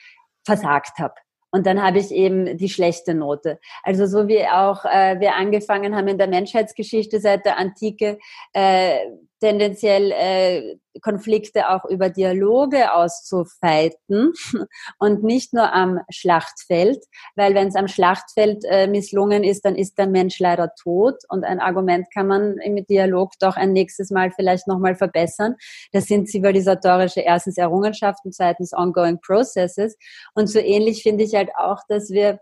versagt 0.42 0.98
habe. 0.98 1.14
Und 1.52 1.66
dann 1.66 1.82
habe 1.82 1.98
ich 1.98 2.10
eben 2.10 2.56
die 2.56 2.70
schlechte 2.70 3.14
Note. 3.14 3.60
Also 3.82 4.06
so 4.06 4.26
wie 4.26 4.44
auch 4.46 4.84
äh, 4.84 5.20
wir 5.20 5.36
angefangen 5.36 5.94
haben 5.94 6.08
in 6.08 6.18
der 6.18 6.26
Menschheitsgeschichte 6.28 7.20
seit 7.20 7.44
der 7.44 7.58
Antike, 7.58 8.18
äh, 8.54 8.96
tendenziell 9.42 10.12
äh, 10.12 10.76
Konflikte 11.00 11.70
auch 11.70 11.84
über 11.86 12.10
Dialoge 12.10 12.94
auszufeiten 12.94 14.32
und 15.00 15.24
nicht 15.24 15.52
nur 15.52 15.72
am 15.72 15.98
Schlachtfeld, 16.10 17.04
weil 17.34 17.54
wenn 17.54 17.66
es 17.66 17.74
am 17.74 17.88
Schlachtfeld 17.88 18.64
äh, 18.64 18.86
misslungen 18.86 19.42
ist, 19.42 19.64
dann 19.64 19.74
ist 19.74 19.98
der 19.98 20.06
Mensch 20.06 20.38
leider 20.38 20.72
tot 20.80 21.16
und 21.28 21.44
ein 21.44 21.58
Argument 21.58 22.06
kann 22.14 22.28
man 22.28 22.58
im 22.58 22.86
Dialog 22.86 23.32
doch 23.40 23.56
ein 23.56 23.72
nächstes 23.72 24.10
Mal 24.10 24.30
vielleicht 24.30 24.68
nochmal 24.68 24.94
verbessern. 24.94 25.56
Das 25.90 26.04
sind 26.04 26.28
zivilisatorische 26.28 27.20
erstens 27.22 27.58
Errungenschaften, 27.58 28.30
zweitens 28.30 28.72
ongoing 28.72 29.20
processes 29.20 29.96
und 30.34 30.46
so 30.46 30.60
ähnlich 30.60 31.02
finde 31.02 31.24
ich 31.24 31.34
halt 31.34 31.50
auch, 31.56 31.80
dass 31.88 32.10
wir 32.10 32.38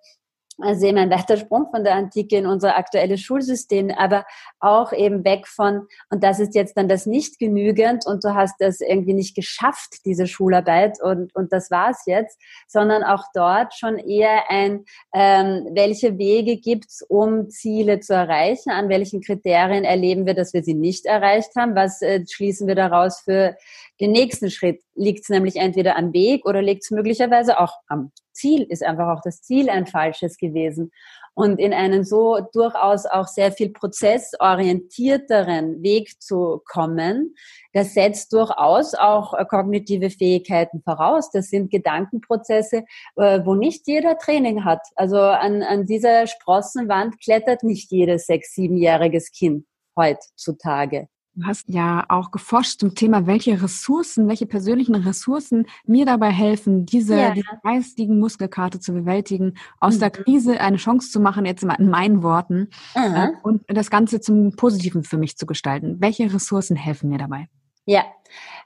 also 0.62 0.86
eben 0.86 0.98
ein 0.98 1.10
weiter 1.10 1.36
Sprung 1.36 1.68
von 1.70 1.84
der 1.84 1.94
Antike 1.94 2.36
in 2.36 2.46
unser 2.46 2.76
aktuelles 2.76 3.20
Schulsystem, 3.20 3.90
aber 3.90 4.24
auch 4.58 4.92
eben 4.92 5.24
weg 5.24 5.46
von, 5.46 5.86
und 6.10 6.22
das 6.22 6.40
ist 6.40 6.54
jetzt 6.54 6.76
dann 6.76 6.88
das 6.88 7.06
nicht 7.06 7.38
genügend 7.38 8.06
und 8.06 8.24
du 8.24 8.34
hast 8.34 8.56
das 8.58 8.80
irgendwie 8.80 9.14
nicht 9.14 9.34
geschafft, 9.34 10.04
diese 10.04 10.26
Schularbeit 10.26 11.00
und, 11.02 11.34
und 11.34 11.52
das 11.52 11.70
war's 11.70 12.02
jetzt, 12.06 12.38
sondern 12.66 13.02
auch 13.02 13.24
dort 13.34 13.74
schon 13.74 13.98
eher 13.98 14.50
ein, 14.50 14.84
ähm, 15.14 15.68
welche 15.72 16.18
Wege 16.18 16.56
gibt's, 16.56 17.02
um 17.08 17.50
Ziele 17.50 18.00
zu 18.00 18.14
erreichen, 18.14 18.70
an 18.70 18.88
welchen 18.88 19.20
Kriterien 19.20 19.84
erleben 19.84 20.26
wir, 20.26 20.34
dass 20.34 20.52
wir 20.54 20.62
sie 20.62 20.74
nicht 20.74 21.06
erreicht 21.06 21.50
haben, 21.56 21.74
was 21.74 22.02
äh, 22.02 22.24
schließen 22.28 22.66
wir 22.66 22.74
daraus 22.74 23.20
für 23.20 23.56
den 24.00 24.12
nächsten 24.12 24.50
Schritt? 24.50 24.82
Liegt 25.00 25.22
es 25.22 25.30
nämlich 25.30 25.56
entweder 25.56 25.96
am 25.96 26.12
Weg 26.12 26.44
oder 26.44 26.60
liegt 26.60 26.84
es 26.84 26.90
möglicherweise 26.90 27.58
auch 27.58 27.72
am 27.86 28.12
Ziel? 28.32 28.66
Ist 28.68 28.84
einfach 28.84 29.16
auch 29.16 29.22
das 29.24 29.40
Ziel 29.40 29.70
ein 29.70 29.86
falsches 29.86 30.36
gewesen? 30.36 30.92
Und 31.32 31.58
in 31.58 31.72
einen 31.72 32.04
so 32.04 32.38
durchaus 32.52 33.06
auch 33.06 33.26
sehr 33.26 33.50
viel 33.50 33.70
prozessorientierteren 33.70 35.82
Weg 35.82 36.20
zu 36.20 36.60
kommen, 36.66 37.34
das 37.72 37.94
setzt 37.94 38.34
durchaus 38.34 38.94
auch 38.94 39.32
äh, 39.32 39.46
kognitive 39.46 40.10
Fähigkeiten 40.10 40.82
voraus. 40.82 41.30
Das 41.30 41.48
sind 41.48 41.70
Gedankenprozesse, 41.70 42.84
äh, 43.16 43.40
wo 43.42 43.54
nicht 43.54 43.86
jeder 43.86 44.18
Training 44.18 44.66
hat. 44.66 44.82
Also 44.96 45.18
an, 45.18 45.62
an 45.62 45.86
dieser 45.86 46.26
Sprossenwand 46.26 47.18
klettert 47.22 47.62
nicht 47.62 47.90
jedes 47.90 48.26
sechs, 48.26 48.52
siebenjähriges 48.52 49.32
Kind 49.32 49.64
heutzutage. 49.96 51.08
Du 51.40 51.46
hast 51.46 51.70
ja 51.70 52.04
auch 52.10 52.32
geforscht 52.32 52.80
zum 52.80 52.94
Thema, 52.94 53.26
welche 53.26 53.62
Ressourcen, 53.62 54.28
welche 54.28 54.44
persönlichen 54.44 54.94
Ressourcen 54.94 55.66
mir 55.86 56.04
dabei 56.04 56.30
helfen, 56.30 56.84
diese, 56.84 57.16
ja. 57.16 57.30
diese 57.30 57.46
geistigen 57.62 58.18
Muskelkarte 58.18 58.78
zu 58.78 58.92
bewältigen, 58.92 59.54
aus 59.80 59.96
mhm. 59.96 60.00
der 60.00 60.10
Krise 60.10 60.60
eine 60.60 60.76
Chance 60.76 61.10
zu 61.10 61.18
machen, 61.18 61.46
jetzt 61.46 61.64
mal 61.64 61.76
in 61.76 61.88
meinen 61.88 62.22
Worten, 62.22 62.68
mhm. 62.94 63.14
äh, 63.14 63.28
und 63.42 63.62
das 63.68 63.90
Ganze 63.90 64.20
zum 64.20 64.54
Positiven 64.54 65.02
für 65.02 65.16
mich 65.16 65.38
zu 65.38 65.46
gestalten. 65.46 65.96
Welche 66.00 66.30
Ressourcen 66.30 66.76
helfen 66.76 67.08
mir 67.08 67.18
dabei? 67.18 67.48
Ja, 67.86 68.04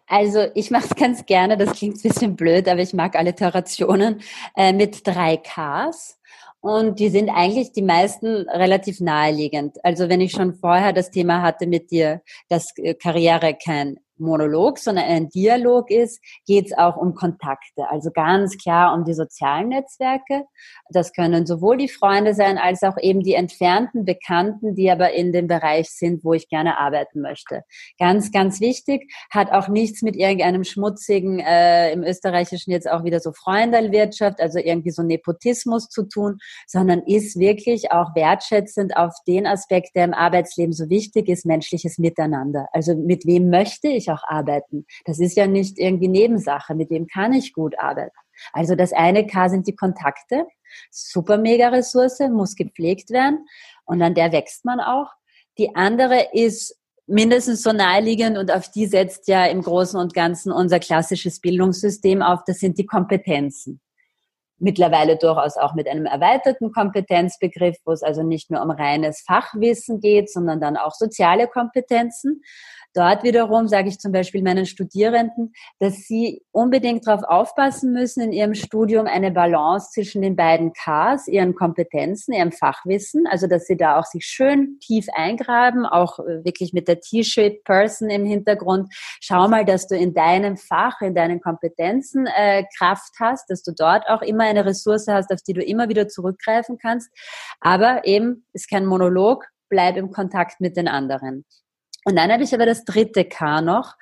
also 0.08 0.46
ich 0.56 0.72
mache 0.72 0.86
es 0.90 0.94
ganz 0.96 1.26
gerne, 1.26 1.56
das 1.56 1.78
klingt 1.78 1.96
ein 1.96 2.02
bisschen 2.02 2.34
blöd, 2.34 2.66
aber 2.66 2.80
ich 2.80 2.92
mag 2.92 3.14
Alliterationen 3.14 4.20
äh, 4.56 4.72
mit 4.72 5.06
drei 5.06 5.36
Ks. 5.36 6.18
Und 6.64 6.98
die 6.98 7.10
sind 7.10 7.28
eigentlich 7.28 7.72
die 7.72 7.82
meisten 7.82 8.48
relativ 8.48 8.98
naheliegend. 8.98 9.76
Also 9.84 10.08
wenn 10.08 10.22
ich 10.22 10.32
schon 10.32 10.54
vorher 10.54 10.94
das 10.94 11.10
Thema 11.10 11.42
hatte 11.42 11.66
mit 11.66 11.90
dir, 11.90 12.22
dass 12.48 12.72
äh, 12.78 12.94
Karriere 12.94 13.54
kein 13.62 13.98
Monolog, 14.18 14.78
sondern 14.78 15.04
ein 15.04 15.28
Dialog 15.28 15.90
ist, 15.90 16.20
geht 16.46 16.66
es 16.66 16.76
auch 16.76 16.96
um 16.96 17.14
Kontakte. 17.14 17.88
Also 17.88 18.10
ganz 18.10 18.56
klar 18.56 18.94
um 18.94 19.04
die 19.04 19.14
sozialen 19.14 19.68
Netzwerke. 19.68 20.44
Das 20.90 21.12
können 21.12 21.46
sowohl 21.46 21.76
die 21.76 21.88
Freunde 21.88 22.34
sein, 22.34 22.58
als 22.58 22.82
auch 22.82 22.96
eben 23.00 23.20
die 23.20 23.34
entfernten 23.34 24.04
Bekannten, 24.04 24.74
die 24.74 24.90
aber 24.90 25.12
in 25.12 25.32
dem 25.32 25.48
Bereich 25.48 25.90
sind, 25.90 26.24
wo 26.24 26.32
ich 26.32 26.48
gerne 26.48 26.78
arbeiten 26.78 27.20
möchte. 27.20 27.62
Ganz, 27.98 28.30
ganz 28.32 28.60
wichtig, 28.60 29.12
hat 29.30 29.50
auch 29.50 29.68
nichts 29.68 30.02
mit 30.02 30.16
irgendeinem 30.16 30.64
schmutzigen, 30.64 31.40
äh, 31.40 31.92
im 31.92 32.02
Österreichischen 32.02 32.70
jetzt 32.70 32.90
auch 32.90 33.04
wieder 33.04 33.20
so 33.20 33.32
Freundelwirtschaft, 33.32 34.40
also 34.40 34.58
irgendwie 34.58 34.90
so 34.90 35.02
Nepotismus 35.02 35.88
zu 35.88 36.04
tun, 36.04 36.38
sondern 36.66 37.02
ist 37.06 37.38
wirklich 37.38 37.92
auch 37.92 38.14
wertschätzend 38.14 38.96
auf 38.96 39.12
den 39.26 39.46
Aspekt, 39.46 39.94
der 39.94 40.04
im 40.04 40.14
Arbeitsleben 40.14 40.72
so 40.72 40.88
wichtig 40.88 41.28
ist, 41.28 41.46
menschliches 41.46 41.98
Miteinander. 41.98 42.68
Also 42.72 42.94
mit 42.94 43.26
wem 43.26 43.50
möchte 43.50 43.88
ich 43.88 44.03
auch 44.10 44.24
arbeiten? 44.24 44.86
Das 45.04 45.18
ist 45.18 45.36
ja 45.36 45.46
nicht 45.46 45.78
irgendwie 45.78 46.08
Nebensache, 46.08 46.74
mit 46.74 46.90
wem 46.90 47.06
kann 47.06 47.32
ich 47.32 47.52
gut 47.52 47.78
arbeiten? 47.78 48.16
Also 48.52 48.74
das 48.74 48.92
eine 48.92 49.26
K 49.26 49.48
sind 49.48 49.66
die 49.66 49.76
Kontakte, 49.76 50.46
super 50.90 51.38
mega 51.38 51.68
Ressource, 51.68 52.18
muss 52.30 52.56
gepflegt 52.56 53.10
werden 53.10 53.46
und 53.84 54.02
an 54.02 54.14
der 54.14 54.32
wächst 54.32 54.64
man 54.64 54.80
auch. 54.80 55.10
Die 55.58 55.74
andere 55.76 56.28
ist 56.32 56.76
mindestens 57.06 57.62
so 57.62 57.72
naheliegend 57.72 58.38
und 58.38 58.50
auf 58.50 58.70
die 58.70 58.86
setzt 58.86 59.28
ja 59.28 59.46
im 59.46 59.62
Großen 59.62 59.98
und 59.98 60.14
Ganzen 60.14 60.52
unser 60.52 60.80
klassisches 60.80 61.40
Bildungssystem 61.40 62.22
auf, 62.22 62.40
das 62.46 62.58
sind 62.58 62.78
die 62.78 62.86
Kompetenzen. 62.86 63.80
Mittlerweile 64.58 65.16
durchaus 65.16 65.56
auch 65.56 65.74
mit 65.74 65.88
einem 65.88 66.06
erweiterten 66.06 66.72
Kompetenzbegriff, 66.72 67.76
wo 67.84 67.92
es 67.92 68.02
also 68.02 68.22
nicht 68.22 68.50
nur 68.50 68.62
um 68.62 68.70
reines 68.70 69.22
Fachwissen 69.26 70.00
geht, 70.00 70.30
sondern 70.30 70.60
dann 70.60 70.76
auch 70.76 70.92
soziale 70.92 71.48
Kompetenzen. 71.48 72.42
Dort 72.96 73.24
wiederum 73.24 73.66
sage 73.66 73.88
ich 73.88 73.98
zum 73.98 74.12
Beispiel 74.12 74.40
meinen 74.40 74.66
Studierenden, 74.66 75.52
dass 75.80 76.06
sie 76.06 76.42
unbedingt 76.52 77.08
darauf 77.08 77.24
aufpassen 77.24 77.92
müssen, 77.92 78.22
in 78.22 78.32
ihrem 78.32 78.54
Studium 78.54 79.06
eine 79.06 79.32
Balance 79.32 79.90
zwischen 79.90 80.22
den 80.22 80.36
beiden 80.36 80.72
Ks, 80.72 81.26
ihren 81.26 81.56
Kompetenzen, 81.56 82.32
ihrem 82.32 82.52
Fachwissen, 82.52 83.26
also 83.26 83.48
dass 83.48 83.66
sie 83.66 83.76
da 83.76 83.98
auch 83.98 84.04
sich 84.04 84.24
schön 84.26 84.78
tief 84.78 85.08
eingraben, 85.12 85.86
auch 85.86 86.20
äh, 86.20 86.44
wirklich 86.44 86.72
mit 86.72 86.86
der 86.86 87.00
T-Shirt 87.00 87.64
Person 87.64 88.10
im 88.10 88.24
Hintergrund. 88.24 88.94
Schau 89.20 89.48
mal, 89.48 89.64
dass 89.64 89.88
du 89.88 89.96
in 89.96 90.14
deinem 90.14 90.56
Fach, 90.56 91.00
in 91.00 91.16
deinen 91.16 91.40
Kompetenzen 91.40 92.28
äh, 92.28 92.62
Kraft 92.78 93.14
hast, 93.18 93.50
dass 93.50 93.64
du 93.64 93.72
dort 93.76 94.08
auch 94.08 94.22
immer 94.22 94.43
eine 94.44 94.64
Ressource 94.64 95.06
hast, 95.08 95.32
auf 95.32 95.40
die 95.42 95.52
du 95.52 95.62
immer 95.62 95.88
wieder 95.88 96.08
zurückgreifen 96.08 96.78
kannst. 96.78 97.10
Aber 97.60 98.06
eben 98.06 98.46
ist 98.52 98.70
kein 98.70 98.86
Monolog, 98.86 99.46
bleib 99.68 99.96
im 99.96 100.10
Kontakt 100.10 100.60
mit 100.60 100.76
den 100.76 100.88
anderen. 100.88 101.44
Und 102.04 102.16
dann 102.16 102.30
habe 102.30 102.42
ich 102.42 102.54
aber 102.54 102.66
das 102.66 102.84
dritte 102.84 103.24
K 103.24 103.60
noch. 103.60 103.94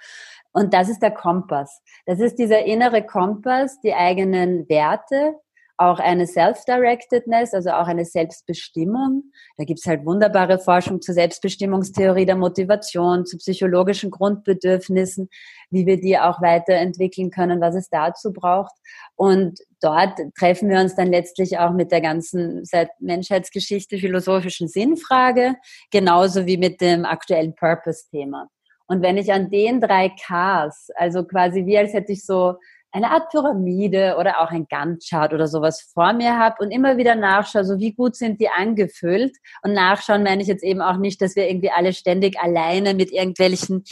Und 0.53 0.75
das 0.75 0.89
ist 0.89 1.01
der 1.01 1.13
Kompass. 1.13 1.81
Das 2.05 2.21
ist 2.21 2.39
dieser 2.39 2.65
innere 2.65 3.05
Kompass, 3.05 3.81
die 3.81 3.95
eigenen 3.95 4.69
Werte, 4.69 5.35
auch 5.83 5.99
eine 5.99 6.27
Self-Directedness, 6.27 7.55
also 7.55 7.71
auch 7.71 7.87
eine 7.87 8.05
Selbstbestimmung. 8.05 9.25
Da 9.57 9.65
gibt's 9.65 9.87
halt 9.87 10.05
wunderbare 10.05 10.59
Forschung 10.59 11.01
zur 11.01 11.15
Selbstbestimmungstheorie 11.15 12.27
der 12.27 12.37
Motivation, 12.37 13.27
zu 13.27 13.37
psychologischen 13.39 14.11
Grundbedürfnissen, 14.11 15.29
wie 15.71 15.87
wir 15.87 16.01
die 16.01 16.19
auch 16.19 16.41
weiterentwickeln 16.41 17.31
können, 17.31 17.61
was 17.61 17.75
es 17.75 17.89
dazu 17.89 18.33
braucht. 18.33 18.75
Und 19.17 19.59
dort 19.81 20.19
treffen 20.39 20.69
wir 20.69 20.81
uns 20.81 20.95
dann 20.95 21.09
letztlich 21.09 21.59
auch 21.59 21.73
mit 21.73 21.93
der 21.93 22.01
ganzen 22.01 22.65
seit 22.65 22.89
Menschheitsgeschichte 23.01 23.99
philosophischen 23.99 24.69
Sinnfrage, 24.69 25.55
genauso 25.91 26.47
wie 26.47 26.57
mit 26.57 26.81
dem 26.81 27.05
aktuellen 27.05 27.55
Purpose-Thema. 27.55 28.49
Und 28.87 29.03
wenn 29.03 29.17
ich 29.17 29.33
an 29.33 29.49
den 29.49 29.81
drei 29.81 30.11
Ks, 30.11 30.91
also 30.97 31.25
quasi 31.25 31.65
wie 31.67 31.79
als 31.79 31.95
hätte 31.95 32.13
ich 32.13 32.27
so 32.27 32.57
eine 32.93 33.11
Art 33.11 33.31
Pyramide 33.31 34.17
oder 34.19 34.41
auch 34.41 34.51
ein 34.51 34.67
Gantt-Chart 34.69 35.33
oder 35.33 35.49
sowas 35.49 35.91
vor 35.95 36.13
mir 36.13 36.39
habe 36.39 36.57
und 36.61 36.71
immer 36.71 36.99
wieder 36.99 37.15
nachschaue, 37.15 37.65
so 37.65 37.79
wie 37.79 37.95
gut 37.95 38.17
sind 38.17 38.41
die 38.41 38.51
angefüllt. 38.51 39.37
Und 39.63 39.73
nachschauen 39.73 40.23
meine 40.23 40.43
ich 40.43 40.49
jetzt 40.49 40.63
eben 40.63 40.83
auch 40.83 40.99
nicht, 40.99 41.23
dass 41.23 41.35
wir 41.35 41.49
irgendwie 41.49 41.71
alle 41.71 41.95
ständig 41.95 42.39
alleine 42.39 42.95
mit 42.95 43.11
irgendwelchen 43.11 43.85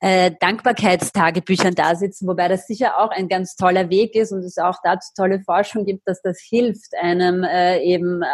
äh, 0.00 0.30
Dankbarkeitstagebüchern 0.40 1.74
da 1.74 1.96
sitzen, 1.96 2.28
wobei 2.28 2.48
das 2.48 2.66
sicher 2.66 2.98
auch 2.98 3.10
ein 3.10 3.28
ganz 3.28 3.56
toller 3.56 3.90
Weg 3.90 4.14
ist 4.14 4.32
und 4.32 4.40
es 4.40 4.58
auch 4.58 4.78
dazu 4.84 5.12
tolle 5.16 5.40
Forschung 5.40 5.84
gibt, 5.84 6.06
dass 6.06 6.22
das 6.22 6.40
hilft, 6.40 6.94
einem 7.00 7.42
äh, 7.42 7.82
eben 7.82 8.22
äh, 8.22 8.26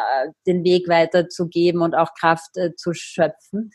den 0.46 0.64
Weg 0.64 0.88
weiterzugeben 0.88 1.80
und 1.80 1.94
auch 1.94 2.14
Kraft 2.14 2.56
äh, 2.56 2.74
zu 2.76 2.92
schöpfen. 2.92 3.72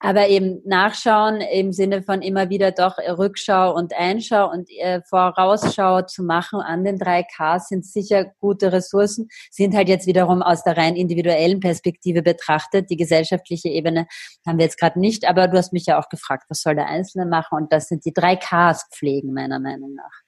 Aber 0.00 0.28
eben 0.28 0.60
nachschauen 0.64 1.40
im 1.40 1.72
Sinne 1.72 2.02
von 2.02 2.22
immer 2.22 2.50
wieder 2.50 2.70
doch 2.70 2.98
Rückschau 2.98 3.74
und 3.74 3.92
Einschau 3.92 4.50
und 4.50 4.70
äh, 4.70 5.00
Vorausschau 5.02 6.02
zu 6.02 6.22
machen 6.22 6.60
an 6.60 6.84
den 6.84 6.98
drei 6.98 7.24
Ks 7.24 7.68
sind 7.68 7.84
sicher 7.84 8.26
gute 8.38 8.72
Ressourcen, 8.72 9.28
sind 9.50 9.74
halt 9.74 9.88
jetzt 9.88 10.06
wiederum 10.06 10.40
aus 10.40 10.62
der 10.62 10.76
rein 10.76 10.94
individuellen 10.94 11.58
Perspektive 11.58 12.22
betrachtet. 12.22 12.90
Die 12.90 12.96
gesellschaftliche 12.96 13.68
Ebene 13.68 14.06
haben 14.46 14.58
wir 14.58 14.66
jetzt 14.66 14.78
gerade 14.78 15.00
nicht, 15.00 15.28
aber 15.28 15.48
du 15.48 15.58
hast 15.58 15.72
mich 15.72 15.86
ja 15.86 15.98
auch 15.98 16.08
gefragt, 16.08 16.44
was 16.48 16.62
soll 16.62 16.76
der 16.76 16.86
Einzelne 16.86 17.26
machen? 17.26 17.58
Und 17.58 17.72
das 17.72 17.88
sind 17.88 18.04
die 18.04 18.12
drei 18.12 18.36
Ks 18.36 18.86
pflegen, 18.94 19.32
meiner 19.32 19.58
Meinung 19.58 19.94
nach. 19.94 20.22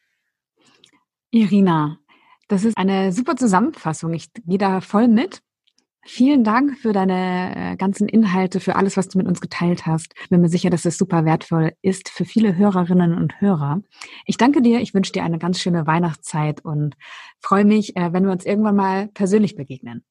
Irina, 1.30 1.98
das 2.48 2.64
ist 2.64 2.76
eine 2.76 3.12
super 3.12 3.36
Zusammenfassung. 3.36 4.12
Ich 4.14 4.32
gehe 4.32 4.58
da 4.58 4.80
voll 4.80 5.06
mit. 5.06 5.42
Vielen 6.02 6.44
Dank 6.44 6.78
für 6.78 6.92
deine 6.92 7.72
äh, 7.72 7.76
ganzen 7.76 8.08
Inhalte, 8.08 8.60
für 8.60 8.76
alles, 8.76 8.96
was 8.96 9.08
du 9.08 9.18
mit 9.18 9.26
uns 9.26 9.40
geteilt 9.40 9.84
hast. 9.84 10.14
Ich 10.22 10.30
bin 10.30 10.40
mir 10.40 10.48
sicher, 10.48 10.70
dass 10.70 10.86
es 10.86 10.96
super 10.96 11.26
wertvoll 11.26 11.72
ist 11.82 12.08
für 12.08 12.24
viele 12.24 12.56
Hörerinnen 12.56 13.14
und 13.14 13.40
Hörer. 13.40 13.82
Ich 14.24 14.38
danke 14.38 14.62
dir, 14.62 14.80
ich 14.80 14.94
wünsche 14.94 15.12
dir 15.12 15.24
eine 15.24 15.38
ganz 15.38 15.60
schöne 15.60 15.86
Weihnachtszeit 15.86 16.64
und 16.64 16.96
freue 17.40 17.66
mich, 17.66 17.96
äh, 17.96 18.14
wenn 18.14 18.24
wir 18.24 18.32
uns 18.32 18.46
irgendwann 18.46 18.76
mal 18.76 19.08
persönlich 19.08 19.56
begegnen. 19.56 20.02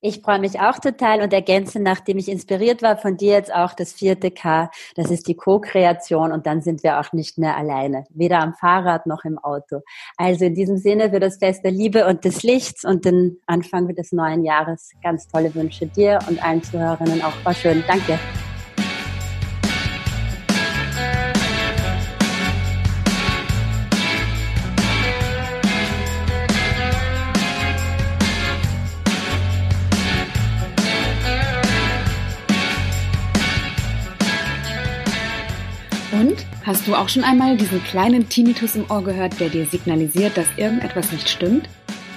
Ich 0.00 0.20
freue 0.20 0.38
mich 0.38 0.60
auch 0.60 0.78
total 0.78 1.22
und 1.22 1.32
ergänze, 1.32 1.80
nachdem 1.80 2.18
ich 2.18 2.28
inspiriert 2.28 2.82
war 2.82 2.96
von 2.96 3.16
dir 3.16 3.32
jetzt 3.32 3.52
auch 3.52 3.74
das 3.74 3.92
vierte 3.92 4.30
K, 4.30 4.70
das 4.94 5.10
ist 5.10 5.26
die 5.28 5.34
Co-Kreation 5.34 6.32
und 6.32 6.46
dann 6.46 6.60
sind 6.60 6.82
wir 6.82 7.00
auch 7.00 7.12
nicht 7.12 7.38
mehr 7.38 7.56
alleine, 7.56 8.04
weder 8.10 8.40
am 8.40 8.54
Fahrrad 8.54 9.06
noch 9.06 9.24
im 9.24 9.38
Auto. 9.38 9.80
Also 10.16 10.44
in 10.44 10.54
diesem 10.54 10.78
Sinne 10.78 11.10
für 11.10 11.20
das 11.20 11.38
Fest 11.38 11.64
der 11.64 11.72
Liebe 11.72 12.06
und 12.06 12.24
des 12.24 12.42
Lichts 12.42 12.84
und 12.84 13.04
den 13.04 13.40
Anfang 13.46 13.88
des 13.94 14.12
neuen 14.12 14.44
Jahres 14.44 14.90
ganz 15.02 15.26
tolle 15.28 15.54
Wünsche 15.54 15.86
dir 15.86 16.18
und 16.28 16.42
allen 16.42 16.62
Zuhörerinnen 16.62 17.22
auch. 17.22 17.34
War 17.44 17.54
schön. 17.54 17.82
Danke. 17.86 18.18
Hast 36.68 36.86
du 36.86 36.94
auch 36.94 37.08
schon 37.08 37.24
einmal 37.24 37.56
diesen 37.56 37.82
kleinen 37.82 38.28
Tinnitus 38.28 38.76
im 38.76 38.90
Ohr 38.90 39.02
gehört, 39.02 39.40
der 39.40 39.48
dir 39.48 39.64
signalisiert, 39.64 40.36
dass 40.36 40.58
irgendetwas 40.58 41.12
nicht 41.12 41.26
stimmt? 41.26 41.66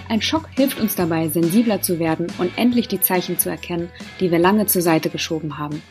Ein 0.09 0.21
Schock 0.21 0.49
hilft 0.57 0.77
uns 0.77 0.93
dabei, 0.93 1.29
sensibler 1.29 1.81
zu 1.81 1.99
werden 1.99 2.27
und 2.37 2.57
endlich 2.57 2.89
die 2.89 2.99
Zeichen 2.99 3.39
zu 3.39 3.49
erkennen, 3.49 3.89
die 4.19 4.29
wir 4.29 4.39
lange 4.39 4.65
zur 4.65 4.81
Seite 4.81 5.09
geschoben 5.09 5.57
haben. 5.57 5.81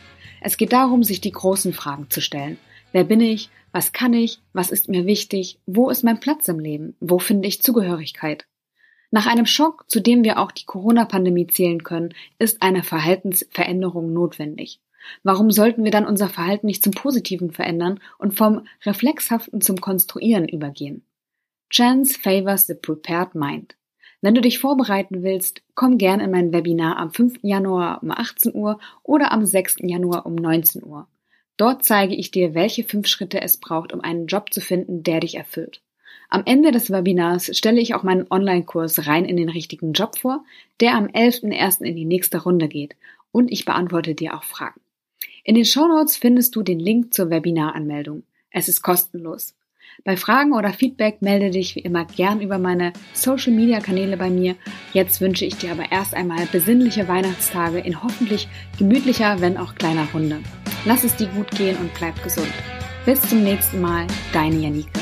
Es 0.41 0.57
geht 0.57 0.73
darum, 0.73 1.01
sich 1.01 1.21
die 1.21 1.31
großen 1.31 1.73
Fragen 1.73 2.11
zu 2.11 2.21
stellen. 2.21 2.59
Wer 2.91 3.03
bin 3.03 3.19
ich? 3.19 3.49
Was 3.71 3.93
kann 3.93 4.13
ich? 4.13 4.37
Was 4.53 4.69
ist 4.69 4.89
mir 4.89 5.07
wichtig? 5.07 5.57
Wo 5.65 5.89
ist 5.89 6.03
mein 6.03 6.19
Platz 6.19 6.47
im 6.47 6.59
Leben? 6.59 6.95
Wo 6.99 7.17
finde 7.17 7.47
ich 7.47 7.63
Zugehörigkeit? 7.63 8.45
Nach 9.09 9.25
einem 9.25 9.47
Schock, 9.47 9.85
zu 9.87 10.01
dem 10.01 10.23
wir 10.23 10.37
auch 10.37 10.51
die 10.51 10.65
Corona-Pandemie 10.65 11.47
zählen 11.47 11.83
können, 11.83 12.13
ist 12.37 12.61
eine 12.61 12.83
Verhaltensveränderung 12.83 14.13
notwendig. 14.13 14.79
Warum 15.23 15.51
sollten 15.51 15.83
wir 15.83 15.91
dann 15.91 16.05
unser 16.05 16.29
Verhalten 16.29 16.67
nicht 16.67 16.83
zum 16.83 16.93
Positiven 16.93 17.51
verändern 17.51 17.99
und 18.17 18.37
vom 18.37 18.65
Reflexhaften 18.85 19.61
zum 19.61 19.81
Konstruieren 19.81 20.47
übergehen? 20.47 21.03
Chance 21.71 22.19
favors 22.19 22.67
the 22.67 22.73
prepared 22.73 23.35
mind. 23.35 23.75
Wenn 24.21 24.35
du 24.35 24.41
dich 24.41 24.59
vorbereiten 24.59 25.23
willst, 25.23 25.63
komm 25.73 25.97
gern 25.97 26.19
in 26.19 26.29
mein 26.29 26.53
Webinar 26.53 26.97
am 26.97 27.11
5. 27.11 27.39
Januar 27.41 28.03
um 28.03 28.11
18 28.11 28.53
Uhr 28.53 28.79
oder 29.03 29.31
am 29.31 29.45
6. 29.45 29.77
Januar 29.81 30.25
um 30.25 30.35
19 30.35 30.83
Uhr. 30.83 31.07
Dort 31.57 31.85
zeige 31.85 32.15
ich 32.15 32.29
dir, 32.29 32.53
welche 32.53 32.83
fünf 32.83 33.07
Schritte 33.07 33.41
es 33.41 33.57
braucht, 33.57 33.93
um 33.93 34.01
einen 34.01 34.27
Job 34.27 34.53
zu 34.53 34.61
finden, 34.61 35.03
der 35.03 35.21
dich 35.21 35.35
erfüllt. 35.35 35.81
Am 36.29 36.43
Ende 36.45 36.71
des 36.71 36.91
Webinars 36.91 37.55
stelle 37.57 37.81
ich 37.81 37.95
auch 37.95 38.03
meinen 38.03 38.27
Online-Kurs 38.29 39.07
rein 39.07 39.25
in 39.25 39.37
den 39.37 39.49
richtigen 39.49 39.93
Job 39.93 40.17
vor, 40.17 40.43
der 40.79 40.95
am 40.95 41.07
11.01. 41.07 41.81
in 41.83 41.95
die 41.95 42.05
nächste 42.05 42.43
Runde 42.43 42.67
geht 42.67 42.95
und 43.31 43.51
ich 43.51 43.65
beantworte 43.65 44.13
dir 44.13 44.35
auch 44.35 44.43
Fragen. 44.43 44.80
In 45.43 45.55
den 45.55 45.65
Shownotes 45.65 46.17
findest 46.17 46.55
du 46.55 46.61
den 46.61 46.79
Link 46.79 47.13
zur 47.13 47.29
Webinaranmeldung. 47.29 48.23
Es 48.51 48.67
ist 48.67 48.81
kostenlos. 48.81 49.55
Bei 50.03 50.15
Fragen 50.15 50.53
oder 50.53 50.71
Feedback 50.71 51.21
melde 51.21 51.49
dich 51.49 51.75
wie 51.75 51.81
immer 51.81 52.05
gern 52.05 52.41
über 52.41 52.57
meine 52.57 52.93
Social 53.13 53.51
Media 53.51 53.79
Kanäle 53.79 54.17
bei 54.17 54.29
mir. 54.29 54.55
Jetzt 54.93 55.19
wünsche 55.19 55.45
ich 55.45 55.57
dir 55.57 55.71
aber 55.71 55.91
erst 55.91 56.13
einmal 56.13 56.45
besinnliche 56.51 57.07
Weihnachtstage 57.07 57.79
in 57.79 58.01
hoffentlich 58.01 58.47
gemütlicher, 58.77 59.41
wenn 59.41 59.57
auch 59.57 59.75
kleiner 59.75 60.07
Runde. 60.13 60.39
Lass 60.85 61.03
es 61.03 61.15
dir 61.15 61.27
gut 61.27 61.51
gehen 61.51 61.77
und 61.77 61.93
bleib 61.95 62.21
gesund. 62.23 62.53
Bis 63.05 63.21
zum 63.21 63.43
nächsten 63.43 63.81
Mal, 63.81 64.07
deine 64.31 64.57
Janike. 64.57 65.00